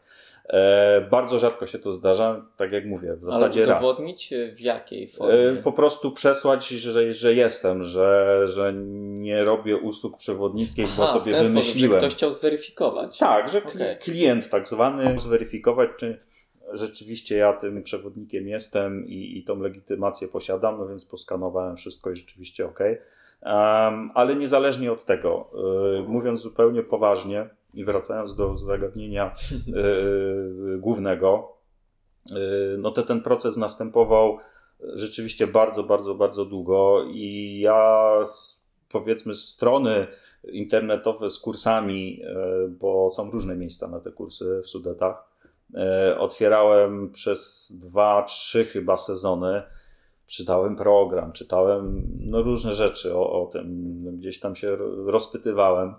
E, 0.53 1.01
bardzo 1.11 1.38
rzadko 1.38 1.66
się 1.66 1.78
to 1.78 1.92
zdarza, 1.92 2.46
tak 2.57 2.72
jak 2.72 2.86
mówię, 2.86 3.16
w 3.16 3.24
zasadzie 3.24 3.64
Ale 3.64 3.76
udowodnić 3.76 4.32
raz. 4.32 4.55
w 4.55 4.61
jakiej 4.61 5.09
formie? 5.09 5.34
E, 5.34 5.57
po 5.57 5.72
prostu 5.72 6.12
przesłać, 6.12 6.68
że, 6.68 7.12
że 7.12 7.34
jestem, 7.34 7.84
że, 7.84 8.40
że 8.44 8.72
nie 8.96 9.44
robię 9.44 9.76
usług 9.76 10.16
przewodnickich, 10.16 10.84
Aha, 10.88 10.94
bo 10.96 11.07
sobie 11.07 11.32
w 11.32 11.36
ten 11.36 11.44
wymyśliłem. 11.44 11.90
Sposób, 11.90 12.03
że 12.03 12.07
ktoś 12.07 12.16
chciał 12.16 12.30
zweryfikować. 12.32 13.18
Tak, 13.18 13.48
że 13.48 13.59
okay. 13.59 13.96
klient 13.96 14.48
tak 14.48 14.68
zwany 14.68 15.18
zweryfikować, 15.18 15.90
czy 15.96 16.18
rzeczywiście 16.72 17.36
ja 17.36 17.53
tym 17.53 17.82
przewodnikiem 17.82 18.48
jestem 18.48 19.07
i, 19.07 19.38
i 19.38 19.44
tą 19.44 19.61
legitymację 19.61 20.28
posiadam, 20.28 20.78
no 20.78 20.88
więc 20.88 21.05
poskanowałem 21.05 21.76
wszystko 21.76 22.11
i 22.11 22.16
rzeczywiście 22.16 22.66
ok. 22.66 22.78
Um, 22.80 24.11
ale 24.14 24.36
niezależnie 24.36 24.92
od 24.92 25.05
tego, 25.05 25.51
mówiąc 26.07 26.40
zupełnie 26.40 26.82
poważnie, 26.82 27.48
i 27.75 27.85
wracając 27.85 28.35
do 28.35 28.57
zagadnienia 28.57 29.35
yy, 29.66 30.79
głównego, 30.79 31.57
yy, 32.31 32.37
no 32.79 32.91
to 32.91 33.03
ten 33.03 33.21
proces 33.21 33.57
następował 33.57 34.39
rzeczywiście 34.95 35.47
bardzo, 35.47 35.83
bardzo, 35.83 36.14
bardzo 36.14 36.45
długo 36.45 37.05
i 37.09 37.59
ja 37.61 38.11
powiedzmy 38.89 39.35
strony 39.35 40.07
internetowe 40.53 41.31
z 41.31 41.39
kursami, 41.39 42.23
bo 42.68 43.11
są 43.11 43.31
różne 43.31 43.57
miejsca 43.57 43.89
na 43.89 44.01
te 44.01 44.12
kursy 44.12 44.61
w 44.64 44.68
Sudetach, 44.68 45.31
otwierałem 46.18 47.12
przez 47.12 47.73
dwa, 47.81 48.23
trzy 48.23 48.64
chyba 48.64 48.97
sezony. 48.97 49.62
Czytałem 50.27 50.77
program, 50.77 51.33
czytałem 51.33 52.03
no, 52.21 52.43
różne 52.43 52.75
rzeczy 52.75 53.14
o, 53.16 53.43
o 53.43 53.47
tym, 53.47 54.18
gdzieś 54.18 54.41
tam 54.41 54.57
się 54.57 54.77
rozpytywałem. 55.07 55.95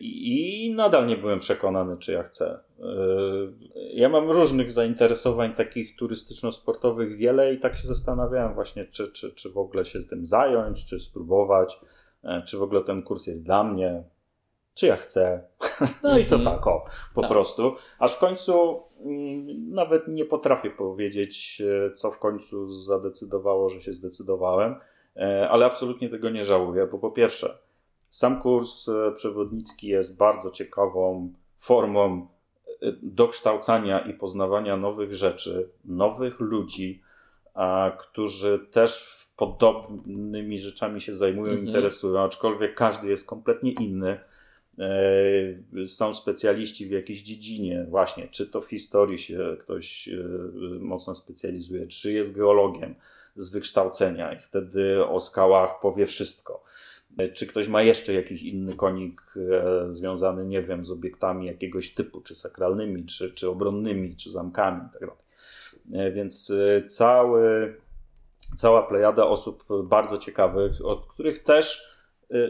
I 0.00 0.72
nadal 0.76 1.06
nie 1.06 1.16
byłem 1.16 1.38
przekonany, 1.38 1.96
czy 1.96 2.12
ja 2.12 2.22
chcę. 2.22 2.58
Ja 3.92 4.08
mam 4.08 4.30
różnych 4.30 4.72
zainteresowań 4.72 5.54
takich 5.54 5.96
turystyczno-sportowych 5.96 7.16
wiele 7.16 7.54
i 7.54 7.58
tak 7.58 7.76
się 7.76 7.86
zastanawiałem 7.86 8.54
właśnie, 8.54 8.84
czy, 8.84 9.12
czy, 9.12 9.34
czy 9.34 9.50
w 9.50 9.58
ogóle 9.58 9.84
się 9.84 10.00
z 10.00 10.06
tym 10.06 10.26
zająć, 10.26 10.84
czy 10.84 11.00
spróbować, 11.00 11.80
czy 12.46 12.58
w 12.58 12.62
ogóle 12.62 12.84
ten 12.84 13.02
kurs 13.02 13.26
jest 13.26 13.44
dla 13.44 13.64
mnie, 13.64 14.04
czy 14.74 14.86
ja 14.86 14.96
chcę. 14.96 15.42
No 16.02 16.18
i 16.18 16.24
to 16.24 16.36
mhm. 16.36 16.56
tak 16.56 16.66
o, 16.66 16.84
po 17.14 17.20
tak. 17.20 17.30
prostu. 17.30 17.74
Aż 17.98 18.14
w 18.14 18.18
końcu 18.18 18.82
mm, 19.00 19.70
nawet 19.70 20.08
nie 20.08 20.24
potrafię 20.24 20.70
powiedzieć, 20.70 21.62
co 21.94 22.10
w 22.10 22.18
końcu 22.18 22.68
zadecydowało, 22.68 23.68
że 23.68 23.80
się 23.80 23.92
zdecydowałem, 23.92 24.76
ale 25.50 25.66
absolutnie 25.66 26.08
tego 26.08 26.30
nie 26.30 26.44
żałuję, 26.44 26.86
bo 26.86 26.98
po 26.98 27.10
pierwsze, 27.10 27.58
sam 28.14 28.40
kurs 28.40 28.88
e, 28.88 29.12
przewodnicki 29.12 29.86
jest 29.88 30.16
bardzo 30.16 30.50
ciekawą 30.50 31.32
formą 31.58 32.26
e, 32.66 32.92
dokształcania 33.02 34.00
i 34.00 34.14
poznawania 34.14 34.76
nowych 34.76 35.14
rzeczy, 35.14 35.70
nowych 35.84 36.40
ludzi, 36.40 37.02
którzy 37.98 38.66
też 38.70 39.18
podobnymi 39.36 40.58
rzeczami 40.58 41.00
się 41.00 41.14
zajmują, 41.14 41.54
-hmm. 41.54 41.66
interesują, 41.66 42.20
aczkolwiek 42.20 42.74
każdy 42.74 43.08
jest 43.08 43.28
kompletnie 43.28 43.72
inny. 43.72 44.20
E, 44.78 45.86
są 45.86 46.14
specjaliści 46.14 46.86
w 46.86 46.90
jakiejś 46.90 47.22
dziedzinie, 47.22 47.86
właśnie, 47.88 48.28
czy 48.28 48.46
to 48.46 48.60
w 48.60 48.66
historii 48.66 49.18
się 49.18 49.56
ktoś 49.60 50.08
mocno 50.80 51.14
specjalizuje, 51.14 51.86
czy 51.86 52.12
jest 52.12 52.36
geologiem 52.36 52.94
z 53.36 53.52
wykształcenia 53.52 54.32
i 54.32 54.40
wtedy 54.40 55.06
o 55.06 55.20
skałach 55.20 55.80
powie 55.80 56.06
wszystko 56.06 56.62
czy 57.34 57.46
ktoś 57.46 57.68
ma 57.68 57.82
jeszcze 57.82 58.12
jakiś 58.12 58.42
inny 58.42 58.74
konik 58.74 59.22
e, 59.36 59.92
związany, 59.92 60.44
nie 60.44 60.62
wiem, 60.62 60.84
z 60.84 60.90
obiektami 60.90 61.46
jakiegoś 61.46 61.94
typu, 61.94 62.20
czy 62.20 62.34
sakralnymi, 62.34 63.06
czy, 63.06 63.34
czy 63.34 63.48
obronnymi, 63.48 64.16
czy 64.16 64.30
zamkami 64.30 64.80
itd. 64.82 65.06
Tak 65.06 65.16
e, 65.92 66.12
więc 66.12 66.50
e, 66.50 66.82
cały, 66.82 67.74
cała 68.56 68.82
plejada 68.82 69.26
osób 69.26 69.64
bardzo 69.84 70.18
ciekawych, 70.18 70.72
od 70.84 71.06
których 71.06 71.38
też 71.38 71.94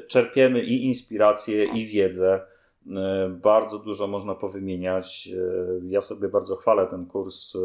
czerpiemy 0.08 0.64
i 0.64 0.84
inspirację, 0.84 1.64
i 1.64 1.86
wiedzę. 1.86 2.40
Bardzo 3.30 3.78
dużo 3.78 4.06
można 4.06 4.34
powymieniać. 4.34 5.28
Ja 5.82 6.00
sobie 6.00 6.28
bardzo 6.28 6.56
chwalę 6.56 6.86
ten 6.86 7.06
kurs. 7.06 7.56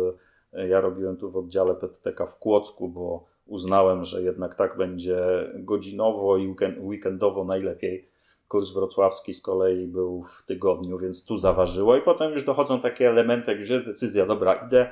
Ja 0.54 0.82
robiłem 0.82 1.18
tu 1.18 1.32
w 1.32 1.38
oddziale 1.38 1.76
PTTK 1.76 2.26
w 2.26 2.40
Kłodzku, 2.40 2.90
bo 2.90 3.26
uznałem, 3.50 4.04
że 4.04 4.22
jednak 4.22 4.56
tak 4.56 4.78
będzie 4.78 5.20
godzinowo 5.56 6.38
i 6.38 6.56
weekendowo 6.80 7.44
najlepiej. 7.44 8.10
Kurs 8.48 8.74
wrocławski 8.74 9.34
z 9.34 9.42
kolei 9.42 9.88
był 9.88 10.24
w 10.24 10.44
tygodniu, 10.46 10.98
więc 10.98 11.26
tu 11.26 11.38
zaważyło 11.38 11.98
i 11.98 12.02
potem 12.02 12.32
już 12.32 12.46
dochodzą 12.46 12.82
takie 12.82 13.10
elementy, 13.10 13.52
jak 13.52 13.60
już 13.60 13.70
jest 13.70 13.86
decyzja, 13.86 14.26
dobra, 14.26 14.54
idę, 14.54 14.92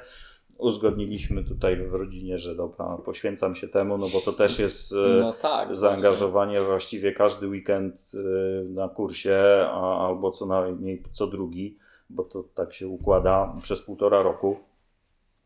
uzgodniliśmy 0.57 1.43
tutaj 1.43 1.87
w 1.87 1.93
rodzinie, 1.93 2.37
że 2.37 2.55
dobra, 2.55 2.97
poświęcam 3.05 3.55
się 3.55 3.67
temu, 3.67 3.97
no 3.97 4.07
bo 4.13 4.19
to 4.21 4.33
też 4.33 4.59
jest 4.59 4.93
e, 4.93 5.19
no 5.19 5.33
tak, 5.33 5.75
zaangażowanie 5.75 6.53
właśnie. 6.53 6.69
właściwie 6.69 7.11
każdy 7.11 7.47
weekend 7.47 8.11
e, 8.13 8.63
na 8.63 8.89
kursie, 8.89 9.39
a, 9.71 10.07
albo 10.07 10.31
co 10.31 10.45
najmniej 10.45 11.03
co 11.11 11.27
drugi, 11.27 11.77
bo 12.09 12.23
to 12.23 12.43
tak 12.43 12.73
się 12.73 12.87
układa 12.87 13.55
przez 13.63 13.81
półtora 13.81 14.21
roku. 14.21 14.57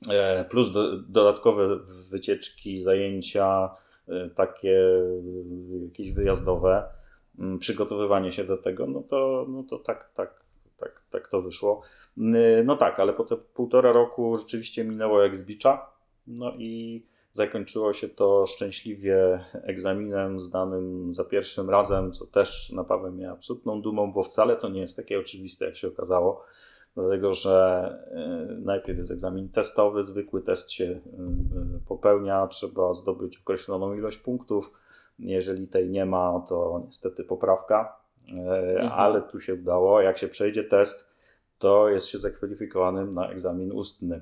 E, 0.10 0.46
plus 0.46 0.72
do, 0.72 0.98
dodatkowe 0.98 1.80
wycieczki, 2.12 2.82
zajęcia 2.82 3.76
e, 4.08 4.30
takie 4.30 4.80
e, 4.80 5.86
jakieś 5.86 6.12
wyjazdowe, 6.12 6.84
przygotowywanie 7.60 8.32
się 8.32 8.44
do 8.44 8.58
tego, 8.58 8.88
no 8.88 9.02
to, 9.02 9.46
no 9.50 9.64
to 9.64 9.80
tak, 9.80 10.12
tak, 10.14 10.44
tak, 10.78 11.02
tak 11.10 11.28
to 11.28 11.42
wyszło. 11.42 11.82
No 12.66 12.78
tak, 12.78 13.00
ale 13.00 13.14
po 13.14 13.24
te 13.24 13.38
półtora 13.38 13.92
roku 13.92 14.38
rzeczywiście 14.38 14.84
minęło 14.84 15.22
jak 15.22 15.38
z 15.38 15.46
bicza, 15.46 15.90
no 16.28 16.54
i 16.58 17.04
zakończyło 17.34 17.94
się 17.94 18.10
to 18.10 18.46
szczęśliwie 18.46 19.46
egzaminem 19.64 20.40
zdanym 20.40 21.14
za 21.14 21.24
pierwszym 21.24 21.70
razem, 21.70 22.12
co 22.12 22.26
też 22.26 22.72
napawa 22.72 23.12
mnie 23.12 23.32
absolutną 23.32 23.82
dumą, 23.82 24.12
bo 24.12 24.24
wcale 24.24 24.56
to 24.56 24.70
nie 24.70 24.82
jest 24.82 24.96
takie 24.96 25.20
oczywiste, 25.20 25.66
jak 25.66 25.76
się 25.76 25.88
okazało 25.88 26.46
dlatego 26.96 27.34
że 27.34 27.86
e, 28.12 28.56
najpierw 28.62 28.98
jest 28.98 29.12
egzamin 29.12 29.50
testowy, 29.50 30.04
zwykły 30.04 30.42
test 30.42 30.72
się 30.72 30.86
e, 30.86 31.00
popełnia, 31.88 32.48
trzeba 32.48 32.94
zdobyć 32.94 33.38
określoną 33.38 33.94
ilość 33.94 34.18
punktów. 34.18 34.74
Jeżeli 35.20 35.68
tej 35.68 35.90
nie 35.90 36.06
ma, 36.06 36.46
to 36.50 36.82
niestety 36.86 37.24
poprawka, 37.24 37.96
e, 38.28 38.32
mhm. 38.32 38.92
ale 38.92 39.22
tu 39.22 39.40
się 39.40 39.54
udało. 39.54 40.02
Jak 40.02 40.18
się 40.18 40.28
przejdzie 40.28 40.64
test, 40.64 41.16
to 41.60 41.90
jest 41.90 42.08
się 42.08 42.18
zakwalifikowanym 42.18 43.14
na 43.14 43.30
egzamin 43.30 43.72
ustny. 43.72 44.22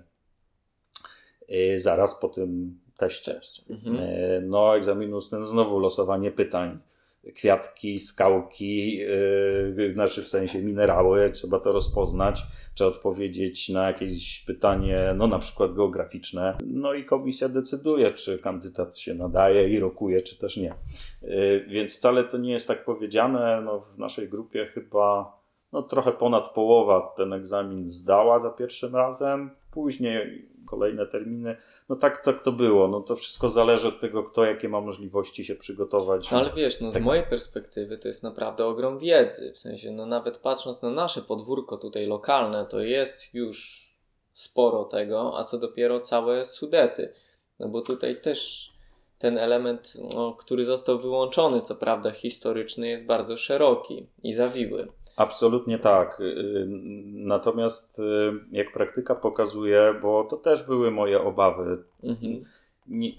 Zaraz 1.76 2.20
po 2.20 2.30
tym 2.30 2.80
teście. 2.98 3.42
Mhm. 3.70 3.98
E, 4.00 4.42
No, 4.42 4.78
egzamin 4.78 5.14
ustny, 5.14 5.44
znowu 5.44 5.80
losowanie 5.80 6.32
pytań. 6.32 6.80
Kwiatki, 7.36 8.00
skałki, 8.00 8.98
yy, 8.98 9.92
znaczy 9.94 10.24
w 10.24 10.28
sensie 10.28 10.62
minerały, 10.62 11.30
trzeba 11.30 11.60
to 11.60 11.72
rozpoznać, 11.72 12.44
trzeba 12.76 12.90
odpowiedzieć 12.90 13.70
na 13.70 13.88
jakieś 13.88 14.46
pytanie, 14.46 15.14
no 15.18 15.28
na 15.28 15.40
przykład 15.40 15.74
geograficzne. 15.74 16.58
No 16.66 16.94
i 16.94 17.06
komisja 17.06 17.50
decyduje, 17.50 18.12
czy 18.12 18.40
kandydat 18.40 18.98
się 18.98 19.14
nadaje 19.14 19.70
i 19.70 19.80
rokuje, 19.80 20.22
czy 20.22 20.40
też 20.40 20.58
nie. 20.58 20.74
Yy, 21.22 21.66
Więc 21.68 21.98
wcale 21.98 22.24
to 22.24 22.38
nie 22.38 22.52
jest 22.52 22.68
tak 22.68 22.86
powiedziane. 22.86 23.62
No, 23.66 23.80
w 23.80 23.98
naszej 23.98 24.30
grupie 24.30 24.66
chyba 24.66 25.40
no, 25.72 25.84
trochę 25.84 26.12
ponad 26.12 26.50
połowa 26.50 27.14
ten 27.18 27.34
egzamin 27.34 27.90
zdała 27.90 28.40
za 28.40 28.50
pierwszym 28.50 28.96
razem. 28.96 29.50
Później 29.72 30.50
kolejne 30.66 31.08
terminy. 31.08 31.56
No 31.90 31.96
tak, 31.96 32.24
tak 32.26 32.44
to 32.44 32.52
było. 32.52 32.88
No 32.88 33.02
to 33.02 33.16
wszystko 33.16 33.50
zależy 33.50 33.88
od 33.88 34.00
tego, 34.00 34.24
kto 34.24 34.46
jakie 34.46 34.70
ma 34.70 34.82
możliwości 34.82 35.46
się 35.46 35.56
przygotować. 35.56 36.32
No 36.32 36.40
ale 36.40 36.54
wiesz, 36.54 36.82
no 36.82 36.92
z 36.92 36.94
Tak. 36.94 37.04
mojej 37.04 37.24
perspektywy 37.24 37.98
to 37.98 38.08
jest 38.08 38.24
naprawdę 38.24 38.66
ogrom 38.66 39.00
wiedzy. 39.00 39.52
W 39.52 39.58
sensie, 39.58 39.92
no 39.92 40.06
nawet 40.06 40.38
patrząc 40.38 40.82
na 40.82 40.90
nasze 40.90 41.22
podwórko 41.22 41.78
tutaj 41.78 42.08
lokalne, 42.08 42.66
to 42.66 42.80
jest 42.82 43.34
już 43.34 43.90
sporo 44.34 44.84
tego, 44.84 45.40
a 45.40 45.44
co 45.44 45.58
dopiero 45.58 46.02
całe 46.02 46.46
Sudety. 46.46 47.14
No 47.60 47.70
bo 47.70 47.82
tutaj 47.82 48.22
też 48.22 48.70
ten 49.20 49.38
element, 49.38 49.94
no, 50.16 50.34
który 50.34 50.66
został 50.66 51.00
wyłączony, 51.00 51.62
co 51.62 51.76
prawda 51.76 52.12
historyczny, 52.12 52.88
jest 52.88 53.06
bardzo 53.06 53.38
szeroki 53.38 54.08
i 54.24 54.34
zawiły. 54.34 54.88
Absolutnie 55.20 55.80
tak. 55.80 56.18
Yy, 56.20 56.66
Natomiast 57.06 58.00
yy, 58.00 58.40
jak 58.52 58.74
praktyka 58.74 59.16
pokazuje, 59.16 59.96
bo 60.02 60.24
to 60.24 60.38
też 60.38 60.64
były 60.64 60.92
moje 60.92 61.22
obawy. 61.22 61.84
Mhm. 62.04 62.42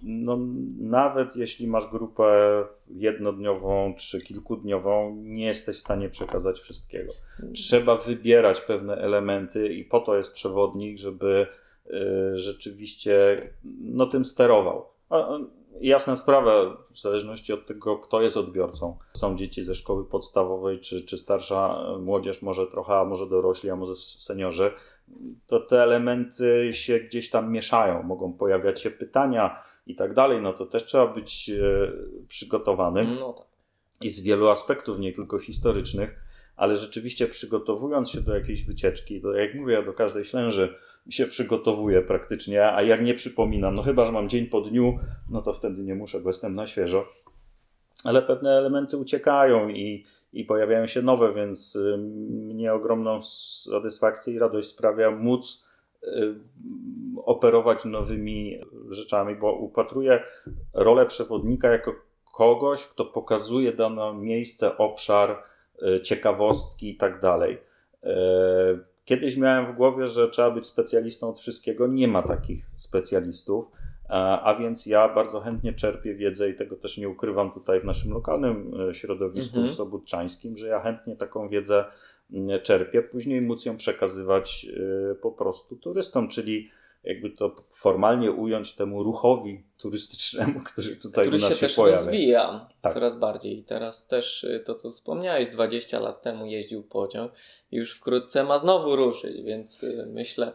No, 0.03 0.39
nawet 0.79 1.37
jeśli 1.37 1.67
masz 1.67 1.91
grupę 1.91 2.65
jednodniową 2.89 3.95
czy 3.99 4.21
kilkudniową, 4.21 5.17
nie 5.17 5.47
jesteś 5.47 5.77
w 5.77 5.81
stanie 5.81 6.09
przekazać 6.09 6.61
wszystkiego. 6.61 7.13
trzeba 7.55 7.97
wybierać 7.97 8.61
pewne 8.61 8.97
elementy 8.97 9.69
i 9.75 9.85
po 9.85 10.01
to 10.01 10.17
jest 10.17 10.35
przewodnik, 10.35 10.99
żeby 10.99 11.47
y, 11.87 12.39
rzeczywiście 12.39 13.43
no, 13.81 14.07
tym 14.07 14.25
sterował. 14.25 14.85
Jasna 15.81 16.17
sprawa, 16.17 16.77
w 16.95 17.01
zależności 17.01 17.53
od 17.53 17.67
tego, 17.67 17.99
kto 17.99 18.23
jest 18.23 18.37
odbiorcą. 18.37 18.99
Są 19.13 19.37
dzieci 19.37 19.65
ze 19.65 19.75
szkoły 19.75 20.05
podstawowej, 20.05 20.79
czy, 20.79 21.05
czy 21.05 21.19
starsza 21.19 21.85
młodzież, 22.01 22.43
może 22.43 22.67
trochę, 22.67 22.95
a 22.95 23.05
może 23.05 23.27
dorośli, 23.27 23.71
a 23.71 23.77
może 23.77 23.97
seniorzy, 23.97 24.71
to 25.47 25.61
te 25.61 25.83
elementy 25.83 26.69
się 26.73 27.01
gdzieś 27.01 27.31
tam 27.31 27.53
mieszają, 27.53 28.03
mogą 28.03 28.33
pojawiać 28.33 28.81
się 28.81 28.91
pytania 28.91 29.63
i 29.87 29.95
tak 29.95 30.15
dalej, 30.15 30.43
no 30.43 30.53
to 30.53 30.67
też 30.67 30.85
trzeba 30.85 31.07
być 31.07 31.51
e, 31.51 31.93
przygotowanym 32.29 33.17
No 33.21 33.33
tak. 33.33 33.47
i 34.01 34.09
z 34.09 34.21
wielu 34.21 34.49
aspektów, 34.49 34.99
nie 34.99 35.13
tylko 35.13 35.39
historycznych, 35.39 36.25
ale 36.57 36.77
rzeczywiście 36.77 37.27
przygotowując 37.27 38.11
się 38.11 38.21
do 38.21 38.35
jakiejś 38.35 38.67
wycieczki, 38.67 39.21
do, 39.21 39.33
jak 39.33 39.55
mówię, 39.55 39.83
do 39.83 39.93
każdej 39.93 40.25
ślęży 40.25 40.75
się 41.09 41.27
przygotowuję 41.27 42.03
praktycznie, 42.03 42.73
a 42.73 42.83
jak 42.83 43.03
nie 43.03 43.15
przypominam, 43.15 43.75
no 43.75 43.83
chyba, 43.83 44.07
że 44.07 44.13
mam 44.13 44.29
dzień 44.29 44.47
po 44.47 44.61
dniu, 44.61 44.99
no 45.31 45.43
to 45.43 45.53
wtedy 45.53 45.83
nie 45.83 45.95
muszę, 45.95 46.21
bo 46.21 46.29
jestem 46.29 46.55
na 46.55 46.67
świeżo. 46.67 47.09
Ale 48.05 48.23
pewne 48.23 48.51
elementy 48.51 48.97
uciekają 48.97 49.69
i, 49.69 50.05
i 50.33 50.45
pojawiają 50.45 50.87
się 50.87 51.03
nowe, 51.03 51.35
więc 51.35 51.77
y, 51.77 51.99
mnie 52.31 52.73
ogromną 52.73 53.23
satysfakcję 53.23 54.35
i 54.35 54.39
radość 54.39 54.69
sprawia 54.69 55.11
móc 55.11 55.69
y, 56.03 56.35
operować 57.25 57.85
nowymi 57.85 58.61
rzeczami, 58.89 59.37
bo 59.37 59.53
upatruję 59.53 60.23
rolę 60.75 61.07
przewodnika 61.07 61.69
jako 61.69 61.95
kogoś, 62.35 62.87
kto 62.87 63.05
pokazuje 63.05 63.73
dane 63.73 64.15
miejsce, 64.15 64.79
obszar, 64.79 65.43
y, 65.83 66.01
ciekawostki 66.01 66.91
i 66.91 66.97
tak 66.97 67.21
dalej. 67.21 67.59
Kiedyś 69.11 69.37
miałem 69.37 69.73
w 69.73 69.77
głowie, 69.77 70.07
że 70.07 70.29
trzeba 70.29 70.51
być 70.51 70.67
specjalistą 70.67 71.29
od 71.29 71.39
wszystkiego. 71.41 71.87
Nie 71.87 72.09
ma 72.09 72.23
takich 72.23 72.67
specjalistów, 72.77 73.71
a 74.43 74.57
więc 74.61 74.87
ja 74.87 75.15
bardzo 75.15 75.41
chętnie 75.41 75.73
czerpię 75.73 76.15
wiedzę 76.15 76.51
i 76.51 76.55
tego 76.55 76.77
też 76.77 76.99
nie 76.99 77.09
ukrywam 77.09 77.53
tutaj 77.53 77.81
w 77.81 77.85
naszym 77.85 78.13
lokalnym 78.13 78.81
y, 78.91 78.95
środowisku 78.95 79.57
Mhm. 79.57 79.75
sobótczańskim, 79.77 80.57
że 80.57 80.69
ja 80.69 80.81
chętnie 80.81 81.17
taką 81.17 81.49
wiedzę 81.49 81.85
y, 82.31 82.61
czerpię, 82.63 83.03
później 83.03 83.41
móc 83.41 83.65
ją 83.65 83.77
przekazywać 83.77 84.67
y, 85.11 85.15
po 85.15 85.33
prostu 85.33 85.77
turystom, 85.77 86.29
czyli 86.29 86.71
jakby 87.05 87.31
to 87.31 87.57
formalnie 87.75 88.33
ująć 88.33 88.75
temu 88.75 89.03
ruchowi 89.03 89.65
turystycznemu, 89.79 90.61
który 90.73 90.97
tutaj 90.97 91.25
który 91.25 91.39
u 91.39 91.41
nas 91.41 91.49
się 91.49 91.55
się, 91.55 91.67
też 91.67 91.77
pojawia. 91.77 91.97
rozwija 91.99 92.69
Tak. 92.81 92.95
coraz 92.95 93.19
bardziej. 93.19 93.59
I 93.59 93.65
teraz 93.65 94.07
też 94.07 94.45
y, 94.45 94.63
to, 94.67 94.75
co 94.75 94.91
wspomniałeś, 94.91 95.49
20 95.49 96.01
lat 96.01 96.23
temu 96.23 96.47
jeździł 96.47 96.83
pociąg, 96.83 97.33
już 97.73 97.95
wkrótce 97.95 98.45
ma 98.45 98.59
znowu 98.59 98.97
ruszyć, 98.97 99.43
więc 99.43 99.83
y, 99.83 100.07
myślę, 100.13 100.53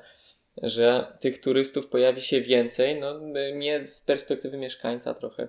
że 0.64 1.18
tych 1.20 1.42
turystów 1.42 1.88
pojawi 1.88 2.22
się 2.22 2.42
więcej. 2.42 3.00
No, 3.00 3.20
y, 3.20 3.56
mnie 3.56 3.82
z 3.82 4.04
perspektywy 4.04 4.58
mieszkańca 4.58 5.14
trochę 5.14 5.48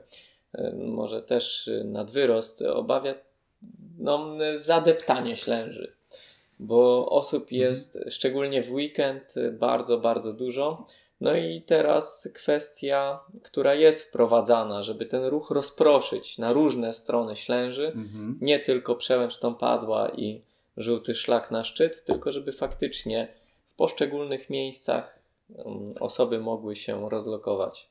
może 0.75 1.23
też 1.23 1.71
nadwyrost 1.85 2.63
obawia 2.63 3.15
no, 3.99 4.37
zadeptanie 4.57 5.37
ślęży. 5.37 5.96
Bo 6.59 7.09
osób 7.09 7.53
jest 7.53 7.99
szczególnie 8.09 8.63
w 8.63 8.73
weekend 8.73 9.35
bardzo, 9.53 9.99
bardzo 9.99 10.33
dużo. 10.33 10.87
No 11.21 11.37
i 11.37 11.63
teraz 11.63 12.29
kwestia, 12.35 13.21
która 13.43 13.75
jest 13.75 14.09
wprowadzana, 14.09 14.83
żeby 14.83 15.07
ten 15.07 15.25
ruch 15.25 15.51
rozproszyć 15.51 16.39
na 16.39 16.53
różne 16.53 16.93
strony 16.93 17.37
ślęży, 17.37 17.87
Mhm. 17.87 18.39
nie 18.41 18.59
tylko 18.59 18.95
przełęcz 18.95 19.39
tą 19.39 19.55
padła 19.55 20.09
i 20.09 20.43
żółty 20.77 21.15
szlak 21.15 21.51
na 21.51 21.65
szczyt, 21.65 22.05
tylko 22.05 22.33
żeby 22.33 22.53
faktycznie 22.53 23.29
w 23.69 23.75
poszczególnych 23.75 24.51
miejscach 24.51 25.19
um, 25.57 25.85
osoby 26.01 26.39
mogły 26.39 26.77
się 26.77 27.11
rozlokować. 27.11 27.89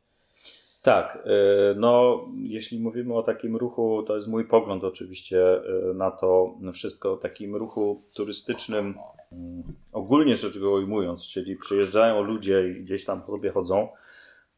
Tak, 0.86 1.24
y, 1.72 1.76
no 1.76 2.22
jeśli 2.38 2.80
mówimy 2.80 3.14
o 3.14 3.24
takim 3.24 3.56
ruchu, 3.56 4.04
to 4.08 4.16
jest 4.16 4.28
mój 4.28 4.46
pogląd 4.46 4.84
oczywiście 4.84 5.58
y, 5.90 5.94
na 5.94 6.12
to 6.12 6.56
wszystko, 6.74 7.14
o 7.14 7.18
takim 7.18 7.56
ruchu 7.56 8.04
turystycznym, 8.14 8.96
mm, 9.32 9.64
ogólnie 9.94 10.36
rzecz 10.36 10.58
ujmując, 10.58 11.28
czyli 11.28 11.56
przyjeżdżają 11.56 12.22
ludzie 12.24 12.70
i 12.70 12.84
gdzieś 12.84 13.06
tam 13.06 13.22
sobie 13.26 13.52
chodzą, 13.52 13.88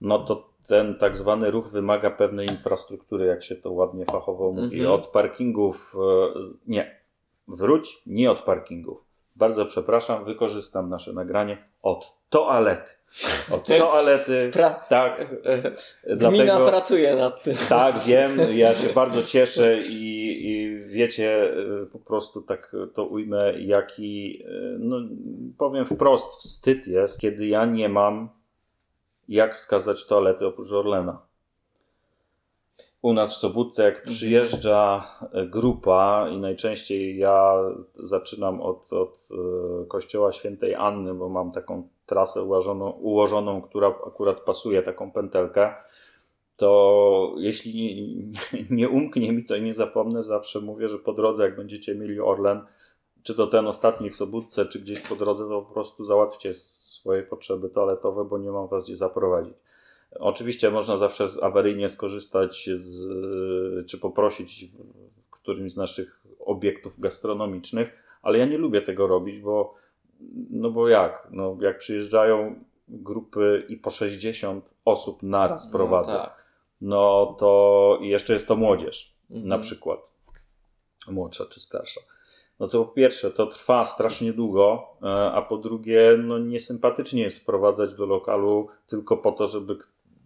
no 0.01 0.19
to 0.19 0.49
ten 0.67 0.95
tak 0.95 1.17
zwany 1.17 1.51
ruch 1.51 1.71
wymaga 1.71 2.11
pewnej 2.11 2.47
infrastruktury, 2.47 3.25
jak 3.25 3.43
się 3.43 3.55
to 3.55 3.71
ładnie 3.71 4.05
fachowo 4.05 4.51
mówi, 4.51 4.79
Mhm. 4.79 4.91
od 4.93 5.07
parkingów, 5.07 5.95
y, 5.95 6.55
nie, 6.67 7.01
wróć, 7.47 8.01
nie 8.05 8.31
od 8.31 8.41
parkingów. 8.41 9.06
Bardzo 9.37 9.65
przepraszam, 9.65 10.25
wykorzystam 10.25 10.89
nasze 10.89 11.13
nagranie 11.13 11.57
od 11.81 12.13
toalety. 12.29 12.91
Od 13.51 13.67
toalety, 13.79 14.51
Pra- 14.53 14.75
tak, 14.89 15.35
Gmina 16.03 16.45
Dlatego, 16.45 16.65
pracuje 16.67 17.15
nad 17.15 17.43
tym. 17.43 17.55
tak, 17.69 17.99
wiem, 17.99 18.37
ja 18.57 18.73
się 18.75 18.89
bardzo 18.89 19.23
cieszę 19.23 19.77
i, 19.89 20.37
i 20.51 20.75
wiecie, 20.89 21.53
y, 21.83 21.85
po 21.91 21.99
prostu 21.99 22.41
tak 22.41 22.75
to 22.93 23.05
ujmę, 23.05 23.53
jaki, 23.59 24.43
y, 24.45 24.77
no 24.79 24.97
powiem 25.57 25.85
wprost, 25.85 26.39
wstyd 26.39 26.87
jest, 26.87 27.19
kiedy 27.19 27.47
ja 27.47 27.65
nie 27.65 27.89
mam 27.89 28.29
jak 29.29 29.55
wskazać 29.55 30.05
toalety 30.07 30.47
oprócz 30.47 30.71
Orlena. 30.71 31.26
U 33.07 33.13
nas 33.13 33.33
w 33.33 33.37
Sobótce, 33.37 33.83
jak 33.83 34.03
przyjeżdża 34.03 35.07
e, 35.31 35.45
grupa 35.45 36.29
i 36.29 36.37
najczęściej 36.37 37.17
ja 37.17 37.53
zaczynam 37.99 38.61
od, 38.61 38.93
od 38.93 39.29
e, 39.31 39.85
kościoła 39.85 40.31
świętej 40.31 40.75
Anny, 40.75 41.13
bo 41.13 41.29
mam 41.29 41.51
taką 41.51 41.87
trasę 42.05 42.43
ułożoną, 42.43 42.89
ułożoną 42.89 43.61
która 43.61 43.87
akurat 43.87 44.39
pasuje, 44.39 44.81
taką 44.81 45.11
pętelkę, 45.11 45.73
to 46.57 47.35
jeśli 47.37 47.73
nie, 47.75 48.65
nie 48.69 48.89
umknie 48.89 49.31
mi 49.31 49.45
to 49.45 49.55
i 49.55 49.61
nie 49.61 49.73
zapomnę, 49.73 50.23
zawsze 50.23 50.61
mówię, 50.61 50.87
że 50.87 50.99
po 50.99 51.13
drodze, 51.13 51.43
jak 51.43 51.55
będziecie 51.55 51.95
mieli 51.95 52.19
Orlen, 52.19 52.61
czy 53.23 53.35
to 53.35 53.47
ten 53.47 53.67
ostatni 53.67 54.09
w 54.09 54.15
Sobótce, 54.15 54.65
czy 54.65 54.79
gdzieś 54.79 55.01
po 55.01 55.15
drodze, 55.15 55.43
to 55.43 55.61
po 55.61 55.73
prostu 55.73 56.03
załatwcie 56.03 56.53
swoje 56.53 57.23
potrzeby 57.23 57.69
toaletowe, 57.69 58.25
bo 58.25 58.37
nie 58.37 58.51
mam 58.51 58.67
was 58.67 58.85
gdzie 58.85 58.97
zaprowadzić. 58.97 59.53
Oczywiście 60.11 60.71
można 60.71 60.97
zawsze 60.97 61.29
z 61.29 61.43
awaryjnie 61.43 61.89
skorzystać 61.89 62.69
z, 62.75 63.07
czy 63.85 63.97
poprosić 63.99 64.65
w, 64.65 65.29
którymś 65.31 65.73
z 65.73 65.77
naszych 65.77 66.21
obiektów 66.39 66.99
gastronomicznych, 66.99 68.03
ale 68.21 68.37
ja 68.37 68.45
nie 68.45 68.57
lubię 68.57 68.81
tego 68.81 69.07
robić, 69.07 69.39
bo 69.39 69.73
no 70.49 70.71
bo 70.71 70.89
jak? 70.89 71.27
No, 71.31 71.57
jak 71.61 71.77
przyjeżdżają 71.77 72.63
grupy 72.87 73.65
i 73.69 73.77
po 73.77 73.89
60 73.89 74.73
osób 74.85 75.23
naraz 75.23 75.71
prowadzą, 75.71 76.11
No, 76.13 76.19
tak. 76.19 76.45
no 76.81 77.35
to 77.39 77.99
i 78.01 78.07
jeszcze 78.07 78.33
jest 78.33 78.47
to 78.47 78.55
młodzież 78.55 79.17
Mhm. 79.29 79.45
na 79.49 79.59
przykład, 79.59 80.11
młodsza 81.07 81.45
czy 81.45 81.59
starsza. 81.59 82.01
No 82.59 82.67
to 82.67 82.85
po 82.85 82.91
pierwsze, 82.91 83.31
to 83.31 83.45
trwa 83.47 83.85
strasznie 83.85 84.33
długo, 84.33 84.83
e, 85.03 85.31
a 85.31 85.41
po 85.41 85.57
drugie, 85.57 86.17
no 86.23 86.37
niesympatycznie 86.39 87.21
jest 87.21 87.39
wprowadzać 87.41 87.93
do 87.93 88.05
lokalu 88.05 88.67
tylko 88.87 89.17
po 89.17 89.31
to, 89.31 89.45
żeby 89.45 89.77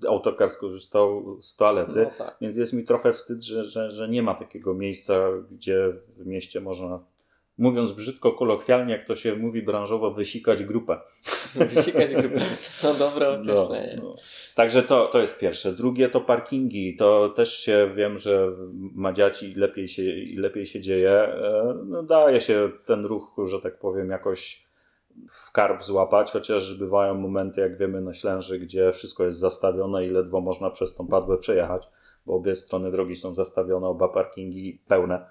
autokar 0.08 0.49
skorzystał 0.49 1.38
z 1.41 1.56
toalety. 1.56 2.08
No 2.12 2.26
tak. 2.26 2.38
Więc 2.41 2.58
jest 2.58 2.74
mi 2.74 2.84
trochę 2.84 3.14
wstyd, 3.14 3.43
że, 3.43 3.66
że, 3.66 3.91
że 3.91 4.10
nie 4.10 4.24
ma 4.24 4.36
takiego 4.36 4.74
miejsca, 4.74 5.20
gdzie 5.52 5.93
w 6.18 6.26
mieście 6.26 6.62
można, 6.62 6.99
mówiąc 7.58 7.91
brzydko, 7.91 8.32
kolokwialnie, 8.32 8.93
jak 8.93 9.08
to 9.08 9.16
się 9.16 9.36
mówi 9.36 9.62
branżowo, 9.62 10.12
wysikać 10.12 10.64
grupę. 10.64 10.99
Wysikać 11.76 12.14
grupę. 12.14 12.45
No 12.84 12.93
dobre 12.93 13.30
określenie. 13.30 13.95
No, 13.97 14.04
no. 14.04 14.16
Także 14.56 14.84
to, 14.84 15.08
to 15.08 15.20
jest 15.20 15.39
pierwsze. 15.39 15.74
Drugie 15.74 16.10
to 16.10 16.22
parkingi. 16.22 16.95
To 16.95 17.30
też 17.30 17.58
się 17.58 17.91
wiem, 17.95 18.18
że 18.18 18.52
Madziaci 18.95 19.54
lepiej 19.56 19.88
się, 19.88 20.04
lepiej 20.38 20.66
się 20.66 20.82
dzieje. 20.82 21.12
E, 21.12 21.76
no, 21.86 22.04
daje 22.04 22.41
się 22.41 22.72
ten 22.86 23.06
ruch, 23.06 23.36
że 23.45 23.62
tak 23.62 23.80
powiem, 23.80 24.10
jakoś 24.10 24.71
w 25.32 25.51
karb 25.51 25.84
złapać, 25.84 26.32
chociaż 26.32 26.74
bywają 26.74 27.14
momenty, 27.14 27.62
jak 27.62 27.78
wiemy, 27.78 28.01
na 28.01 28.14
Ślęży, 28.14 28.59
gdzie 28.59 28.91
wszystko 28.91 29.24
jest 29.24 29.39
zastawione 29.39 30.05
i 30.05 30.09
ledwo 30.09 30.41
można 30.41 30.70
przez 30.70 30.95
tą 30.95 31.07
padłę 31.07 31.38
przejechać, 31.38 31.89
bo 32.26 32.34
obie 32.34 32.55
strony 32.55 32.91
drogi 32.91 33.16
są 33.16 33.34
zastawione, 33.34 33.88
oba 33.88 34.07
parkingi 34.07 34.82
pełne. 34.88 35.26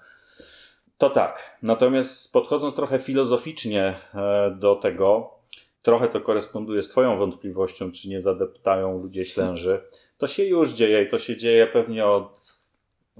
To 0.97 1.09
tak. 1.09 1.57
Natomiast 1.61 2.33
podchodząc 2.33 2.75
trochę 2.75 2.99
filozoficznie 2.99 3.99
e, 4.13 4.51
do 4.59 4.75
tego, 4.75 5.35
trochę 5.81 6.07
to 6.07 6.21
koresponduje 6.21 6.81
z 6.81 6.89
Twoją 6.89 7.17
wątpliwością, 7.17 7.91
czy 7.91 8.09
nie 8.09 8.21
zadeptają 8.21 9.01
ludzie 9.01 9.25
Ślęży. 9.25 9.81
To 10.17 10.27
się 10.27 10.43
już 10.43 10.69
dzieje 10.69 11.03
i 11.03 11.09
to 11.09 11.19
się 11.19 11.37
dzieje 11.37 11.67
pewnie 11.67 12.05
od, 12.05 12.60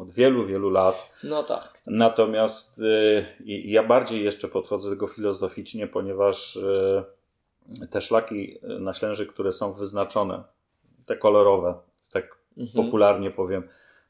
od 0.01 0.11
wielu, 0.11 0.45
wielu 0.45 0.69
lat. 0.69 1.11
No 1.23 1.43
tak. 1.43 1.73
Natomiast 1.87 2.79
y, 2.79 3.25
ja 3.45 3.83
bardziej 3.83 4.23
jeszcze 4.23 4.47
podchodzę 4.47 4.89
do 4.89 4.95
tego 4.95 5.07
filozoficznie, 5.07 5.87
ponieważ 5.87 6.55
y, 6.55 7.03
te 7.89 8.01
szlaki 8.01 8.57
na 8.79 8.93
Ślęży, 8.93 9.27
które 9.27 9.51
są 9.51 9.73
wyznaczone, 9.73 10.43
te 11.05 11.17
kolorowe, 11.17 11.73
tak 12.11 12.37
mhm. 12.57 12.85
popularnie 12.85 13.31
powiem, 13.31 13.63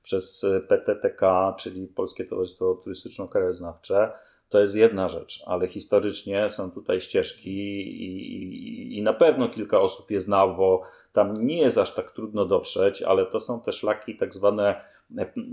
przez 0.04 0.46
PTTK, 0.68 1.54
czyli 1.60 1.88
Polskie 1.88 2.26
Towarzystwo 2.26 2.82
Turystyczno-Krajoznawcze, 2.86 4.12
to 4.52 4.60
jest 4.60 4.76
jedna 4.76 5.08
rzecz, 5.08 5.44
ale 5.46 5.68
historycznie 5.68 6.50
są 6.50 6.72
tutaj 6.72 7.02
ścieżki 7.02 7.50
i, 7.50 8.34
i, 8.34 8.98
i, 8.98 9.02
na 9.02 9.14
pewno 9.14 9.50
kilka 9.50 9.82
osób 9.82 10.12
je 10.12 10.22
zna, 10.22 10.48
bo 10.48 10.82
tam 11.14 11.46
nie 11.48 11.58
jest 11.58 11.78
aż 11.78 11.94
tak 11.94 12.12
trudno 12.12 12.46
dotrzeć, 12.46 13.02
ale 13.02 13.26
to 13.26 13.40
są 13.40 13.62
te 13.62 13.72
szlaki 13.72 14.18
tak 14.18 14.34
zwane, 14.34 14.82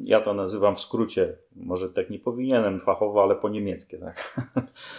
ja 0.05 0.21
to 0.21 0.35
nazywam 0.35 0.77
w 0.77 0.81
skrócie, 0.81 1.37
może 1.57 1.89
tak 1.89 2.11
nie 2.11 2.19
powinienem 2.19 2.81
fachowo, 2.81 3.23
ale 3.23 3.37
po 3.37 3.49
niemieckie. 3.49 3.99
Tak? 3.99 4.47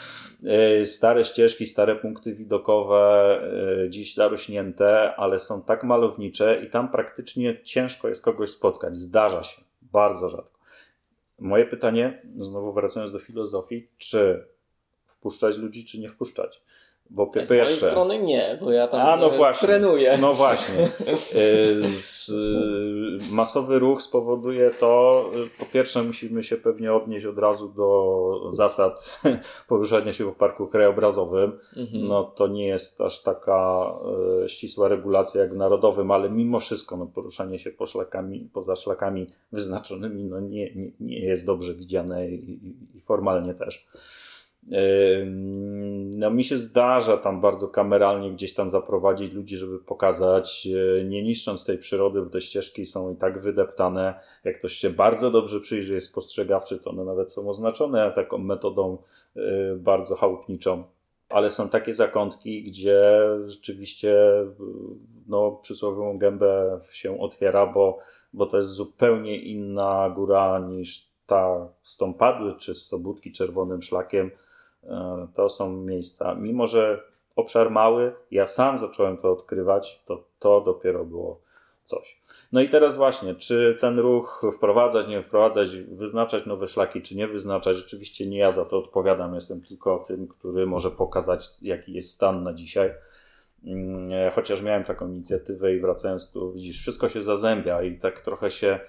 stare 0.85 1.25
ścieżki, 1.25 1.65
stare 1.65 1.95
punkty 1.95 2.35
widokowe, 2.35 3.39
e, 3.83 3.89
dziś 3.89 4.15
zarośnięte, 4.15 5.15
ale 5.15 5.39
są 5.39 5.61
tak 5.61 5.83
malownicze 5.83 6.61
i 6.65 6.69
tam 6.69 6.91
praktycznie 6.91 7.63
ciężko 7.63 8.09
jest 8.09 8.23
kogoś 8.23 8.49
spotkać. 8.49 8.95
Zdarza 8.95 9.43
się, 9.43 9.61
bardzo 9.81 10.29
rzadko. 10.29 10.59
Moje 11.39 11.65
pytanie, 11.65 12.21
znowu 12.37 12.73
wracając 12.73 13.11
do 13.11 13.19
filozofii, 13.19 13.87
czy 13.97 14.45
wpuszczać 15.07 15.57
ludzi, 15.57 15.85
czy 15.85 15.99
nie 15.99 16.09
wpuszczać? 16.09 16.61
Bo 17.09 17.27
po 17.27 17.45
Z 17.45 17.49
mojej 17.49 17.75
strony 17.75 18.19
nie, 18.19 18.57
bo 18.61 18.71
ja 18.71 18.87
tam 18.87 19.01
A, 19.01 19.17
no 19.17 19.29
właśnie, 19.29 19.67
trenuję. 19.67 20.17
No 20.21 20.33
właśnie. 20.33 20.89
Y, 21.35 21.87
z, 21.97 22.29
y, 22.29 23.33
masowy 23.33 23.79
ruch 23.79 24.01
spowoduje 24.01 24.69
to, 24.69 25.25
y, 25.45 25.59
po 25.59 25.65
pierwsze 25.65 26.03
musimy 26.03 26.43
się 26.43 26.57
pewnie 26.57 26.93
odnieść 26.93 27.25
od 27.25 27.37
razu 27.37 27.69
do 27.69 28.51
zasad 28.51 29.21
poruszania 29.67 30.13
się 30.13 30.25
po 30.25 30.31
parku 30.31 30.67
krajobrazowym. 30.67 31.59
Mhm. 31.77 32.07
No 32.07 32.23
to 32.23 32.47
nie 32.47 32.67
jest 32.67 33.01
aż 33.01 33.23
taka 33.23 33.91
ścisła 34.47 34.87
regulacja 34.87 35.41
jak 35.41 35.53
w 35.53 35.57
narodowym, 35.57 36.11
ale 36.11 36.29
mimo 36.29 36.59
wszystko 36.59 36.97
no, 36.97 37.05
poruszanie 37.05 37.59
się 37.59 37.71
po 37.71 37.85
szlakami, 37.85 38.49
poza 38.53 38.75
szlakami 38.75 39.27
wyznaczonymi 39.51 40.23
no, 40.23 40.39
nie, 40.39 40.75
nie, 40.75 40.91
nie 40.99 41.19
jest 41.19 41.45
dobrze 41.45 41.73
widziane 41.73 42.29
i, 42.29 42.59
i 42.95 42.99
formalnie 42.99 43.53
też. 43.53 43.87
No, 46.15 46.31
mi 46.31 46.43
się 46.43 46.57
zdarza 46.57 47.17
tam 47.17 47.41
bardzo 47.41 47.67
kameralnie 47.67 48.31
gdzieś 48.31 48.53
tam 48.53 48.69
zaprowadzić 48.69 49.33
ludzi, 49.33 49.57
żeby 49.57 49.79
pokazać, 49.79 50.67
e, 50.99 51.03
nie 51.03 51.23
niszcząc 51.23 51.65
tej 51.65 51.77
przyrody, 51.77 52.21
bo 52.21 52.29
te 52.29 52.41
ścieżki 52.41 52.85
są 52.85 53.13
i 53.13 53.15
tak 53.15 53.41
wydeptane. 53.41 54.19
Jak 54.43 54.59
ktoś 54.59 54.73
się 54.73 54.89
bardzo 54.89 55.31
dobrze 55.31 55.59
przyjrzy, 55.59 55.93
jest 55.93 56.07
spostrzegawczy, 56.07 56.79
to 56.79 56.89
one 56.89 57.05
nawet 57.05 57.31
są 57.31 57.49
oznaczone 57.49 58.11
taką 58.11 58.37
metodą 58.37 58.97
e, 59.35 59.41
bardzo 59.75 60.15
chałupniczą. 60.15 60.83
Ale 61.29 61.49
są 61.49 61.69
takie 61.69 61.93
zakątki, 61.93 62.63
gdzie 62.63 63.21
rzeczywiście 63.45 64.17
no, 65.27 65.51
przysłowiową 65.51 66.17
gębę 66.17 66.79
się 66.91 67.19
otwiera, 67.19 67.65
bo, 67.65 67.99
bo 68.33 68.45
to 68.45 68.57
jest 68.57 68.69
zupełnie 68.69 69.35
inna 69.35 70.09
góra 70.15 70.59
niż 70.59 71.09
ta 71.25 71.69
z 71.81 71.97
tą 71.97 72.13
padły, 72.13 72.53
czy 72.53 72.75
z 72.75 72.85
Sobótki 72.85 73.31
czerwonym 73.31 73.81
szlakiem 73.81 74.31
to 75.35 75.49
są 75.49 75.73
miejsca, 75.73 76.35
mimo 76.35 76.67
że 76.67 77.03
obszar 77.35 77.71
mały, 77.71 78.13
ja 78.31 78.47
sam 78.47 78.77
zacząłem 78.77 79.17
to 79.17 79.31
odkrywać, 79.31 80.01
to 80.05 80.23
to 80.39 80.61
dopiero 80.61 81.05
było 81.05 81.41
coś. 81.83 82.21
No 82.51 82.61
i 82.61 82.69
teraz 82.69 82.95
właśnie, 82.95 83.35
czy 83.35 83.77
ten 83.81 83.99
ruch 83.99 84.45
wprowadzać, 84.53 85.07
nie 85.07 85.23
wprowadzać, 85.23 85.77
wyznaczać 85.77 86.45
nowe 86.45 86.67
szlaki, 86.67 87.01
czy 87.01 87.17
nie 87.17 87.27
wyznaczać, 87.27 87.77
oczywiście 87.85 88.27
nie 88.27 88.37
ja 88.37 88.51
za 88.51 88.65
to 88.65 88.77
odpowiadam, 88.77 89.35
jestem 89.35 89.61
tylko 89.61 90.03
tym, 90.07 90.27
który 90.27 90.65
może 90.65 90.91
pokazać, 90.91 91.49
jaki 91.61 91.93
jest 91.93 92.11
stan 92.11 92.43
na 92.43 92.53
dzisiaj. 92.53 92.93
Mm, 93.63 94.13
e, 94.13 94.31
chociaż 94.31 94.61
miałem 94.61 94.83
taką 94.83 95.07
inicjatywę 95.07 95.73
i 95.73 95.79
wracając 95.79 96.31
tu, 96.31 96.51
widzisz, 96.51 96.81
wszystko 96.81 97.09
się 97.09 97.23
zazębia 97.23 97.83
i 97.83 97.99
tak 97.99 98.21
trochę 98.21 98.51
się 98.51 98.79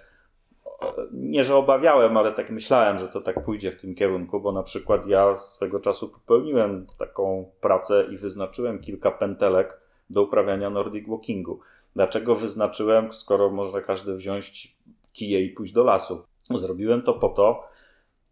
nie, 1.12 1.44
że 1.44 1.56
obawiałem, 1.56 2.16
ale 2.16 2.32
tak 2.32 2.50
myślałem, 2.50 2.98
że 2.98 3.08
to 3.08 3.20
tak 3.20 3.44
pójdzie 3.44 3.70
w 3.70 3.80
tym 3.80 3.94
kierunku, 3.94 4.40
bo 4.40 4.52
na 4.52 4.62
przykład 4.62 5.06
ja 5.06 5.36
swego 5.36 5.78
czasu 5.78 6.08
popełniłem 6.08 6.86
taką 6.98 7.50
pracę 7.60 8.06
i 8.10 8.16
wyznaczyłem 8.16 8.78
kilka 8.78 9.10
pętelek 9.10 9.80
do 10.10 10.22
uprawiania 10.22 10.70
Nordic 10.70 11.08
Walkingu. 11.08 11.60
Dlaczego 11.94 12.34
wyznaczyłem, 12.34 13.12
skoro 13.12 13.50
może 13.50 13.82
każdy 13.82 14.14
wziąć 14.14 14.74
kije 15.12 15.42
i 15.42 15.50
pójść 15.50 15.72
do 15.72 15.84
lasu? 15.84 16.22
Zrobiłem 16.54 17.02
to 17.02 17.14
po 17.14 17.28
to, 17.28 17.64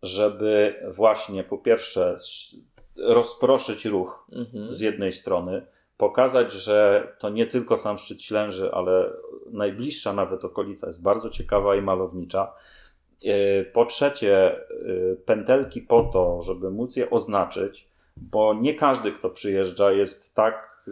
żeby 0.03 0.75
właśnie 0.89 1.45
po 1.45 1.59
pierwsze 1.59 2.17
rozproszyć 2.97 3.85
ruch 3.85 4.27
mhm. 4.33 4.73
z 4.73 4.81
jednej 4.81 5.13
strony, 5.13 5.67
pokazać, 5.99 6.53
że 6.53 7.09
to 7.19 7.31
nie 7.31 7.47
tylko 7.47 7.77
sam 7.77 7.99
szczyt 7.99 8.23
Ślęży, 8.23 8.73
ale 8.73 9.13
najbliższa 9.51 10.13
nawet 10.13 10.45
okolica 10.45 10.87
jest 10.87 11.03
bardzo 11.03 11.29
ciekawa 11.29 11.77
i 11.77 11.83
malownicza. 11.83 12.53
E, 13.25 13.65
po 13.65 13.87
trzecie, 13.87 14.57
e, 14.57 15.17
pętelki 15.17 15.83
po 15.83 16.03
to, 16.13 16.43
żeby 16.43 16.71
móc 16.71 16.97
je 16.97 17.11
oznaczyć, 17.11 17.89
bo 18.17 18.55
nie 18.55 18.75
każdy, 18.75 19.13
kto 19.13 19.31
przyjeżdża, 19.31 19.93
jest 19.93 20.35
tak 20.35 20.85
e, 20.89 20.91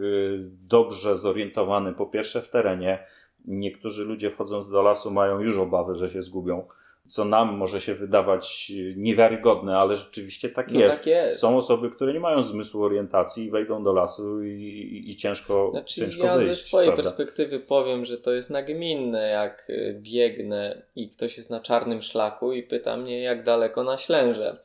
dobrze 0.67 1.17
zorientowany, 1.17 1.93
po 1.93 2.05
pierwsze 2.05 2.41
w 2.41 2.49
terenie. 2.49 3.05
Niektórzy 3.45 4.05
ludzie 4.05 4.29
wchodząc 4.29 4.69
do 4.69 4.81
lasu 4.81 5.11
mają 5.11 5.39
już 5.39 5.57
obawy, 5.57 5.95
że 5.95 6.09
się 6.09 6.21
zgubią 6.21 6.67
co 7.07 7.25
nam 7.25 7.57
może 7.57 7.81
się 7.81 7.95
wydawać 7.95 8.71
niewiarygodne, 8.95 9.77
ale 9.77 9.95
rzeczywiście 9.95 10.49
tak, 10.49 10.71
no 10.71 10.79
jest. 10.79 10.97
tak 10.97 11.07
jest. 11.07 11.39
Są 11.39 11.57
osoby, 11.57 11.89
które 11.89 12.13
nie 12.13 12.19
mają 12.19 12.43
zmysłu 12.43 12.83
orientacji 12.83 13.45
i 13.45 13.51
wejdą 13.51 13.83
do 13.83 13.93
lasu 13.93 14.43
i, 14.43 14.49
i, 14.49 15.09
i 15.09 15.15
ciężko, 15.15 15.69
znaczy, 15.71 16.01
ciężko 16.01 16.25
ja 16.25 16.35
wyjść. 16.35 16.49
Ja 16.49 16.53
ze 16.53 16.61
swojej 16.61 16.89
prawda? 16.89 17.03
perspektywy 17.03 17.59
powiem, 17.59 18.05
że 18.05 18.17
to 18.17 18.33
jest 18.33 18.49
nagminne, 18.49 19.27
jak 19.27 19.69
y, 19.69 19.99
biegnę 20.01 20.81
i 20.95 21.09
ktoś 21.09 21.37
jest 21.37 21.49
na 21.49 21.59
czarnym 21.59 22.01
szlaku 22.01 22.53
i 22.53 22.63
pyta 22.63 22.97
mnie, 22.97 23.21
jak 23.21 23.43
daleko 23.43 23.83
na 23.83 23.97
ślęże 23.97 24.57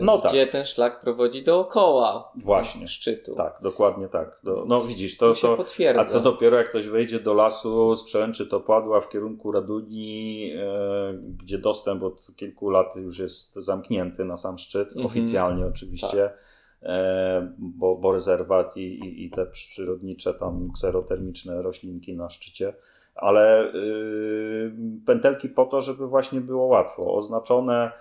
no 0.00 0.18
gdzie 0.18 0.42
tak. 0.42 0.52
ten 0.52 0.66
szlak 0.66 1.00
prowadzi 1.00 1.42
dookoła 1.42 2.32
Właśnie. 2.36 2.88
szczytu. 2.88 3.34
Tak, 3.34 3.58
dokładnie 3.62 4.08
tak. 4.08 4.40
Do, 4.44 4.64
no 4.68 4.80
widzisz, 4.80 5.18
to, 5.18 5.34
to, 5.34 5.56
potwierdza. 5.56 6.00
A 6.00 6.04
co 6.04 6.20
dopiero 6.20 6.56
jak 6.56 6.68
ktoś 6.68 6.88
wejdzie 6.88 7.20
do 7.20 7.34
lasu 7.34 7.96
z 7.96 8.04
przełęczy 8.04 8.46
Topładła 8.46 9.00
w 9.00 9.08
kierunku 9.08 9.52
Raduni, 9.52 10.52
e, 10.56 11.14
gdzie 11.38 11.58
dostęp 11.58 12.02
od 12.02 12.36
kilku 12.36 12.70
lat 12.70 12.96
już 12.96 13.18
jest 13.18 13.54
zamknięty 13.54 14.24
na 14.24 14.36
sam 14.36 14.58
szczyt, 14.58 14.88
mhm. 14.88 15.06
oficjalnie 15.06 15.66
oczywiście. 15.66 16.22
Tak. 16.22 16.38
E, 16.82 17.52
bo, 17.58 17.96
bo 17.96 18.12
rezerwat 18.12 18.76
i, 18.76 18.80
i, 18.80 19.24
i, 19.24 19.30
te 19.30 19.46
przyrodnicze 19.46 20.34
tam 20.34 20.70
kserotermiczne 20.74 21.62
roślinki 21.62 22.16
na 22.16 22.30
szczycie, 22.30 22.74
ale 23.14 23.74
y, 23.74 24.72
pętelki 25.06 25.48
po 25.48 25.66
to, 25.66 25.80
żeby 25.80 26.06
właśnie 26.06 26.40
było 26.40 26.66
łatwo, 26.66 27.14
oznaczone 27.14 27.92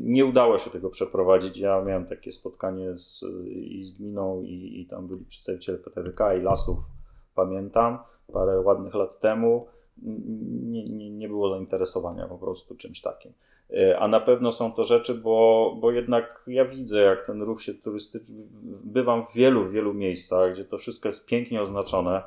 nie 0.00 0.24
udało 0.24 0.58
się 0.58 0.70
tego 0.70 0.90
przeprowadzić. 0.90 1.58
Ja 1.58 1.82
miałem 1.82 2.06
takie 2.06 2.32
spotkanie 2.32 2.96
z, 2.96 3.24
i 3.46 3.84
z 3.84 3.92
gminą, 3.92 4.42
i, 4.42 4.80
i 4.80 4.86
tam 4.86 5.08
byli 5.08 5.24
przedstawiciele 5.24 5.78
PTWK 5.78 6.34
i 6.34 6.42
lasów, 6.42 6.78
pamiętam, 7.34 7.98
parę 8.32 8.60
ładnych 8.60 8.94
lat 8.94 9.20
temu. 9.20 9.66
Nie, 10.02 10.84
nie, 10.84 11.10
nie 11.10 11.28
było 11.28 11.50
zainteresowania 11.50 12.28
po 12.28 12.38
prostu 12.38 12.76
czymś 12.76 13.00
takim. 13.00 13.32
E, 13.70 13.98
a 13.98 14.08
na 14.08 14.20
pewno 14.20 14.52
są 14.52 14.72
to 14.72 14.84
rzeczy, 14.84 15.14
bo, 15.14 15.76
bo 15.80 15.90
jednak 15.90 16.42
ja 16.46 16.64
widzę, 16.64 17.00
jak 17.00 17.26
ten 17.26 17.42
ruch 17.42 17.62
się 17.62 17.74
turystyczny, 17.74 18.42
bywam 18.84 19.26
w 19.26 19.34
wielu, 19.34 19.68
wielu 19.70 19.94
miejscach, 19.94 20.52
gdzie 20.52 20.64
to 20.64 20.78
wszystko 20.78 21.08
jest 21.08 21.26
pięknie 21.26 21.60
oznaczone. 21.60 22.22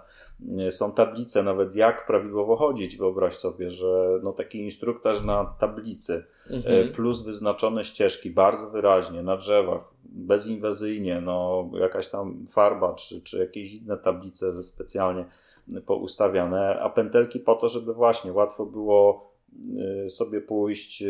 E, 0.60 0.72
są 0.72 0.92
tablice 0.92 1.44
nawet 1.44 1.76
jak 1.76 2.08
prawidłowo 2.08 2.56
chodzić. 2.56 2.98
Wyobraź 2.98 3.36
sobie, 3.36 3.72
że 3.72 4.20
no 4.24 4.34
taki 4.34 4.60
instruktaż 4.60 5.24
na 5.24 5.56
tablicy, 5.60 6.26
mhm. 6.50 6.92
plus 6.92 7.24
wyznaczone 7.24 7.84
ścieżki 7.84 8.30
bardzo 8.30 8.70
wyraźnie 8.70 9.24
na 9.24 9.38
drzewach, 9.38 9.82
bezinwazyjnie, 10.04 11.22
no 11.22 11.70
jakaś 11.74 12.08
tam 12.08 12.46
farba, 12.48 12.94
czy, 12.94 13.22
czy 13.22 13.38
jakieś 13.38 13.74
inne 13.74 13.98
tablice 13.98 14.64
specjalnie 14.64 15.26
poustawiane, 15.86 16.80
a 16.80 16.90
pętelki 16.90 17.40
po 17.40 17.56
to, 17.56 17.68
żeby 17.68 17.94
właśnie 17.94 18.34
łatwo 18.34 18.66
było 18.66 19.32
y, 20.06 20.10
sobie 20.10 20.42
pójść 20.42 21.04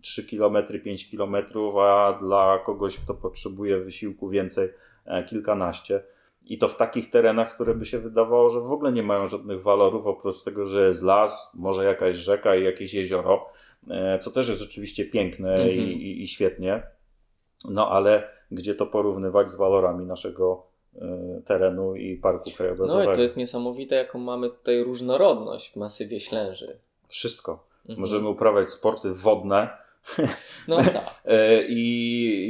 3 0.00 0.24
km, 0.24 0.56
5 0.84 1.10
km, 1.10 1.36
a 1.80 2.18
dla 2.20 2.58
kogoś, 2.66 2.98
kto 2.98 3.14
potrzebuje 3.14 3.78
wysiłku 3.78 4.28
więcej, 4.28 4.68
e, 5.06 5.24
kilkanaście. 5.24 6.02
I 6.48 6.58
to 6.58 6.68
w 6.68 6.76
takich 6.76 7.10
terenach, 7.10 7.54
które 7.54 7.74
by 7.74 7.84
się 7.84 7.98
wydawało, 7.98 8.50
że 8.50 8.60
w 8.60 8.72
ogóle 8.72 8.92
nie 8.92 9.02
mają 9.02 9.26
żadnych 9.26 9.62
walorów, 9.62 10.06
oprócz 10.06 10.44
tego, 10.44 10.66
że 10.66 10.88
jest 10.88 11.02
las, 11.02 11.54
może 11.58 11.84
jakaś 11.84 12.16
rzeka 12.16 12.56
i 12.56 12.64
jakieś 12.64 12.94
jezioro, 12.94 13.46
e, 13.90 14.18
co 14.18 14.30
też 14.30 14.48
jest 14.48 14.62
oczywiście 14.62 15.04
piękne 15.04 15.54
mm 15.54 15.66
-hmm. 15.66 15.70
i, 15.70 15.78
mhm. 15.78 16.00
i, 16.00 16.22
i 16.22 16.26
świetnie. 16.26 16.82
No 17.70 17.90
ale 17.90 18.28
gdzie 18.50 18.74
to 18.74 18.86
porównywać 18.86 19.48
z 19.48 19.56
walorami 19.56 20.06
naszego 20.06 20.69
terenu 21.44 21.94
i 21.94 22.16
parku 22.16 22.50
krajobrazowego. 22.50 23.04
No 23.04 23.12
i 23.12 23.16
to 23.16 23.22
jest 23.22 23.36
niesamowite, 23.36 23.94
jaką 23.94 24.18
mamy 24.18 24.50
tutaj 24.50 24.82
różnorodność 24.82 25.72
w 25.72 25.76
masywie 25.76 26.20
Ślęży. 26.20 26.78
Wszystko. 27.08 27.64
Mhm. 27.80 28.00
Możemy 28.00 28.28
uprawiać 28.28 28.70
sporty 28.70 29.14
wodne. 29.14 29.68
No 30.68 30.76
tak. 30.84 31.20
E, 31.24 31.62
I, 31.68 31.82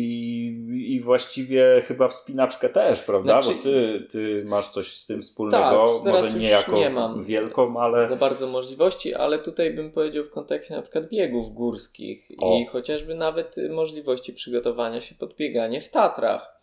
i, 0.00 0.94
I 0.94 1.00
właściwie 1.00 1.82
chyba 1.86 2.08
wspinaczkę 2.08 2.68
też, 2.68 3.02
prawda? 3.02 3.42
Znaczy, 3.42 3.56
Bo 3.56 3.62
ty, 3.62 4.06
ty 4.10 4.44
masz 4.48 4.68
coś 4.68 4.96
z 4.96 5.06
tym 5.06 5.22
wspólnego. 5.22 6.00
Tak, 6.04 6.14
Może 6.14 6.32
nie 6.32 6.48
jako 6.48 6.72
nie 6.72 6.90
mam 6.90 7.24
wielką, 7.24 7.80
ale. 7.80 8.06
Za 8.06 8.16
bardzo 8.16 8.46
możliwości, 8.46 9.14
ale 9.14 9.38
tutaj 9.38 9.74
bym 9.74 9.92
powiedział 9.92 10.24
w 10.24 10.30
kontekście 10.30 10.74
na 10.74 10.82
przykład 10.82 11.08
biegów 11.08 11.54
górskich 11.54 12.28
o. 12.38 12.58
i 12.58 12.66
chociażby 12.66 13.14
nawet 13.14 13.56
możliwości 13.70 14.32
przygotowania 14.32 15.00
się 15.00 15.14
pod 15.14 15.36
bieganie 15.36 15.80
w 15.80 15.88
Tatrach 15.88 16.60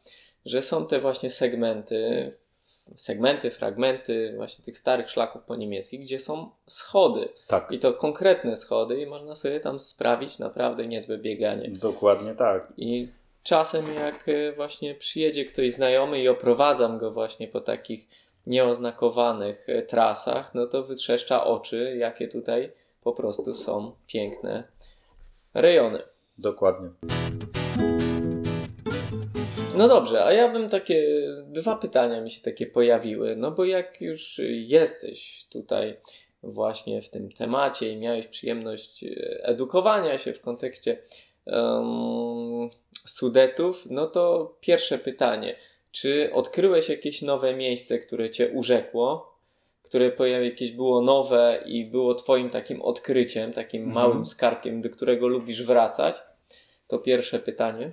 że 0.48 0.62
są 0.62 0.88
te 0.88 1.00
właśnie 1.00 1.30
segmenty, 1.30 2.32
segmenty, 2.96 3.52
fragmenty 3.52 4.34
właśnie 4.36 4.66
tych 4.66 4.78
starych 4.78 5.10
szlaków 5.10 5.44
po 5.44 5.56
niemieckich, 5.56 6.02
gdzie 6.02 6.20
są 6.20 6.50
schody. 6.68 7.30
Tak. 7.48 7.72
I 7.72 7.80
to 7.80 7.94
konkretne 7.94 8.56
schody 8.56 9.02
i 9.02 9.06
można 9.06 9.36
sobie 9.36 9.60
tam 9.60 9.80
sprawić 9.80 10.40
naprawdę 10.40 10.88
niezłe 10.88 11.18
bieganie. 11.18 11.70
Dokładnie 11.70 12.36
tak. 12.36 12.74
I 12.78 13.08
czasem 13.44 13.86
jak 13.96 14.30
e, 14.30 14.52
właśnie 14.52 14.96
przyjedzie 14.96 15.46
ktoś 15.46 15.72
znajomy 15.72 16.22
i 16.22 16.28
oprowadzam 16.28 16.98
go 16.98 17.12
właśnie 17.12 17.48
po 17.48 17.62
takich 17.62 18.08
nieoznakowanych 18.48 19.70
e, 19.70 19.82
trasach, 19.82 20.56
no 20.56 20.68
to 20.68 20.84
wytrzeszcza 20.84 21.44
oczy, 21.44 21.96
jakie 21.98 22.28
tutaj 22.28 22.72
po 23.04 23.14
prostu 23.14 23.54
są 23.54 23.92
piękne 24.08 24.64
rejony. 25.54 26.02
Dokładnie. 26.38 26.90
No 29.78 29.88
dobrze, 29.88 30.26
a 30.26 30.34
ja 30.34 30.50
bym 30.50 30.70
takie 30.70 31.28
dwa 31.46 31.76
pytania 31.76 32.22
mi 32.22 32.32
się 32.32 32.42
takie 32.42 32.66
pojawiły. 32.68 33.36
No 33.36 33.52
bo 33.52 33.66
jak 33.66 34.02
już 34.02 34.42
jesteś 34.50 35.46
tutaj 35.50 35.96
właśnie 36.44 37.02
w 37.02 37.10
tym 37.10 37.32
temacie 37.32 37.90
i 37.90 37.98
miałeś 37.98 38.28
przyjemność 38.28 39.04
e, 39.04 39.08
edukowania 39.44 40.18
się 40.18 40.34
w 40.34 40.42
kontekście 40.42 40.98
um, 41.46 42.70
Sudetów, 43.06 43.88
no 43.90 44.08
to 44.08 44.56
pierwsze 44.62 44.98
pytanie. 44.98 45.56
Czy 45.92 46.34
odkryłeś 46.34 46.90
jakieś 46.90 47.22
nowe 47.22 47.56
miejsce, 47.56 48.00
które 48.00 48.30
cię 48.30 48.50
urzekło? 48.50 49.38
Które 49.84 50.12
jakieś 50.44 50.72
było 50.72 51.02
nowe 51.02 51.64
i 51.66 51.86
było 51.86 52.16
twoim 52.16 52.50
takim 52.50 52.82
odkryciem, 52.82 53.54
takim 53.54 53.84
mhm. 53.84 53.96
małym 53.96 54.26
skarbkiem, 54.26 54.82
do 54.82 54.90
którego 54.90 55.28
lubisz 55.28 55.64
wracać? 55.64 56.16
To 56.88 57.00
pierwsze 57.00 57.40
pytanie. 57.40 57.92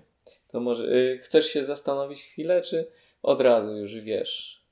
To 0.54 0.60
może 0.60 0.84
y, 0.84 1.18
chcesz 1.18 1.46
się 1.46 1.64
zastanowić 1.64 2.22
chwilę, 2.22 2.62
czy 2.62 2.86
od 3.22 3.40
razu 3.40 3.76
już 3.76 3.94
wiesz? 3.94 4.62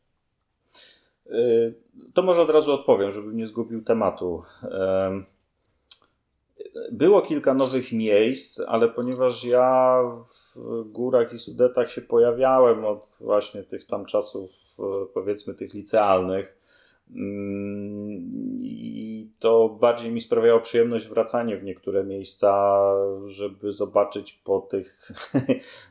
Y, 1.27 1.75
to 2.15 2.23
może 2.23 2.43
od 2.43 2.51
razu 2.51 2.73
odpowiem, 2.73 3.11
żebym 3.11 3.37
nie 3.37 3.47
zgubił 3.47 3.85
tematu. 3.85 4.43
Było 6.93 7.23
kilka 7.23 7.55
nowych 7.55 7.93
miejsc, 7.93 8.61
ale 8.61 8.89
ponieważ 8.89 9.45
ja 9.45 9.99
w 10.57 10.83
górach 10.85 11.33
i 11.33 11.39
Sudetach 11.39 11.91
się 11.91 12.03
pojawiałem 12.03 12.85
od 12.85 13.19
właśnie 13.21 13.63
tych 13.63 13.85
tam 13.85 14.05
czasów, 14.05 14.51
powiedzmy 15.15 15.55
tych 15.55 15.75
licealnych, 15.75 16.59
i 18.61 18.62
to 19.43 19.69
bardziej 19.69 20.13
mi 20.13 20.21
sprawiało 20.21 20.61
przyjemność 20.61 21.09
wracanie 21.09 21.57
w 21.57 21.65
niektóre 21.65 22.05
miejsca, 22.05 22.81
żeby 23.25 23.73
zobaczyć 23.73 24.33
po 24.33 24.61
tych 24.61 25.13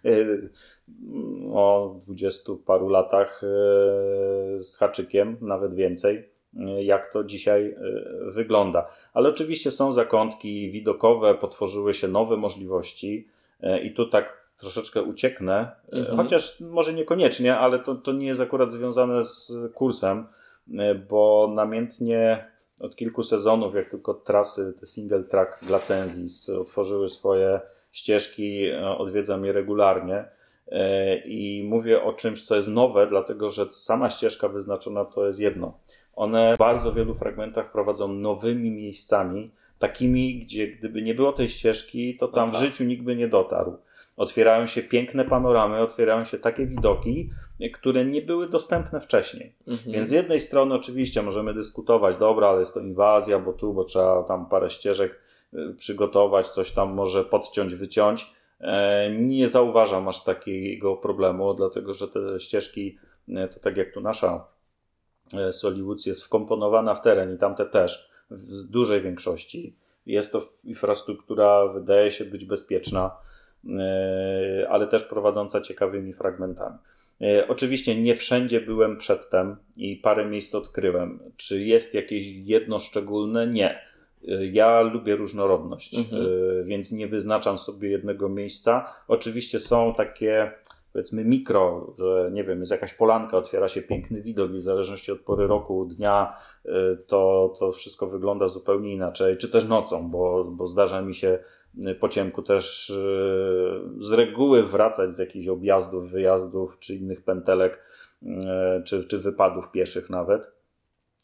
o 1.54 1.96
dwudziestu 2.02 2.58
paru 2.58 2.90
latach 2.90 3.42
e, 3.44 3.48
z 4.60 4.78
haczykiem, 4.78 5.38
nawet 5.42 5.76
więcej, 5.76 6.30
e, 6.60 6.84
jak 6.84 7.14
to 7.14 7.24
dzisiaj 7.24 7.72
e, 7.72 7.76
wygląda. 8.32 8.88
Ale 9.14 9.30
oczywiście 9.30 9.72
są 9.72 9.92
zakątki 9.92 10.70
widokowe, 10.70 11.36
potworzyły 11.36 11.94
się 11.94 12.08
nowe 12.08 12.38
możliwości 12.38 13.28
i 13.84 13.94
tu 13.94 14.06
tak 14.10 14.52
troszeczkę 14.60 15.04
ucieknę, 15.04 15.72
mhm. 15.92 16.18
chociaż 16.18 16.60
może 16.60 16.94
niekoniecznie, 16.94 17.58
ale 17.58 17.80
to, 17.80 17.96
to 17.96 18.12
nie 18.12 18.28
jest 18.28 18.42
akurat 18.42 18.72
związane 18.72 19.24
z 19.24 19.54
kursem 19.74 20.28
bo 21.10 21.52
namiętnie 21.56 22.52
od 22.82 22.96
kilku 22.96 23.24
sezonów, 23.24 23.76
jak 23.76 23.90
tylko 23.90 24.14
trasy, 24.14 24.74
te 24.80 24.86
single 24.86 25.24
track 25.24 25.66
Glacenzis 25.66 26.50
otworzyły 26.50 27.10
swoje 27.10 27.60
ścieżki, 27.92 28.66
e, 28.66 28.98
odwiedzam 28.98 29.46
je 29.46 29.52
regularnie. 29.52 30.26
E, 30.68 31.18
I 31.18 31.64
mówię 31.64 32.04
o 32.04 32.14
czymś, 32.14 32.42
co 32.42 32.56
jest 32.56 32.70
nowe, 32.70 33.08
dlatego 33.08 33.50
że 33.50 33.66
sama 33.66 34.10
ścieżka 34.10 34.50
wyznaczona 34.50 35.06
to 35.06 35.26
jest 35.26 35.40
jedno. 35.40 35.78
One 36.16 36.56
w 36.56 36.58
bardzo 36.58 36.92
wielu 36.92 37.14
fragmentach 37.14 37.72
prowadzą 37.72 38.08
nowymi 38.08 38.72
miejscami, 38.72 39.52
takimi, 39.80 40.40
gdzie 40.40 40.68
gdyby 40.68 41.02
nie 41.02 41.16
było 41.16 41.32
tej 41.32 41.50
ścieżki, 41.50 42.18
to 42.18 42.28
tam 42.28 42.50
Aha. 42.50 42.58
w 42.58 42.62
życiu 42.62 42.84
nikt 42.84 43.04
by 43.04 43.16
nie 43.16 43.28
dotarł 43.28 43.78
otwierają 44.22 44.66
się 44.66 44.82
piękne 44.82 45.26
panoramy, 45.26 45.80
otwierają 45.80 46.24
się 46.24 46.38
takie 46.38 46.66
widoki, 46.66 47.30
które 47.74 48.06
nie 48.06 48.22
były 48.22 48.50
dostępne 48.50 49.00
wcześniej. 49.00 49.56
Mhm. 49.68 49.92
Więc 49.92 50.10
z 50.10 50.12
jednej 50.12 50.40
strony 50.40 50.76
oczywiście 50.76 51.22
możemy 51.22 51.54
dyskutować, 51.54 52.18
dobra, 52.18 52.48
ale 52.48 52.60
jest 52.60 52.74
to 52.74 52.80
inwazja, 52.80 53.40
bo 53.40 53.54
tu, 53.54 53.74
bo 53.74 53.84
trzeba 53.84 54.24
tam 54.24 54.50
parę 54.50 54.70
ścieżek 54.70 55.20
y, 55.54 55.74
przygotować, 55.78 56.48
coś 56.48 56.72
tam 56.72 56.94
może 56.94 57.24
podciąć, 57.24 57.76
wyciąć. 57.76 58.32
E, 58.60 59.12
nie 59.12 59.50
zauważam 59.50 60.08
aż 60.08 60.24
takiego 60.24 60.96
problemu, 60.96 61.54
dlatego 61.54 61.94
że 61.94 62.08
te 62.08 62.40
ścieżki, 62.40 62.98
e, 63.30 63.48
to 63.48 63.60
tak 63.60 63.78
jak 63.78 63.94
tu 63.94 64.02
nasza 64.02 64.48
e, 65.34 65.52
Soliwoods 65.52 66.06
jest 66.06 66.24
wkomponowana 66.24 66.96
w 66.96 67.02
teren 67.02 67.36
i 67.36 67.38
tamte 67.38 67.66
też 67.66 68.12
w 68.32 68.64
dużej 68.64 69.02
większości. 69.02 69.76
Jest 70.06 70.32
to 70.32 70.42
infrastruktura, 70.64 71.68
wydaje 71.68 72.12
się 72.12 72.26
być 72.26 72.46
bezpieczna 72.46 73.12
ale 74.70 74.88
też 74.88 75.04
prowadząca 75.04 75.62
ciekawymi 75.62 76.14
fragmentami. 76.14 76.78
E, 77.22 77.48
oczywiście 77.48 78.02
nie 78.02 78.16
wszędzie 78.16 78.62
byłem 78.62 78.98
przedtem 78.98 79.56
i 79.78 79.96
parę 79.96 80.26
miejsc 80.26 80.56
odkryłem. 80.56 81.20
Czy 81.38 81.64
jest 81.64 81.94
jakieś 81.94 82.38
jedno 82.38 82.80
szczególne? 82.80 83.48
Nie. 83.48 83.70
E, 84.28 84.46
ja 84.46 84.82
lubię 84.82 85.16
różnorodność, 85.16 85.98
mhm. 85.98 86.26
więc 86.66 86.92
nie 86.92 87.08
wyznaczam 87.08 87.58
sobie 87.58 87.90
jednego 87.90 88.30
miejsca. 88.30 88.94
Oczywiście 89.08 89.60
są 89.60 89.94
takie 89.94 90.52
powiedzmy 90.94 91.26
mikro, 91.26 91.94
że 92.00 92.30
nie 92.34 92.44
wiem, 92.44 92.60
jest 92.60 92.72
jakaś 92.72 92.94
polanka, 92.94 93.38
otwiera 93.38 93.68
się 93.68 93.82
piękny 93.82 94.22
widok 94.22 94.52
i 94.52 94.58
w 94.58 94.64
zależności 94.64 95.12
od 95.12 95.20
pory 95.20 95.48
roku, 95.48 95.86
dnia, 95.86 96.36
to, 97.08 97.54
to 97.60 97.72
wszystko 97.72 98.08
wygląda 98.08 98.48
zupełnie 98.48 98.94
inaczej, 98.94 99.38
czy 99.38 99.50
też 99.52 99.68
nocą, 99.68 100.10
bo, 100.10 100.44
bo 100.44 100.68
zdarza 100.68 101.02
mi 101.02 101.16
się 101.16 101.40
po 102.00 102.10
ciemku 102.10 102.42
też 102.42 102.90
e, 102.90 102.94
z 103.98 104.12
reguły 104.12 104.64
wracać 104.64 105.10
z 105.10 105.20
jakichś 105.20 105.48
objazdów, 105.48 106.12
wyjazdów, 106.12 106.80
czy 106.80 106.96
innych 106.96 107.24
pętelek, 107.24 107.84
e, 108.26 108.82
czy, 108.86 109.08
czy 109.08 109.20
wypadów 109.20 109.72
pieszych 109.72 110.10
nawet. 110.10 110.52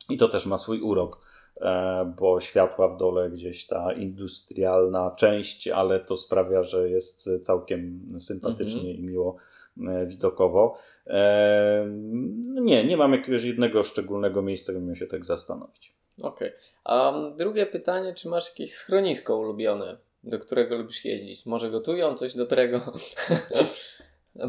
I 0.09 0.17
to 0.17 0.29
też 0.29 0.45
ma 0.45 0.57
swój 0.57 0.81
urok, 0.81 1.25
e, 1.61 2.13
bo 2.19 2.39
światła 2.39 2.87
w 2.87 2.97
dole 2.97 3.29
gdzieś 3.29 3.67
ta 3.67 3.93
industrialna 3.93 5.11
część, 5.17 5.67
ale 5.67 5.99
to 5.99 6.17
sprawia, 6.17 6.63
że 6.63 6.89
jest 6.89 7.43
całkiem 7.43 8.07
sympatycznie 8.19 8.89
mhm. 8.89 8.97
i 8.97 9.03
miło 9.03 9.35
widokowo. 10.05 10.75
Nie, 12.61 12.85
nie 12.85 12.97
mam 12.97 13.13
jakiegoś 13.13 13.43
jednego 13.43 13.83
szczególnego 13.83 14.41
miejsca, 14.41 14.73
gdzie 14.73 14.81
bym 14.81 14.95
się 14.95 15.07
tak 15.07 15.25
zastanowić. 15.25 15.95
Okej. 16.23 16.51
A 16.83 17.13
drugie 17.37 17.65
pytanie, 17.65 18.13
czy 18.13 18.29
masz 18.29 18.49
jakieś 18.49 18.73
schronisko 18.73 19.37
ulubione, 19.37 19.97
do 20.27 20.39
którego 20.39 20.77
lubisz 20.77 21.05
jeździć? 21.05 21.45
Może 21.45 21.69
gotują 21.69 22.13
coś 22.15 22.35
dobrego? 22.35 22.79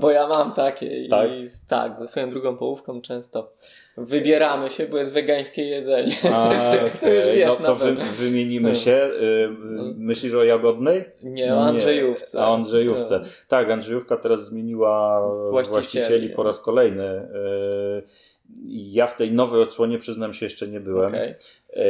Bo 0.00 0.10
ja 0.10 0.28
mam 0.28 0.52
takie 0.52 1.04
i 1.04 1.08
Tak? 1.08 1.30
tak, 1.68 1.96
ze 1.96 2.06
swoją 2.06 2.30
drugą 2.30 2.56
połówką 2.56 3.00
często 3.02 3.52
wybieramy 3.96 4.70
się, 4.70 4.86
bo 4.86 4.98
jest 4.98 5.12
wegańskie 5.12 5.64
jedzenie. 5.64 6.16
A, 6.34 6.50
To 7.00 7.08
już 7.08 7.24
okej, 7.24 7.36
wiesz 7.36 7.48
no 7.60 7.66
to 7.66 7.74
wy, 7.74 7.94
wymienimy 7.94 8.74
się. 8.74 9.10
Y, 9.22 9.48
Myślisz 9.96 10.34
o 10.34 10.44
Jagodnej? 10.44 11.04
Nie, 11.22 11.54
o 11.54 11.60
Andrzejówce. 11.60 12.38
O 12.38 12.54
Andrzejówce. 12.54 13.18
No. 13.18 13.26
Tak, 13.48 13.70
Andrzejówka 13.70 14.16
teraz 14.16 14.44
zmieniła 14.44 15.22
Właścicieli. 15.50 15.72
właścicieli, 15.72 16.28
po 16.30 16.42
raz 16.42 16.60
kolejny. 16.60 17.04
Y, 17.04 18.02
Ja 18.66 19.06
w 19.06 19.16
tej 19.16 19.32
nowej 19.32 19.62
odsłonie, 19.62 19.98
przyznam 19.98 20.32
się, 20.32 20.46
jeszcze 20.46 20.68
nie 20.68 20.80
byłem. 20.80 21.08
Okej. 21.08 21.34
E, 21.76 21.88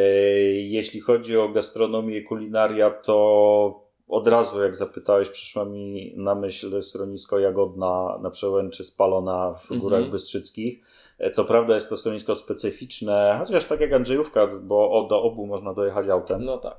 Jeśli 0.52 1.00
chodzi 1.00 1.36
o 1.36 1.48
gastronomię 1.48 2.16
i 2.16 2.24
kulinaria, 2.24 2.90
to 2.90 3.88
od 4.08 4.28
razu, 4.28 4.62
jak 4.62 4.76
zapytałeś, 4.76 5.28
przyszła 5.30 5.64
mi 5.64 6.12
na 6.16 6.34
myśl 6.34 6.82
schronisko 6.82 7.38
Jagodna 7.38 8.18
na 8.22 8.30
Przełęczy 8.30 8.84
Spalona 8.84 9.54
w 9.54 9.62
Mhm. 9.62 9.80
Górach 9.80 10.10
Bystrzyckich. 10.10 10.80
E, 11.18 11.30
Co 11.30 11.44
prawda 11.44 11.74
jest 11.74 11.88
to 11.88 11.96
schronisko 11.96 12.34
specyficzne, 12.34 13.36
chociaż 13.46 13.64
tak 13.64 13.80
jak 13.80 13.92
Andrzejówka, 13.92 14.46
bo 14.62 15.06
do 15.10 15.22
obu 15.22 15.46
można 15.46 15.74
dojechać 15.74 16.08
autem. 16.08 16.44
No 16.44 16.58
tak. 16.58 16.76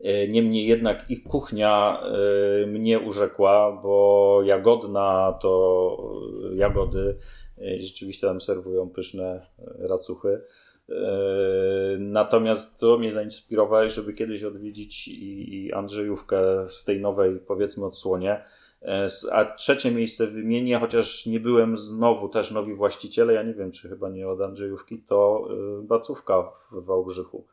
E, 0.00 0.28
Niemniej 0.28 0.66
jednak 0.66 1.10
ich 1.10 1.22
kuchnia 1.24 2.02
e, 2.62 2.66
mnie 2.66 3.00
urzekła, 3.00 3.80
bo 3.82 4.40
Jagodna 4.44 5.38
to 5.42 6.14
jagody. 6.54 7.16
e, 7.58 7.82
Rzeczywiście 7.82 8.26
tam 8.26 8.40
serwują 8.40 8.90
pyszne 8.90 9.46
e, 9.58 9.88
racuchy. 9.88 10.40
E, 10.88 10.94
Natomiast 11.98 12.80
to 12.80 12.98
mnie 12.98 13.12
zainspirowałeś, 13.12 13.92
żeby 13.92 14.14
kiedyś 14.14 14.44
odwiedzić 14.44 15.08
i, 15.08 15.54
i 15.66 15.72
Andrzejówkę 15.72 16.40
w 16.80 16.84
tej 16.84 17.00
nowej, 17.00 17.40
powiedzmy, 17.46 17.86
odsłonie. 17.86 18.44
E, 18.82 19.06
A 19.32 19.44
trzecie 19.44 19.90
miejsce 19.90 20.26
wymienię, 20.26 20.78
chociaż 20.78 21.26
nie 21.26 21.40
byłem 21.40 21.76
znowu 21.76 22.28
też 22.28 22.50
nowi 22.50 22.74
właściciele, 22.74 23.32
ja 23.34 23.42
nie 23.42 23.54
wiem, 23.54 23.70
czy 23.72 23.88
chyba 23.88 24.08
nie 24.08 24.28
od 24.28 24.40
Andrzejówki, 24.40 24.98
to 25.08 25.48
e, 25.50 25.82
Bacówka 25.82 26.42
w 26.42 26.84
Wałbrzychu. 26.84 27.44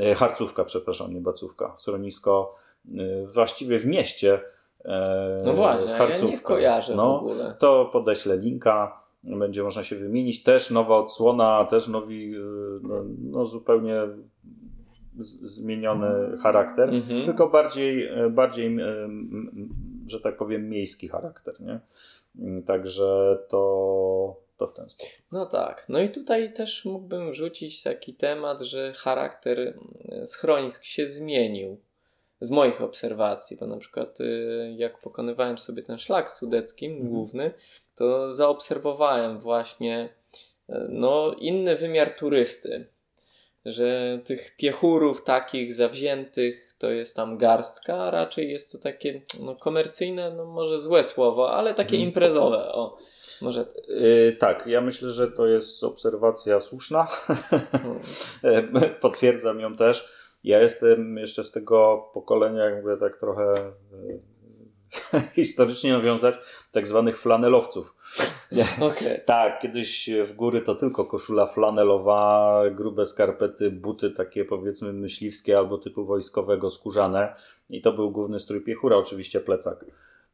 E, 0.00 0.14
Harcówka, 0.14 0.64
przepraszam, 0.64 1.14
nie 1.14 1.20
Bacówka. 1.20 1.74
Schronisko 1.76 2.54
e, 2.98 3.26
właściwie 3.26 3.78
w 3.78 3.86
mieście. 3.86 4.40
e, 4.84 5.42
No 5.44 5.52
właśnie, 5.52 5.90
ja 5.90 5.92
nie 5.92 5.98
Harcówka. 5.98 6.48
kojarzę 6.48 6.94
no, 6.96 7.12
w 7.18 7.22
ogóle. 7.22 7.54
To 7.58 7.90
podeślę 7.92 8.36
linka, 8.36 9.00
będzie 9.24 9.62
można 9.62 9.84
się 9.84 9.96
wymienić. 9.96 10.42
Też 10.42 10.70
nowa 10.70 10.96
odsłona, 10.96 11.64
też 11.64 11.88
nowi, 11.88 12.34
no, 12.82 12.94
no 13.30 13.44
zupełnie 13.44 13.94
zmieniony 15.42 16.38
charakter, 16.38 16.88
Mhm. 16.94 17.24
tylko 17.26 17.48
bardziej, 17.48 18.08
bardziej 18.30 18.76
że 20.06 20.20
tak 20.20 20.36
powiem, 20.36 20.68
miejski 20.68 21.08
charakter. 21.08 21.54
Nie? 21.60 21.80
Także 22.62 23.38
to, 23.48 24.36
to 24.56 24.66
w 24.66 24.74
ten 24.74 24.88
sposób. 24.88 25.14
No 25.32 25.46
tak. 25.46 25.84
No 25.88 26.00
i 26.00 26.08
tutaj 26.10 26.52
też 26.52 26.84
mógłbym 26.84 27.32
wrzucić 27.32 27.82
taki 27.82 28.14
temat, 28.14 28.60
że 28.60 28.92
charakter 28.92 29.60
mm, 29.60 30.26
schronisk 30.26 30.84
się 30.84 31.08
zmienił 31.08 31.80
z 32.40 32.50
moich 32.50 32.82
obserwacji, 32.82 33.56
bo 33.56 33.66
na 33.66 33.76
przykład 33.76 34.20
y, 34.20 34.74
jak 34.76 34.98
pokonywałem 35.00 35.58
sobie 35.58 35.82
ten 35.82 35.98
szlak 35.98 36.30
sudecki 36.30 36.86
Mhm. 36.86 37.10
główny, 37.10 37.52
to 37.96 38.30
zaobserwowałem 38.32 39.40
właśnie 39.40 40.08
y, 40.70 40.74
no, 40.88 41.34
inny 41.38 41.76
wymiar 41.76 42.10
turysty, 42.10 42.86
że 43.64 44.18
tych 44.24 44.56
piechurów 44.56 45.24
takich 45.24 45.74
zawziętych 45.74 46.74
to 46.78 46.90
jest 46.90 47.16
tam 47.16 47.38
garstka, 47.38 48.10
raczej 48.10 48.50
jest 48.50 48.72
to 48.72 48.78
takie 48.78 49.20
no, 49.44 49.56
komercyjne, 49.56 50.30
no 50.30 50.44
może 50.44 50.80
złe 50.80 51.04
słowo, 51.04 51.52
ale 51.52 51.74
takie 51.74 51.96
Mhm. 51.96 52.08
imprezowe, 52.08 52.72
o. 52.72 52.98
Może 53.42 53.66
Yy, 53.88 54.36
tak, 54.38 54.66
ja 54.66 54.80
myślę, 54.80 55.10
że 55.10 55.30
to 55.30 55.46
jest 55.46 55.84
obserwacja 55.84 56.60
słuszna. 56.60 57.04
hmm. 57.04 58.90
Potwierdzam 59.00 59.60
ją 59.60 59.76
też. 59.76 60.08
Ja 60.44 60.60
jestem 60.60 61.16
jeszcze 61.16 61.44
z 61.44 61.52
tego 61.52 62.10
pokolenia, 62.14 62.64
jakby 62.64 62.96
tak 62.96 63.18
trochę 63.18 63.54
e, 65.12 65.20
historycznie 65.34 65.92
nawiązać, 65.92 66.34
tak 66.72 66.86
zwanych 66.86 67.18
flanelowców. 67.18 67.96
Okej. 68.80 69.20
Tak, 69.26 69.60
kiedyś 69.60 70.10
w 70.24 70.32
góry 70.32 70.60
to 70.60 70.74
tylko 70.74 71.04
koszula 71.04 71.46
flanelowa, 71.46 72.62
grube 72.70 73.06
skarpety, 73.06 73.70
buty 73.70 74.10
takie 74.10 74.44
powiedzmy 74.44 74.92
myśliwskie 74.92 75.58
albo 75.58 75.78
typu 75.78 76.06
wojskowego, 76.06 76.70
skórzane. 76.70 77.34
I 77.68 77.82
to 77.82 77.92
był 77.92 78.10
główny 78.10 78.38
strój 78.38 78.64
piechura, 78.64 78.96
oczywiście 78.96 79.40
plecak. 79.40 79.84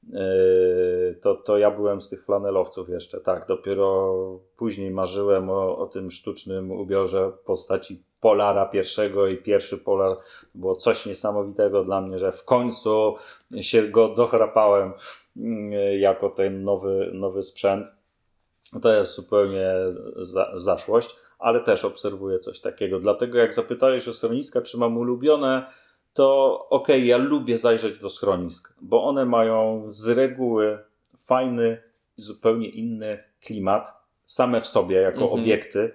Yy, 0.09 1.19
To, 1.23 1.35
to 1.35 1.59
ja 1.59 1.71
byłem 1.71 2.01
z 2.01 2.09
tych 2.09 2.25
flanelowców 2.25 2.89
jeszcze, 2.89 3.21
tak. 3.21 3.47
Dopiero 3.47 4.15
później 4.57 4.91
marzyłem 4.91 5.51
o, 5.51 5.79
o 5.79 5.87
tym 5.87 6.11
sztucznym 6.11 6.71
ubiorze 6.71 7.33
postaci 7.45 8.03
Polara 8.21 8.67
pierwszego 8.67 9.27
i 9.27 9.37
pierwszy 9.37 9.79
Polar 9.79 10.17
było 10.55 10.77
coś 10.77 11.07
niesamowitego 11.07 11.85
dla 11.85 12.01
mnie, 12.01 12.19
że 12.19 12.33
w 12.33 12.45
końcu 12.45 13.15
się 13.61 13.83
go 13.83 14.09
dochrapałem 14.09 14.93
yy, 15.37 15.99
jako 15.99 16.31
ten 16.31 16.63
nowy, 16.63 17.11
nowy 17.15 17.43
sprzęt. 17.43 17.87
To 18.83 18.93
jest 18.93 19.15
zupełnie 19.15 19.73
za, 20.17 20.53
zaszłość, 20.57 21.17
ale 21.39 21.61
też 21.61 21.85
obserwuję 21.85 22.39
coś 22.39 22.61
takiego. 22.61 23.01
Dlatego 23.01 23.39
jak 23.39 23.55
zapytałeś 23.55 24.09
o 24.09 24.15
schroniska, 24.15 24.63
czy 24.63 24.79
mam 24.79 24.97
ulubione, 24.97 25.67
to 26.19 26.67
okej, 26.71 27.07
ja 27.07 27.17
lubię 27.17 27.59
zajrzeć 27.59 27.99
do 27.99 28.11
schronisk, 28.11 28.75
bo 28.81 29.05
one 29.05 29.25
mają 29.25 29.85
z 29.87 30.09
reguły 30.09 30.79
fajny, 31.17 31.83
zupełnie 32.17 32.69
inny 32.69 33.25
klimat, 33.41 33.93
same 34.25 34.61
w 34.61 34.67
sobie 34.67 34.97
jako 34.97 35.23
Mhm. 35.23 35.41
obiekty, 35.41 35.93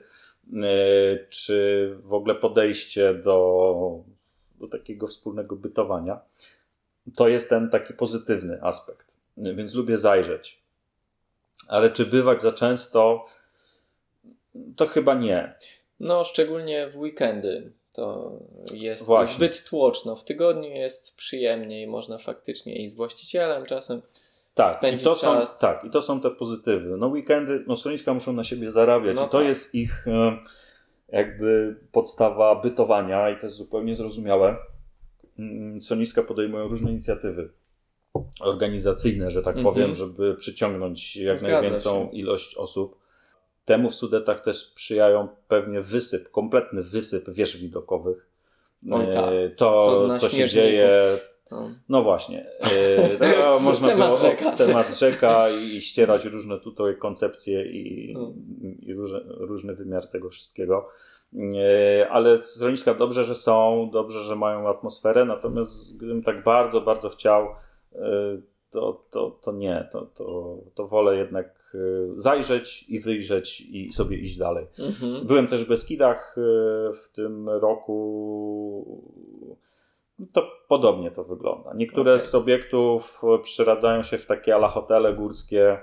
yy, 0.51 1.27
czy 1.29 1.97
w 2.03 2.13
ogóle 2.13 2.35
podejście 2.35 3.13
do, 3.13 4.03
do 4.59 4.67
takiego 4.67 5.07
wspólnego 5.07 5.55
bytowania. 5.55 6.19
To 7.15 7.27
jest 7.27 7.49
ten 7.49 7.69
taki 7.69 7.93
pozytywny 7.93 8.59
aspekt, 8.61 9.17
więc 9.37 9.73
lubię 9.73 9.97
zajrzeć. 9.97 10.61
Ale 11.67 11.89
czy 11.89 12.05
bywać 12.05 12.41
za 12.41 12.51
często? 12.51 13.25
To 14.75 14.87
chyba 14.87 15.13
nie. 15.13 15.55
No, 15.99 16.23
szczególnie 16.23 16.89
w 16.89 16.97
weekendy 16.97 17.71
to 17.93 18.31
jest 18.73 19.03
Właśnie. 19.05 19.35
zbyt 19.35 19.63
tłoczno. 19.69 20.15
W 20.15 20.23
tygodniu 20.23 20.69
jest 20.69 21.15
przyjemniej, 21.17 21.87
można 21.87 22.17
faktycznie 22.17 22.75
i 22.83 22.87
z 22.87 22.93
właścicielem 22.95 23.65
czasem. 23.65 24.01
Tak, 24.53 24.71
i 24.71 24.75
spędzić 24.75 25.03
to, 25.03 25.15
są, 25.15 25.33
czas. 25.33 25.59
tak, 25.59 25.83
i 25.83 25.89
to 25.89 26.01
są 26.01 26.21
te 26.21 26.31
pozytywy. 26.31 26.97
No 26.97 27.07
weekendy, 27.07 27.63
no 27.67 27.75
schroniska 27.75 28.13
muszą 28.13 28.33
na 28.33 28.43
siebie 28.43 28.71
zarabiać 28.71 29.15
No 29.15 29.25
i 29.25 29.29
to 29.29 29.37
tak. 29.37 29.47
jest 29.47 29.75
ich 29.75 30.07
e, 30.07 30.37
jakby 31.11 31.75
podstawa 31.91 32.55
bytowania 32.55 33.29
i 33.29 33.37
to 33.37 33.45
jest 33.45 33.55
zupełnie 33.55 33.95
zrozumiałe. 33.95 34.55
Mm, 35.39 35.81
Schroniska 35.81 36.23
podejmują 36.23 36.67
różne 36.67 36.91
inicjatywy 36.91 37.49
organizacyjne, 38.39 39.31
że 39.31 39.41
tak 39.43 39.57
Mhm. 39.57 39.73
powiem, 39.75 39.93
żeby 39.93 40.35
przyciągnąć 40.35 41.15
jak 41.15 41.37
Zgadza 41.37 41.53
największą 41.53 42.05
się. 42.05 42.17
ilość 42.17 42.55
osób. 42.57 43.02
Temu 43.65 43.89
w 43.89 43.95
Sudetach 43.95 44.39
też 44.39 44.57
sprzyjają 44.57 45.27
pewnie 45.47 45.81
wysyp, 45.81 46.31
kompletny 46.31 46.83
wysyp 46.83 47.29
wież 47.29 47.57
widokowych. 47.57 48.29
Oj, 48.91 49.05
tak. 49.13 49.25
E, 49.33 49.49
To 49.49 50.05
na 50.07 50.17
co 50.17 50.29
się 50.29 50.47
dzieje 50.47 51.17
No. 51.51 51.69
no 51.89 52.01
właśnie. 52.03 52.45
E, 53.21 53.37
no, 53.39 53.59
można 53.69 53.87
Temat 53.87 54.07
było 54.07 54.17
rzeka. 54.19 54.51
temat 54.51 54.95
rzeka 54.99 55.49
i 55.49 55.81
ścierać 55.81 56.25
różne 56.25 56.59
tutaj 56.59 56.97
koncepcje 56.97 57.65
i, 57.65 58.13
Mm. 58.17 58.77
i 58.81 58.93
różne, 58.93 59.19
różny 59.27 59.75
wymiar 59.75 60.07
tego 60.07 60.29
wszystkiego. 60.29 60.89
E, 61.55 62.09
Ale 62.09 62.41
schroniska 62.41 62.93
dobrze, 62.93 63.23
że 63.23 63.35
są, 63.35 63.89
dobrze, 63.93 64.19
że 64.19 64.35
mają 64.35 64.69
atmosferę, 64.69 65.25
natomiast 65.25 65.97
gdybym 65.97 66.23
tak 66.23 66.43
bardzo, 66.43 66.81
bardzo 66.81 67.09
chciał, 67.09 67.47
e, 67.95 68.37
to, 68.69 69.05
to, 69.09 69.31
to 69.41 69.51
nie, 69.51 69.87
to, 69.91 70.01
to, 70.05 70.57
to 70.75 70.87
wolę 70.87 71.17
jednak 71.17 71.45
e, 71.47 71.53
zajrzeć 72.15 72.85
i 72.89 72.99
wyjrzeć 72.99 73.61
i 73.61 73.93
sobie 73.93 74.17
iść 74.17 74.37
dalej. 74.37 74.67
Mhm. 74.79 75.27
Byłem 75.27 75.47
też 75.47 75.65
w 75.65 75.67
Beskidach 75.69 76.35
y, 76.37 76.41
w 76.93 77.09
tym 77.15 77.49
roku. 77.49 79.03
To 80.33 80.47
podobnie 80.67 81.11
to 81.11 81.23
wygląda. 81.23 81.73
Niektóre 81.73 82.13
Okej. 82.13 82.27
z 82.27 82.35
obiektów 82.35 83.21
przeradzają 83.43 84.03
się 84.03 84.17
w 84.17 84.25
takie 84.25 84.55
ala 84.55 84.67
hotele 84.67 85.13
górskie 85.13 85.77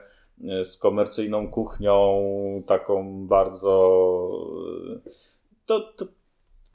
y, 0.61 0.65
z 0.65 0.79
komercyjną 0.79 1.51
kuchnią, 1.51 2.23
taką 2.67 3.27
bardzo. 3.27 4.31
y, 5.07 5.11
To, 5.67 5.81
to, 5.81 6.05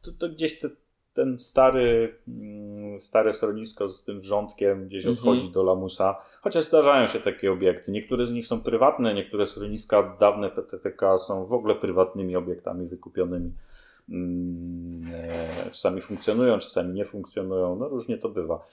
to, 0.01 0.11
to 0.19 0.29
gdzieś 0.29 0.59
te, 0.59 0.69
ten 1.13 1.39
stary, 1.39 2.15
mm, 2.27 2.64
stare 2.99 3.33
schronisko 3.33 3.87
z 3.89 4.03
tym 4.03 4.19
wrzątkiem 4.19 4.87
gdzieś 4.87 5.05
Mhm. 5.05 5.17
odchodzi 5.17 5.51
do 5.51 5.63
lamusa. 5.63 6.21
Chociaż 6.41 6.65
zdarzają 6.65 7.07
się 7.07 7.19
takie 7.19 7.51
obiekty. 7.51 7.91
Niektóre 7.91 8.25
z 8.25 8.31
nich 8.31 8.47
są 8.47 8.61
prywatne, 8.61 9.13
niektóre 9.13 9.47
schroniska 9.47 10.15
dawne 10.19 10.49
PTTK 10.49 11.17
są 11.17 11.45
w 11.45 11.53
ogóle 11.53 11.75
prywatnymi 11.75 12.35
obiektami 12.35 12.87
wykupionymi 12.87 13.51
mm, 14.09 15.13
e, 15.13 15.65
czasami 15.65 16.01
funkcjonują, 16.01 16.59
czasami 16.59 16.93
nie 16.93 17.05
funkcjonują, 17.05 17.75
no 17.75 17.87
różnie 17.87 18.17
to 18.17 18.29
bywa. 18.29 18.63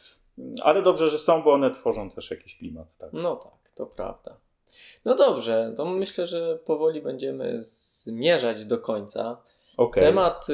Ale 0.65 0.82
dobrze, 0.82 1.11
że 1.11 1.19
są, 1.19 1.43
bo 1.43 1.53
one 1.53 1.70
tworzą 1.70 2.11
też 2.11 2.31
jakiś 2.31 2.59
klimat. 2.59 2.97
Tak. 2.97 3.12
No 3.12 3.36
tak, 3.36 3.70
to 3.74 3.86
prawda. 3.86 4.36
No 5.05 5.15
dobrze, 5.15 5.74
to 5.77 5.85
myślę, 5.85 6.27
że 6.27 6.59
powoli 6.65 7.03
będziemy 7.03 7.59
zmierzać 7.62 8.65
do 8.65 8.78
końca. 8.78 9.36
Okay. 9.77 10.05
Temat, 10.05 10.47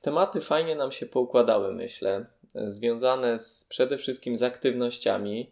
tematy 0.00 0.40
fajnie 0.40 0.76
nam 0.76 0.92
się 0.92 1.06
poukładały, 1.06 1.72
myślę, 1.74 2.26
związane 2.54 3.38
z, 3.38 3.66
przede 3.70 3.98
wszystkim 3.98 4.36
z 4.36 4.42
aktywnościami. 4.42 5.50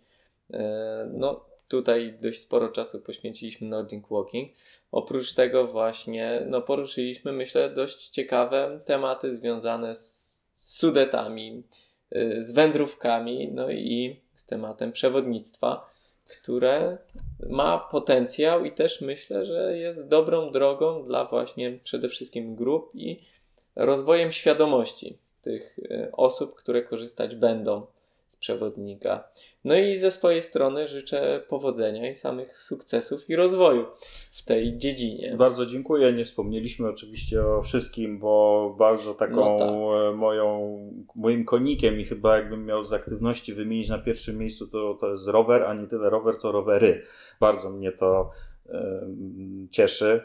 E, 0.53 1.11
no, 1.13 1.45
tutaj 1.69 2.15
dość 2.21 2.41
sporo 2.41 2.69
czasu 2.69 3.01
poświęciliśmy 3.01 3.69
Nordic 3.69 4.05
Walking. 4.11 4.53
Oprócz 4.93 5.35
tego 5.35 5.67
właśnie 5.67 6.47
no, 6.47 6.63
poruszyliśmy, 6.63 7.33
myślę, 7.33 7.71
dość 7.71 8.09
ciekawe 8.09 8.81
tematy 8.85 9.37
związane 9.37 9.95
z 9.95 10.31
sudetami, 10.53 11.63
y, 12.17 12.43
z 12.43 12.53
wędrówkami, 12.53 13.51
no 13.53 13.71
i 13.71 14.21
z 14.35 14.47
tematem 14.47 14.93
przewodnictwa, 14.93 15.91
które 16.27 16.99
ma 17.51 17.79
potencjał 17.79 18.65
i 18.65 18.73
też 18.73 19.01
myślę, 19.01 19.47
że 19.47 19.79
jest 19.79 20.09
dobrą 20.09 20.51
drogą 20.51 21.05
dla 21.05 21.25
właśnie 21.25 21.79
przede 21.85 22.09
wszystkim 22.09 22.57
grup 22.57 22.91
i 22.95 23.21
rozwojem 23.77 24.33
świadomości 24.33 25.19
tych 25.43 25.79
y, 25.79 26.09
osób, 26.12 26.55
które 26.55 26.83
korzystać 26.83 27.37
będą 27.37 27.87
z 28.27 28.37
przewodnika. 28.37 29.29
No 29.65 29.77
i 29.77 29.97
ze 29.97 30.11
swojej 30.11 30.43
strony 30.43 30.89
życzę 30.89 31.43
powodzenia 31.49 32.11
i 32.11 32.15
samych 32.15 32.59
sukcesów 32.59 33.31
i 33.31 33.37
rozwoju 33.37 33.87
w 34.33 34.45
tej 34.45 34.79
dziedzinie. 34.79 35.35
Bardzo 35.39 35.67
dziękuję. 35.67 36.12
Nie 36.12 36.25
wspomnieliśmy 36.25 36.89
oczywiście 36.89 37.47
o 37.47 37.62
wszystkim, 37.62 38.19
bo 38.19 38.75
bardzo 38.79 39.15
taką 39.15 39.37
no 39.37 39.59
tak. 39.59 39.69
E, 39.69 40.17
moją, 40.17 40.79
moim 41.15 41.45
konikiem 41.45 42.01
i 42.01 42.05
chyba 42.05 42.37
jakbym 42.37 42.67
miał 42.67 42.83
z 42.83 42.93
aktywności 42.93 43.55
wymienić 43.55 43.89
na 43.89 43.99
pierwszym 43.99 44.39
miejscu, 44.39 44.67
to, 44.67 44.95
to 45.01 45.11
jest 45.11 45.29
rower, 45.29 45.62
a 45.62 45.75
nie 45.75 45.87
tyle 45.87 46.11
rower, 46.11 46.37
co 46.37 46.53
rowery. 46.53 47.03
Bardzo 47.41 47.71
mnie 47.71 47.93
to 47.93 48.31
cieszy 49.71 50.21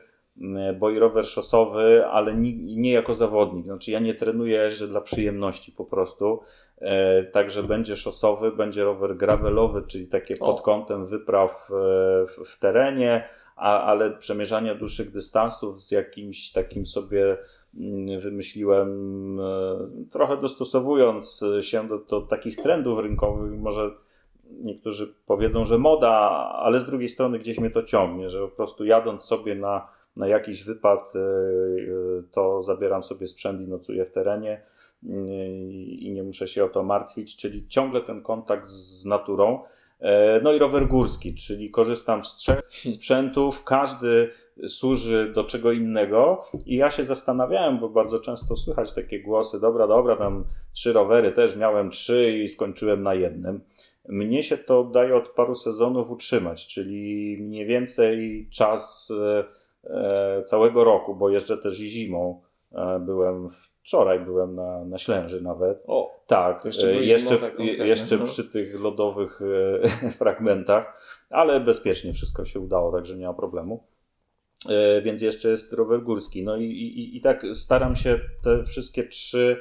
bo 0.80 0.90
i 0.90 1.00
rower 1.00 1.26
szosowy, 1.26 2.06
ale 2.06 2.34
nie, 2.36 2.92
jako 2.92 3.14
zawodnik. 3.14 3.66
Znaczy 3.66 3.92
ja 3.92 4.00
nie 4.00 4.14
trenuję 4.14 4.58
jeżdżę 4.58 4.88
dla 4.88 5.02
przyjemności 5.02 5.72
po 5.72 5.86
prostu. 5.86 6.40
E, 6.78 7.24
także 7.24 7.64
będzie 7.64 7.96
szosowy, 7.96 8.52
będzie 8.52 8.84
rower 8.84 9.18
gravelowy, 9.18 9.82
czyli 9.82 10.08
takie 10.08 10.36
pod 10.36 10.62
kątem 10.62 11.06
wypraw 11.06 11.70
e, 11.72 12.46
w, 12.46 12.60
terenie, 12.60 13.30
a, 13.56 13.82
ale 13.82 14.12
przemierzania 14.12 14.76
dłuższych 14.76 15.12
dystansów 15.12 15.82
z 15.82 15.92
jakimś 15.92 16.52
takim 16.52 16.86
sobie 16.86 17.38
mm, 17.78 18.20
wymyśliłem, 18.20 19.40
e, 19.40 20.06
trochę 20.12 20.38
dostosowując 20.38 21.46
się 21.62 21.88
do, 21.88 21.98
do 21.98 22.22
takich 22.22 22.56
trendów 22.56 23.00
rynkowych, 23.00 23.60
może 23.60 23.92
niektórzy 24.52 25.14
powiedzą, 25.26 25.66
że 25.66 25.78
moda, 25.78 26.10
ale 26.56 26.80
z 26.80 26.86
drugiej 26.86 27.10
strony 27.10 27.40
gdzieś 27.40 27.60
mnie 27.60 27.70
to 27.70 27.84
ciągnie, 27.84 28.30
że 28.30 28.40
po 28.40 28.56
prostu 28.56 28.86
jadąc 28.86 29.24
sobie 29.24 29.56
na, 29.56 29.88
na 30.16 30.28
jakiś 30.28 30.64
wypad, 30.64 31.14
to 32.32 32.62
zabieram 32.62 33.04
sobie 33.04 33.28
sprzęt 33.28 33.62
i 33.62 33.68
nocuję 33.68 34.06
w 34.06 34.12
terenie 34.12 34.62
i 36.00 36.12
nie 36.14 36.24
muszę 36.24 36.48
się 36.48 36.66
o 36.66 36.70
to 36.70 36.84
martwić, 36.84 37.38
czyli 37.38 37.68
ciągle 37.68 38.02
ten 38.02 38.22
kontakt 38.22 38.66
z 38.66 39.06
naturą. 39.06 39.64
E, 40.00 40.42
no 40.42 40.54
i 40.54 40.60
rower 40.60 40.88
górski, 40.88 41.36
czyli 41.36 41.72
korzystam 41.72 42.24
z 42.24 42.36
trzech 42.36 42.62
sprzętów, 42.70 43.64
każdy 43.64 44.32
służy 44.68 45.32
do 45.36 45.44
czego 45.44 45.72
innego 45.72 46.42
i 46.66 46.76
ja 46.76 46.90
się 46.90 47.04
zastanawiałem, 47.04 47.80
bo 47.80 47.90
bardzo 47.90 48.20
często 48.20 48.56
słychać 48.56 48.94
takie 48.94 49.20
głosy, 49.20 49.60
dobra, 49.60 49.88
dobra, 49.88 50.16
tam 50.16 50.46
trzy 50.74 50.94
rowery, 50.94 51.32
też 51.32 51.58
miałem 51.58 51.90
trzy 51.90 52.40
i 52.44 52.48
skończyłem 52.48 53.04
na 53.04 53.14
jednym. 53.14 53.62
Mnie 54.10 54.44
się 54.44 54.58
to 54.58 54.84
daje 54.84 55.16
od 55.16 55.30
paru 55.30 55.56
sezonów 55.56 56.12
utrzymać, 56.12 56.68
czyli 56.68 57.38
mniej 57.42 57.66
więcej 57.66 58.48
czas 58.52 59.14
e, 59.22 59.44
całego 60.46 60.84
roku, 60.84 61.16
bo 61.16 61.30
jeżdżę 61.30 61.58
też 61.58 61.80
i 61.80 61.90
zimą 61.90 62.42
E, 62.76 63.00
byłem 63.00 63.48
wczoraj, 63.50 64.20
byłem 64.20 64.56
na, 64.56 64.86
na 64.86 64.98
Ślęży 64.98 65.44
nawet. 65.44 65.84
O, 65.88 66.24
tak, 66.28 66.66
jeszcze, 66.66 66.96
jeszcze, 66.96 67.52
jeszcze 67.62 68.18
no. 68.18 68.26
przy 68.26 68.44
tych 68.44 68.82
lodowych 68.82 69.40
e, 70.04 70.10
fragmentach, 70.20 71.02
ale 71.30 71.60
bezpiecznie 71.60 72.14
wszystko 72.14 72.46
się 72.46 72.60
udało, 72.60 72.92
także 72.92 73.18
nie 73.18 73.26
ma 73.26 73.34
problemu. 73.34 73.84
E, 74.70 75.02
więc 75.02 75.22
jeszcze 75.22 75.50
jest 75.50 75.74
rower 75.74 76.04
górski. 76.04 76.44
No 76.44 76.58
i, 76.58 76.66
i, 76.66 77.18
i 77.18 77.22
tak 77.22 77.46
staram 77.54 77.96
się 77.96 78.20
te 78.44 78.64
wszystkie 78.64 79.04
trzy 79.04 79.58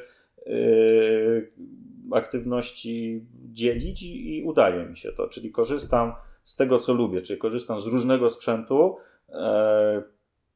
aktywności 2.13 3.27
dzielić 3.53 4.03
i, 4.03 4.37
i 4.37 4.43
udaje 4.43 4.87
mi 4.87 4.97
się 4.97 5.13
to. 5.13 5.29
Czyli 5.29 5.53
korzystam 5.53 6.13
z 6.43 6.57
tego, 6.57 6.79
co 6.79 6.93
lubię, 6.93 7.21
czyli 7.21 7.39
korzystam 7.39 7.81
z 7.81 7.87
różnego 7.87 8.31
sprzętu. 8.31 8.97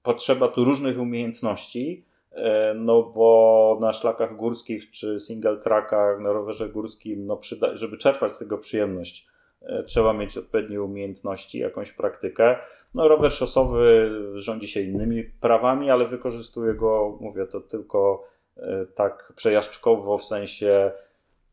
Potrzeba 0.03 0.49
tu 0.49 0.65
różnych 0.65 0.99
umiejętności 0.99 2.09
E, 2.33 2.75
no 2.75 3.03
bo 3.03 3.79
na 3.81 3.93
szlakach 3.93 4.37
górskich 4.37 4.91
czy 4.91 5.21
single 5.21 5.57
trackach, 5.57 6.21
na 6.21 6.33
rowerze 6.33 6.69
górskim, 6.69 7.27
no 7.27 7.37
przyda- 7.37 7.77
żeby 7.77 7.97
czerpać 7.97 8.33
z 8.33 8.39
tego 8.39 8.59
przyjemność, 8.59 9.27
e, 9.63 9.83
trzeba 9.83 10.13
mieć 10.13 10.39
odpowiednie 10.39 10.83
umiejętności, 10.83 11.59
jakąś 11.59 11.93
praktykę. 11.93 12.57
No 12.95 13.09
rower 13.09 13.33
szosowy 13.33 14.11
rządzi 14.35 14.69
się 14.69 14.81
innymi 14.81 15.25
prawami, 15.25 15.91
ale 15.91 16.07
wykorzystuje 16.07 16.75
go, 16.75 17.19
mówię 17.21 17.47
to 17.47 17.61
tylko 17.61 18.25
e, 18.57 18.87
tak 18.95 19.33
przejażdżkowo, 19.37 20.19
w 20.19 20.25
sensie 20.25 20.93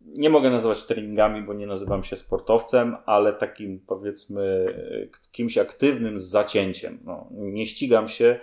nie 0.06 0.30
mogę 0.30 0.50
nazywać 0.50 0.86
treningami, 0.86 1.42
bo 1.42 1.54
nie 1.54 1.68
nazywam 1.68 2.04
się 2.04 2.16
sportowcem, 2.16 2.96
ale 3.06 3.34
takim 3.34 3.80
powiedzmy 3.88 4.66
kimś 5.32 5.58
aktywnym 5.58 6.20
z 6.20 6.24
zacięciem. 6.24 7.00
No, 7.06 7.28
nie 7.32 7.66
ścigam 7.66 8.08
się, 8.08 8.40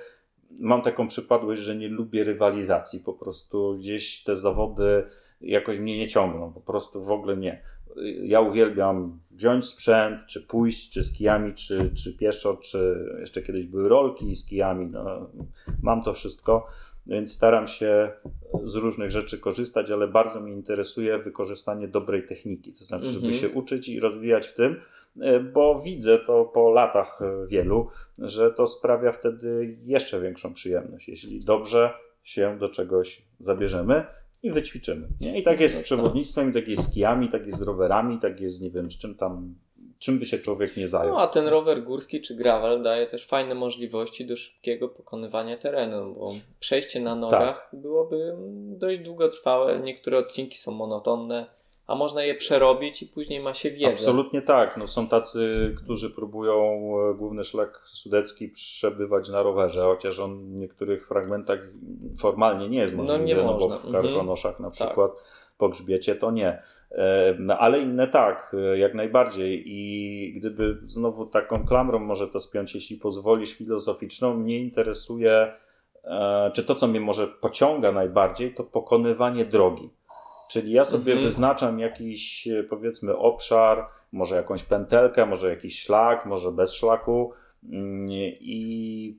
mam 0.59 0.83
taką 0.83 1.09
przypadłość, 1.09 1.61
że 1.61 1.77
nie 1.77 1.89
lubię 1.89 2.25
rywalizacji. 2.25 3.01
Po 3.01 3.13
prostu 3.13 3.77
gdzieś 3.79 4.25
te 4.25 4.37
zawody 4.37 5.05
jakoś 5.41 5.79
mnie 5.79 5.99
nie 5.99 6.09
ciągną. 6.09 6.53
Po 6.53 6.61
prostu 6.61 7.05
w 7.05 7.11
ogóle 7.11 7.37
nie. 7.37 7.63
Ja 8.23 8.41
uwielbiam 8.41 9.21
wziąć 9.31 9.65
sprzęt, 9.65 10.27
czy 10.27 10.47
pójść, 10.47 10.91
czy 10.91 11.03
z 11.03 11.13
kijami, 11.13 11.53
czy, 11.53 11.91
czy 11.95 12.17
pieszo, 12.17 12.57
czy 12.57 13.09
jeszcze 13.21 13.43
kiedyś 13.43 13.67
były 13.67 13.89
rolki 13.89 14.35
z 14.35 14.47
kijami. 14.47 14.87
No, 14.87 15.31
mam 15.83 16.03
to 16.03 16.13
wszystko, 16.13 16.67
więc 17.07 17.33
staram 17.33 17.67
się 17.67 18.11
z 18.65 18.75
różnych 18.75 19.11
rzeczy 19.11 19.39
korzystać, 19.39 19.91
ale 19.91 20.09
bardzo 20.09 20.41
mnie 20.41 20.53
interesuje 20.53 21.19
wykorzystanie 21.19 21.89
dobrej 21.89 22.27
techniki. 22.27 22.73
To 22.73 22.85
znaczy, 22.85 23.07
żeby 23.07 23.27
mhm. 23.27 23.35
się 23.35 23.49
uczyć 23.49 23.89
i 23.89 24.01
rozwijać 24.01 24.47
w 24.47 24.55
tym, 24.55 24.77
E, 25.21 25.41
bo 25.41 25.83
widzę 25.85 26.19
to 26.19 26.45
po 26.45 26.71
latach 26.71 27.21
e, 27.23 27.47
wielu, 27.47 27.89
że 28.19 28.51
to 28.51 28.67
sprawia 28.67 29.13
wtedy 29.13 29.77
jeszcze 29.85 30.21
większą 30.21 30.55
przyjemność, 30.55 31.09
jeśli 31.09 31.45
dobrze 31.45 31.91
się 32.23 32.59
do 32.59 32.69
czegoś 32.69 33.23
zabierzemy 33.39 34.05
i 34.43 34.51
wyćwiczymy. 34.51 35.09
Nie? 35.21 35.41
I 35.41 35.43
tak 35.43 35.61
jest 35.61 35.75
z 35.75 35.79
no 35.79 35.85
przewodnictwem, 35.85 36.51
i 36.51 36.53
tak 36.53 36.69
jest 36.69 36.83
z 36.83 36.95
kijami, 36.95 37.29
tak 37.29 37.47
jest 37.47 37.59
z 37.59 37.63
rowerami, 37.63 38.19
tak 38.19 38.41
jest, 38.41 38.63
nie 38.63 38.71
wiem, 38.71 38.91
z 38.91 38.99
czym 38.99 39.15
tam, 39.15 39.55
czym 40.03 40.19
by 40.19 40.27
się 40.27 40.39
człowiek 40.39 40.77
nie 40.77 40.89
zajął. 40.89 41.15
No 41.15 41.21
a 41.21 41.27
ten 41.27 41.47
rower 41.47 41.83
górski 41.83 42.21
czy 42.21 42.35
gravel 42.35 42.83
daje 42.83 43.07
też 43.07 43.27
fajne 43.27 43.55
możliwości 43.55 44.27
do 44.27 44.37
szybkiego 44.37 44.89
pokonywania 44.89 45.57
terenu, 45.57 46.15
bo 46.15 46.35
przejście 46.61 47.01
na 47.01 47.15
nogach 47.15 47.69
tak. 47.71 47.81
byłoby 47.81 48.37
dość 48.79 49.01
długotrwałe, 49.01 49.81
niektóre 49.81 50.19
odcinki 50.19 50.59
są 50.59 50.73
monotonne 50.73 51.47
a 51.87 51.95
można 51.95 52.25
je 52.25 52.35
przerobić 52.35 53.03
i 53.03 53.07
później 53.07 53.41
ma 53.41 53.55
się 53.55 53.71
wiedzę. 53.71 53.93
Absolutnie 53.93 54.43
tak. 54.43 54.77
No, 54.77 54.87
są 54.87 55.09
tacy, 55.09 55.75
którzy 55.79 56.11
próbują 56.11 56.55
e, 57.11 57.15
główny 57.15 57.45
szlak 57.45 57.81
sudecki 57.85 58.49
przebywać 58.49 59.29
na 59.29 59.43
rowerze, 59.43 59.83
chociaż 59.83 60.19
on 60.19 60.39
w 60.39 60.55
niektórych 60.55 61.09
fragmentach 61.09 61.59
formalnie 62.19 62.69
nie 62.69 62.79
jest 62.79 62.97
możliwy, 62.97 63.19
no, 63.19 63.25
nie 63.25 63.35
no 63.35 63.59
bo 63.59 63.69
w 63.69 63.87
mhm. 63.87 63.93
karkonoszach 63.93 64.61
na 64.61 64.71
tak. 64.71 64.73
przykład 64.73 65.17
tak. 65.17 65.42
Po 65.63 65.69
grzbiecie 65.69 66.15
to 66.15 66.31
nie. 66.31 66.63
E, 66.91 67.59
ale 67.59 67.81
inne 67.81 68.09
tak, 68.09 68.57
e, 68.59 68.79
jak 68.79 68.95
najbardziej. 68.95 69.63
I 69.67 70.33
gdyby 70.37 70.79
znowu 70.85 71.27
taką 71.27 71.67
klamrą 71.67 71.99
może 71.99 72.29
to 72.29 72.41
spiąć, 72.41 72.75
jeśli 72.75 72.97
pozwolisz, 72.97 73.59
filozoficzną, 73.59 74.35
mnie 74.35 74.59
interesuje, 74.59 75.53
czy 76.53 76.65
to, 76.65 76.75
co 76.75 76.87
mnie 76.87 77.01
może 77.01 77.27
pociąga 77.27 77.93
najbardziej, 77.93 78.55
to 78.55 78.65
pokonywanie 78.65 79.45
drogi. 79.45 79.91
Czyli 80.51 80.73
ja 80.73 80.85
sobie 80.85 81.13
mhm. 81.13 81.29
wyznaczam 81.29 81.79
jakiś, 81.79 82.49
e, 82.49 82.63
powiedzmy, 82.63 83.17
obszar, 83.17 83.87
może 84.13 84.37
jakąś 84.37 84.63
pętelkę, 84.63 85.27
może 85.27 85.51
jakiś 85.51 85.83
szlak, 85.83 86.27
może 86.27 86.53
bez 86.53 86.75
szlaku 86.75 87.33
mm, 87.73 88.09
i 88.41 89.19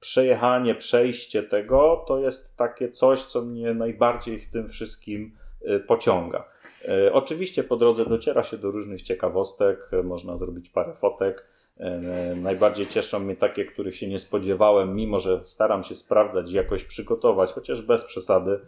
przejechanie, 0.00 0.74
przejście 0.74 1.42
tego 1.42 2.04
to 2.08 2.18
jest 2.18 2.56
takie 2.56 2.90
coś, 2.90 3.22
co 3.24 3.42
mnie 3.42 3.74
najbardziej 3.74 4.38
w 4.38 4.50
tym 4.50 4.68
wszystkim 4.68 5.36
e, 5.62 5.80
pociąga. 5.80 6.44
E, 6.88 7.12
oczywiście 7.12 7.64
po 7.64 7.76
drodze 7.76 8.06
dociera 8.06 8.42
się 8.42 8.58
do 8.58 8.70
różnych 8.70 9.02
ciekawostek, 9.02 9.90
można 10.04 10.36
zrobić 10.36 10.70
parę 10.70 10.94
fotek, 10.94 11.46
E, 11.76 12.34
najbardziej 12.36 12.86
cieszą 12.86 13.18
mnie 13.18 13.36
takie, 13.36 13.64
których 13.64 13.96
się 13.96 14.08
nie 14.08 14.18
spodziewałem, 14.18 14.94
mimo 14.94 15.18
że 15.18 15.40
staram 15.44 15.82
się 15.82 15.94
sprawdzać, 15.94 16.52
jakoś 16.52 16.84
przygotować, 16.84 17.52
chociaż 17.52 17.82
bez 17.82 18.04
przesady, 18.04 18.60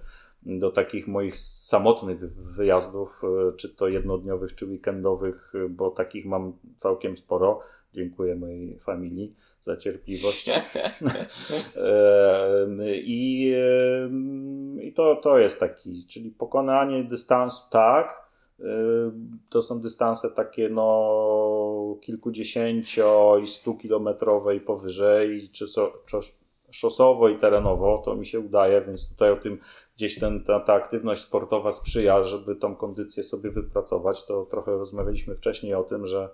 do 0.42 0.70
takich 0.70 1.08
moich 1.08 1.36
samotnych 1.36 2.32
wyjazdów, 2.32 3.22
czy 3.56 3.76
to 3.76 3.88
jednodniowych, 3.88 4.54
czy 4.54 4.66
weekendowych, 4.66 5.52
bo 5.70 5.90
takich 5.90 6.26
mam 6.26 6.52
całkiem 6.76 7.16
sporo. 7.16 7.60
Dziękuję 7.92 8.34
mojej 8.34 8.78
familii 8.78 9.34
za 9.60 9.76
cierpliwość. 9.76 10.50
I, 13.04 13.52
i 14.82 14.92
to, 14.92 15.16
to 15.16 15.38
jest 15.38 15.60
taki, 15.60 16.06
czyli 16.06 16.30
pokonanie 16.30 17.04
dystansu, 17.04 17.70
tak. 17.70 18.28
To 19.48 19.62
są 19.62 19.80
dystanse 19.80 20.30
takie 20.30 20.68
no 20.68 21.96
kilkudziesięcio 22.00 23.38
i 23.42 23.46
stu 23.46 23.74
kilometrowe 23.74 24.56
i 24.56 24.60
powyżej, 24.60 25.48
czy, 25.52 25.68
so, 25.68 25.92
czy 26.06 26.16
szosowo 26.70 27.28
i 27.28 27.38
terenowo, 27.38 27.98
to 27.98 28.16
mi 28.16 28.26
się 28.26 28.40
udaje, 28.40 28.80
więc 28.80 29.10
tutaj 29.10 29.30
o 29.30 29.36
tym 29.36 29.58
gdzieś 29.96 30.18
ten, 30.18 30.44
ta, 30.44 30.60
ta 30.60 30.74
aktywność 30.74 31.22
sportowa 31.22 31.72
sprzyja, 31.72 32.22
żeby 32.22 32.56
tą 32.56 32.76
kondycję 32.76 33.22
sobie 33.22 33.50
wypracować. 33.50 34.26
To 34.26 34.44
trochę 34.44 34.72
rozmawialiśmy 34.72 35.34
wcześniej 35.34 35.74
o 35.74 35.84
tym, 35.84 36.06
że 36.06 36.28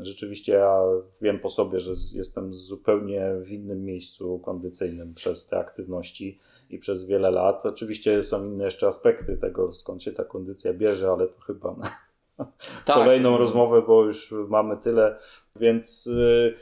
rzeczywiście 0.00 0.52
ja 0.52 0.80
wiem 1.22 1.38
po 1.38 1.50
sobie, 1.50 1.80
że 1.80 1.92
jestem 2.14 2.54
zupełnie 2.54 3.32
w 3.40 3.52
innym 3.52 3.84
miejscu 3.84 4.38
kondycyjnym 4.38 5.14
przez 5.14 5.46
te 5.46 5.58
aktywności 5.58 6.38
i 6.70 6.78
przez 6.78 7.04
wiele 7.04 7.30
lat. 7.30 7.66
Oczywiście 7.66 8.22
są 8.22 8.46
inne 8.46 8.64
jeszcze 8.64 8.86
aspekty 8.86 9.36
tego, 9.36 9.72
skąd 9.72 10.02
się 10.02 10.12
ta 10.12 10.24
kondycja 10.24 10.74
bierze, 10.74 11.10
ale 11.10 11.28
to 11.28 11.40
chyba 11.40 11.74
na 11.74 11.90
tak. 12.86 12.96
kolejną 12.96 13.36
rozmowę, 13.36 13.82
bo 13.82 14.04
już 14.04 14.34
mamy 14.48 14.76
tyle, 14.76 15.18
więc 15.56 16.06
y, 16.06 16.54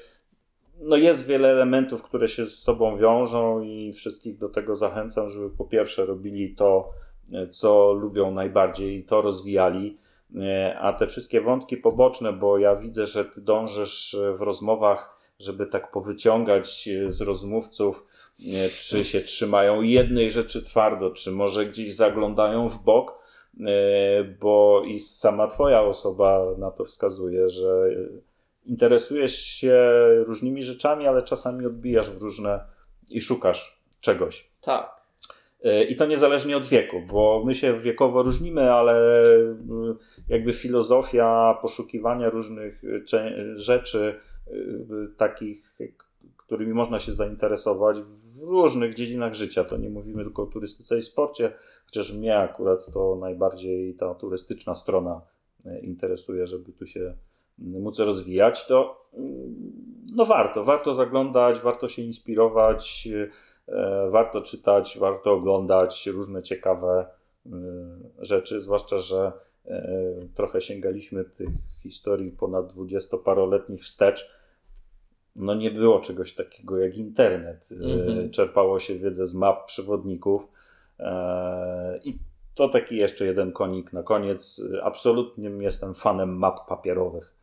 no 0.80 0.96
jest 0.96 1.26
wiele 1.26 1.48
elementów, 1.48 2.02
które 2.02 2.28
się 2.28 2.46
z 2.46 2.58
sobą 2.58 2.98
wiążą 2.98 3.62
i 3.62 3.92
wszystkich 3.92 4.38
do 4.38 4.48
tego 4.48 4.76
zachęcam, 4.76 5.30
żeby 5.30 5.50
po 5.50 5.64
pierwsze 5.64 6.06
robili 6.06 6.54
to, 6.54 6.90
co 7.50 7.92
lubią 7.92 8.30
najbardziej 8.30 8.98
i 8.98 9.04
to 9.04 9.22
rozwijali, 9.22 9.98
a 10.80 10.92
te 10.92 11.06
wszystkie 11.06 11.40
wątki 11.40 11.76
poboczne, 11.76 12.32
bo 12.32 12.58
ja 12.58 12.76
widzę, 12.76 13.06
że 13.06 13.24
ty 13.24 13.40
dążysz 13.40 14.16
w 14.38 14.42
rozmowach, 14.42 15.16
żeby 15.38 15.66
tak 15.66 15.90
powyciągać 15.90 16.88
z 17.06 17.20
rozmówców, 17.20 18.06
e, 18.54 18.68
czy 18.68 19.04
się 19.04 19.20
trzymają 19.20 19.82
jednej 19.82 20.30
rzeczy 20.30 20.62
twardo, 20.62 21.10
czy 21.10 21.30
może 21.30 21.66
gdzieś 21.66 21.94
zaglądają 21.94 22.68
w 22.68 22.84
bok, 22.84 23.18
e, 23.60 24.24
bo 24.24 24.82
i 24.86 24.98
sama 24.98 25.48
twoja 25.48 25.82
osoba 25.82 26.46
na 26.58 26.70
to 26.70 26.84
wskazuje, 26.84 27.50
że 27.50 27.88
interesujesz 28.64 29.36
się 29.36 29.76
różnymi 30.26 30.62
rzeczami, 30.62 31.06
ale 31.06 31.22
czasami 31.22 31.66
odbijasz 31.66 32.10
w 32.10 32.22
różne 32.22 32.60
i 33.10 33.20
szukasz 33.20 33.82
czegoś. 34.00 34.50
Tak. 34.60 34.96
E, 35.64 35.84
I 35.84 35.96
to 35.96 36.06
niezależnie 36.06 36.56
od 36.56 36.66
wieku, 36.66 37.02
bo 37.08 37.42
my 37.46 37.54
się 37.54 37.80
wiekowo 37.80 38.22
różnimy, 38.22 38.72
ale 38.72 39.22
e, 39.24 39.56
jakby 40.28 40.52
filozofia 40.52 41.58
poszukiwania 41.62 42.30
różnych 42.30 42.82
rzeczy, 43.54 44.14
e, 44.46 44.52
takich, 45.16 45.76
którymi 46.36 46.74
można 46.74 46.98
się 46.98 47.12
zainteresować 47.12 47.96
w 48.00 48.42
różnych 48.50 48.94
dziedzinach 48.94 49.34
życia. 49.34 49.64
To 49.64 49.76
nie 49.76 49.90
mówimy 49.90 50.24
tylko 50.24 50.42
o 50.42 50.46
turystyce 50.46 50.98
i 50.98 51.02
sporcie, 51.02 51.52
chociaż 51.84 52.12
mnie 52.12 52.38
akurat 52.38 52.92
to 52.92 53.16
najbardziej 53.20 53.94
ta 53.94 54.14
turystyczna 54.14 54.74
strona 54.74 55.20
interesuje, 55.82 56.46
żeby 56.46 56.72
tu 56.72 56.86
się 56.86 57.14
móc 57.58 57.98
rozwijać, 57.98 58.66
to 58.66 59.06
no 60.14 60.24
warto, 60.24 60.64
warto 60.64 60.94
zaglądać, 60.94 61.60
warto 61.60 61.88
się 61.88 62.02
inspirować, 62.02 63.08
warto 64.10 64.42
czytać, 64.42 64.98
warto 64.98 65.32
oglądać 65.32 66.06
różne 66.06 66.42
ciekawe 66.42 67.06
e, 67.46 67.50
rzeczy, 68.18 68.60
zwłaszcza, 68.60 68.98
że 68.98 69.32
e, 69.66 69.82
trochę 70.34 70.60
sięgaliśmy 70.60 71.24
tych 71.24 71.48
historii 71.82 72.30
ponad 72.30 72.66
dwudziestoparoletnich 72.66 73.82
wstecz. 73.82 74.36
No 75.36 75.54
nie 75.54 75.70
było 75.70 76.00
czegoś 76.00 76.34
takiego 76.34 76.78
jak 76.78 76.96
internet. 76.96 77.68
Mhm. 77.72 78.30
Czerpało 78.30 78.78
się 78.78 78.94
wiedzę 78.94 79.26
z 79.26 79.34
map 79.34 79.66
przewodników 79.66 80.48
i 82.04 82.18
to 82.54 82.68
taki 82.68 82.96
jeszcze 82.96 83.26
jeden 83.26 83.52
konik 83.52 83.92
na 83.92 84.02
koniec. 84.02 84.62
Absolutnie 84.82 85.48
jestem 85.48 85.94
fanem 85.94 86.36
map 86.36 86.66
papierowych 86.68 87.34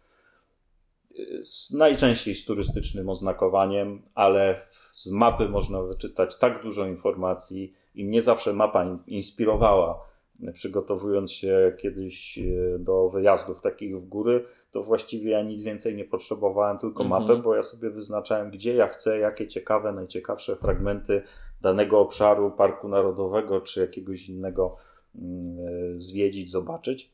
najczęściej 1.74 2.36
z 2.36 2.46
turystycznym 2.46 3.10
oznakowaniem, 3.10 4.02
ale 4.16 4.56
z 4.94 5.12
mapy 5.12 5.50
można 5.50 5.82
wyczytać 5.82 6.40
tak 6.40 6.64
dużo 6.64 6.88
informacji 6.88 7.74
i 7.96 8.06
mnie 8.06 8.22
zawsze 8.22 8.54
mapa 8.54 9.00
inspirowała. 9.08 10.14
Przygotowując 10.54 11.32
się 11.32 11.76
kiedyś 11.82 12.40
e, 12.40 12.80
do 12.80 13.10
wyjazdów 13.10 13.62
takich 13.62 13.98
w 14.00 14.06
góry, 14.06 14.46
to 14.72 14.82
właściwie 14.82 15.32
ja 15.32 15.42
nic 15.42 15.64
więcej 15.64 15.96
nie 15.96 16.06
potrzebowałem, 16.06 16.78
tylko 16.78 17.04
mhm. 17.04 17.22
mapę, 17.22 17.42
bo 17.42 17.56
ja 17.56 17.62
sobie 17.62 17.90
wyznaczałem, 17.90 18.52
gdzie 18.52 18.76
ja 18.76 18.88
chcę, 18.88 19.20
jakie 19.20 19.48
ciekawe, 19.48 19.92
najciekawsze 19.92 20.56
fragmenty 20.56 21.22
danego 21.62 22.00
obszaru, 22.00 22.52
parku 22.52 22.88
narodowego 22.88 23.62
czy 23.62 23.82
jakiegoś 23.82 24.30
innego 24.30 24.76
mm, 25.16 25.58
e, 25.60 26.00
zwiedzić, 26.00 26.52
zobaczyć. 26.52 27.10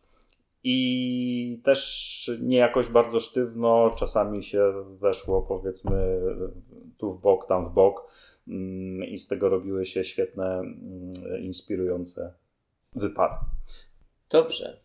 I 0.64 1.62
też 1.64 2.32
nie 2.42 2.58
jakoś 2.58 2.88
bardzo 2.88 3.20
sztywno, 3.20 3.90
czasami 3.90 4.44
się 4.44 4.74
weszło 5.00 5.42
powiedzmy 5.42 6.20
tu 6.98 7.12
w 7.12 7.22
bok, 7.22 7.48
tam 7.48 7.66
w 7.66 7.74
bok 7.74 8.12
mm, 8.48 9.04
i 9.04 9.18
z 9.18 9.28
tego 9.28 9.50
robiły 9.50 9.86
się 9.86 10.04
świetne, 10.04 10.46
mm, 10.46 11.14
inspirujące 11.42 12.34
wypady. 12.96 13.36
Dobrze. 14.30 14.80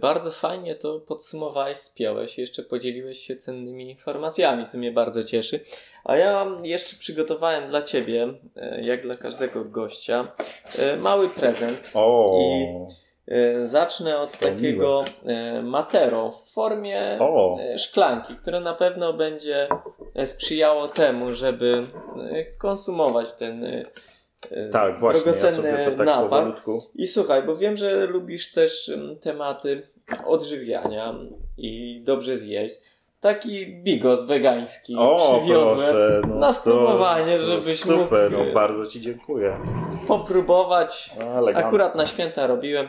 Bardzo 0.00 0.30
fajnie 0.30 0.74
to 0.74 1.00
podsumowałeś, 1.00 1.78
spiąłeś, 1.78 2.38
jeszcze 2.38 2.62
podzieliłeś 2.62 3.18
się 3.18 3.36
cennymi 3.36 3.90
informacjami, 3.90 4.66
co 4.66 4.78
mnie 4.78 4.92
bardzo 4.92 5.24
cieszy. 5.24 5.60
A 6.04 6.16
ja 6.16 6.46
jeszcze 6.62 6.96
przygotowałem 6.96 7.70
dla 7.70 7.82
Ciebie, 7.82 8.34
e, 8.56 8.84
jak 8.84 9.02
dla 9.02 9.16
każdego 9.16 9.64
gościa, 9.64 10.32
e, 10.78 10.96
mały 10.96 11.28
prezent. 11.28 11.90
O. 11.94 12.38
I 12.40 13.11
zacznę 13.64 14.18
od 14.18 14.38
to 14.38 14.46
takiego 14.46 15.04
miłe. 15.24 15.38
E, 15.38 15.62
matero 15.62 16.30
w 16.30 16.50
formie 16.50 17.18
o. 17.20 17.58
E, 17.60 17.78
szklanki, 17.78 18.36
które 18.36 18.60
na 18.60 18.74
pewno 18.74 19.12
będzie 19.12 19.68
sprzyjało 20.24 20.88
temu, 20.88 21.32
żeby 21.32 21.86
konsumować 22.58 23.32
ten 23.32 23.84
tak, 24.70 25.00
właśnie, 25.00 25.22
drogocenny 25.22 25.68
ja 25.68 25.90
tak 25.90 26.06
napar. 26.06 26.30
Powolutku. 26.30 26.78
I 26.94 27.06
słuchaj, 27.06 27.42
bo 27.42 27.56
wiem, 27.56 27.76
że 27.76 28.06
lubisz 28.06 28.52
też 28.52 28.90
tematy 29.20 29.88
odżywiania 30.26 31.14
i 31.58 32.00
dobrze 32.04 32.38
zjeść. 32.38 32.74
Taki 33.22 33.66
bigos 33.66 34.24
wegański 34.24 34.96
o, 34.98 35.38
przywiozłem 35.38 35.76
proszę, 35.76 36.22
no 36.28 36.34
na 36.34 36.52
spróbowanie, 36.52 37.36
to, 37.36 37.42
to 37.42 37.48
żebyś 37.48 37.80
super, 37.80 38.30
mógł 38.30 38.44
no, 38.44 38.54
bardzo 38.54 38.86
Ci 38.86 39.00
dziękuję. 39.00 39.56
popróbować. 40.08 41.10
Elegancko. 41.20 41.68
Akurat 41.68 41.94
na 41.94 42.06
święta 42.06 42.46
robiłem. 42.46 42.88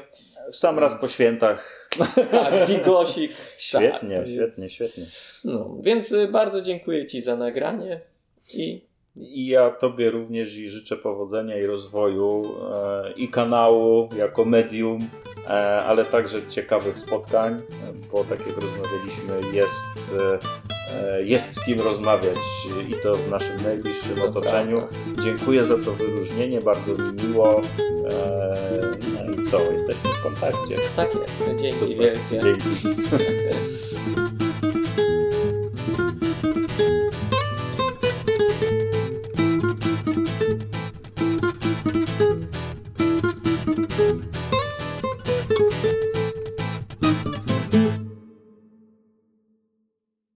W 0.51 0.55
sam 0.55 0.79
raz 0.79 1.01
po 1.01 1.07
świętach. 1.07 1.89
Tak, 2.31 2.67
bigosik. 2.67 3.31
świetnie, 3.57 4.17
tak, 4.17 4.27
świetnie, 4.27 4.63
więc, 4.63 4.71
świetnie. 4.71 5.03
No, 5.45 5.77
więc 5.81 6.11
y, 6.11 6.27
bardzo 6.27 6.61
dziękuję 6.61 7.05
Ci 7.05 7.21
za 7.21 7.35
nagranie 7.35 8.01
i 8.53 8.81
i 9.15 9.47
ja 9.47 9.71
Tobie 9.71 10.11
również 10.11 10.57
i 10.57 10.69
życzę 10.69 10.97
powodzenia 10.97 11.57
i 11.57 11.65
rozwoju 11.65 12.55
e, 12.73 13.11
i 13.11 13.27
kanału 13.27 14.09
jako 14.17 14.45
medium, 14.45 15.09
e, 15.47 15.83
ale 15.83 16.05
także 16.05 16.47
ciekawych 16.47 16.99
spotkań, 16.99 17.61
bo 18.11 18.23
tak 18.23 18.47
jak 18.47 18.55
rozmawialiśmy, 18.55 19.57
jest, 19.57 20.15
e, 20.91 21.23
jest 21.23 21.53
z 21.53 21.65
kim 21.65 21.81
rozmawiać 21.81 22.37
i 22.89 22.95
to 23.03 23.13
w 23.13 23.29
naszym 23.29 23.63
najbliższym 23.63 24.15
to 24.15 24.25
otoczeniu. 24.25 24.81
Dziękuję 25.23 25.65
za 25.65 25.77
to 25.77 25.93
wyróżnienie, 25.93 26.61
bardzo 26.61 26.93
mi 26.93 27.23
miło. 27.23 27.61
No 29.25 29.41
i 29.41 29.45
co, 29.45 29.71
jesteśmy 29.71 30.09
w 30.19 30.23
kontakcie. 30.23 30.75
Tak 30.95 31.15
jest, 31.15 31.61
dzięki 31.61 31.73
Super. 31.73 31.97
wielkie. 31.97 32.37
Dzięki. 32.39 32.69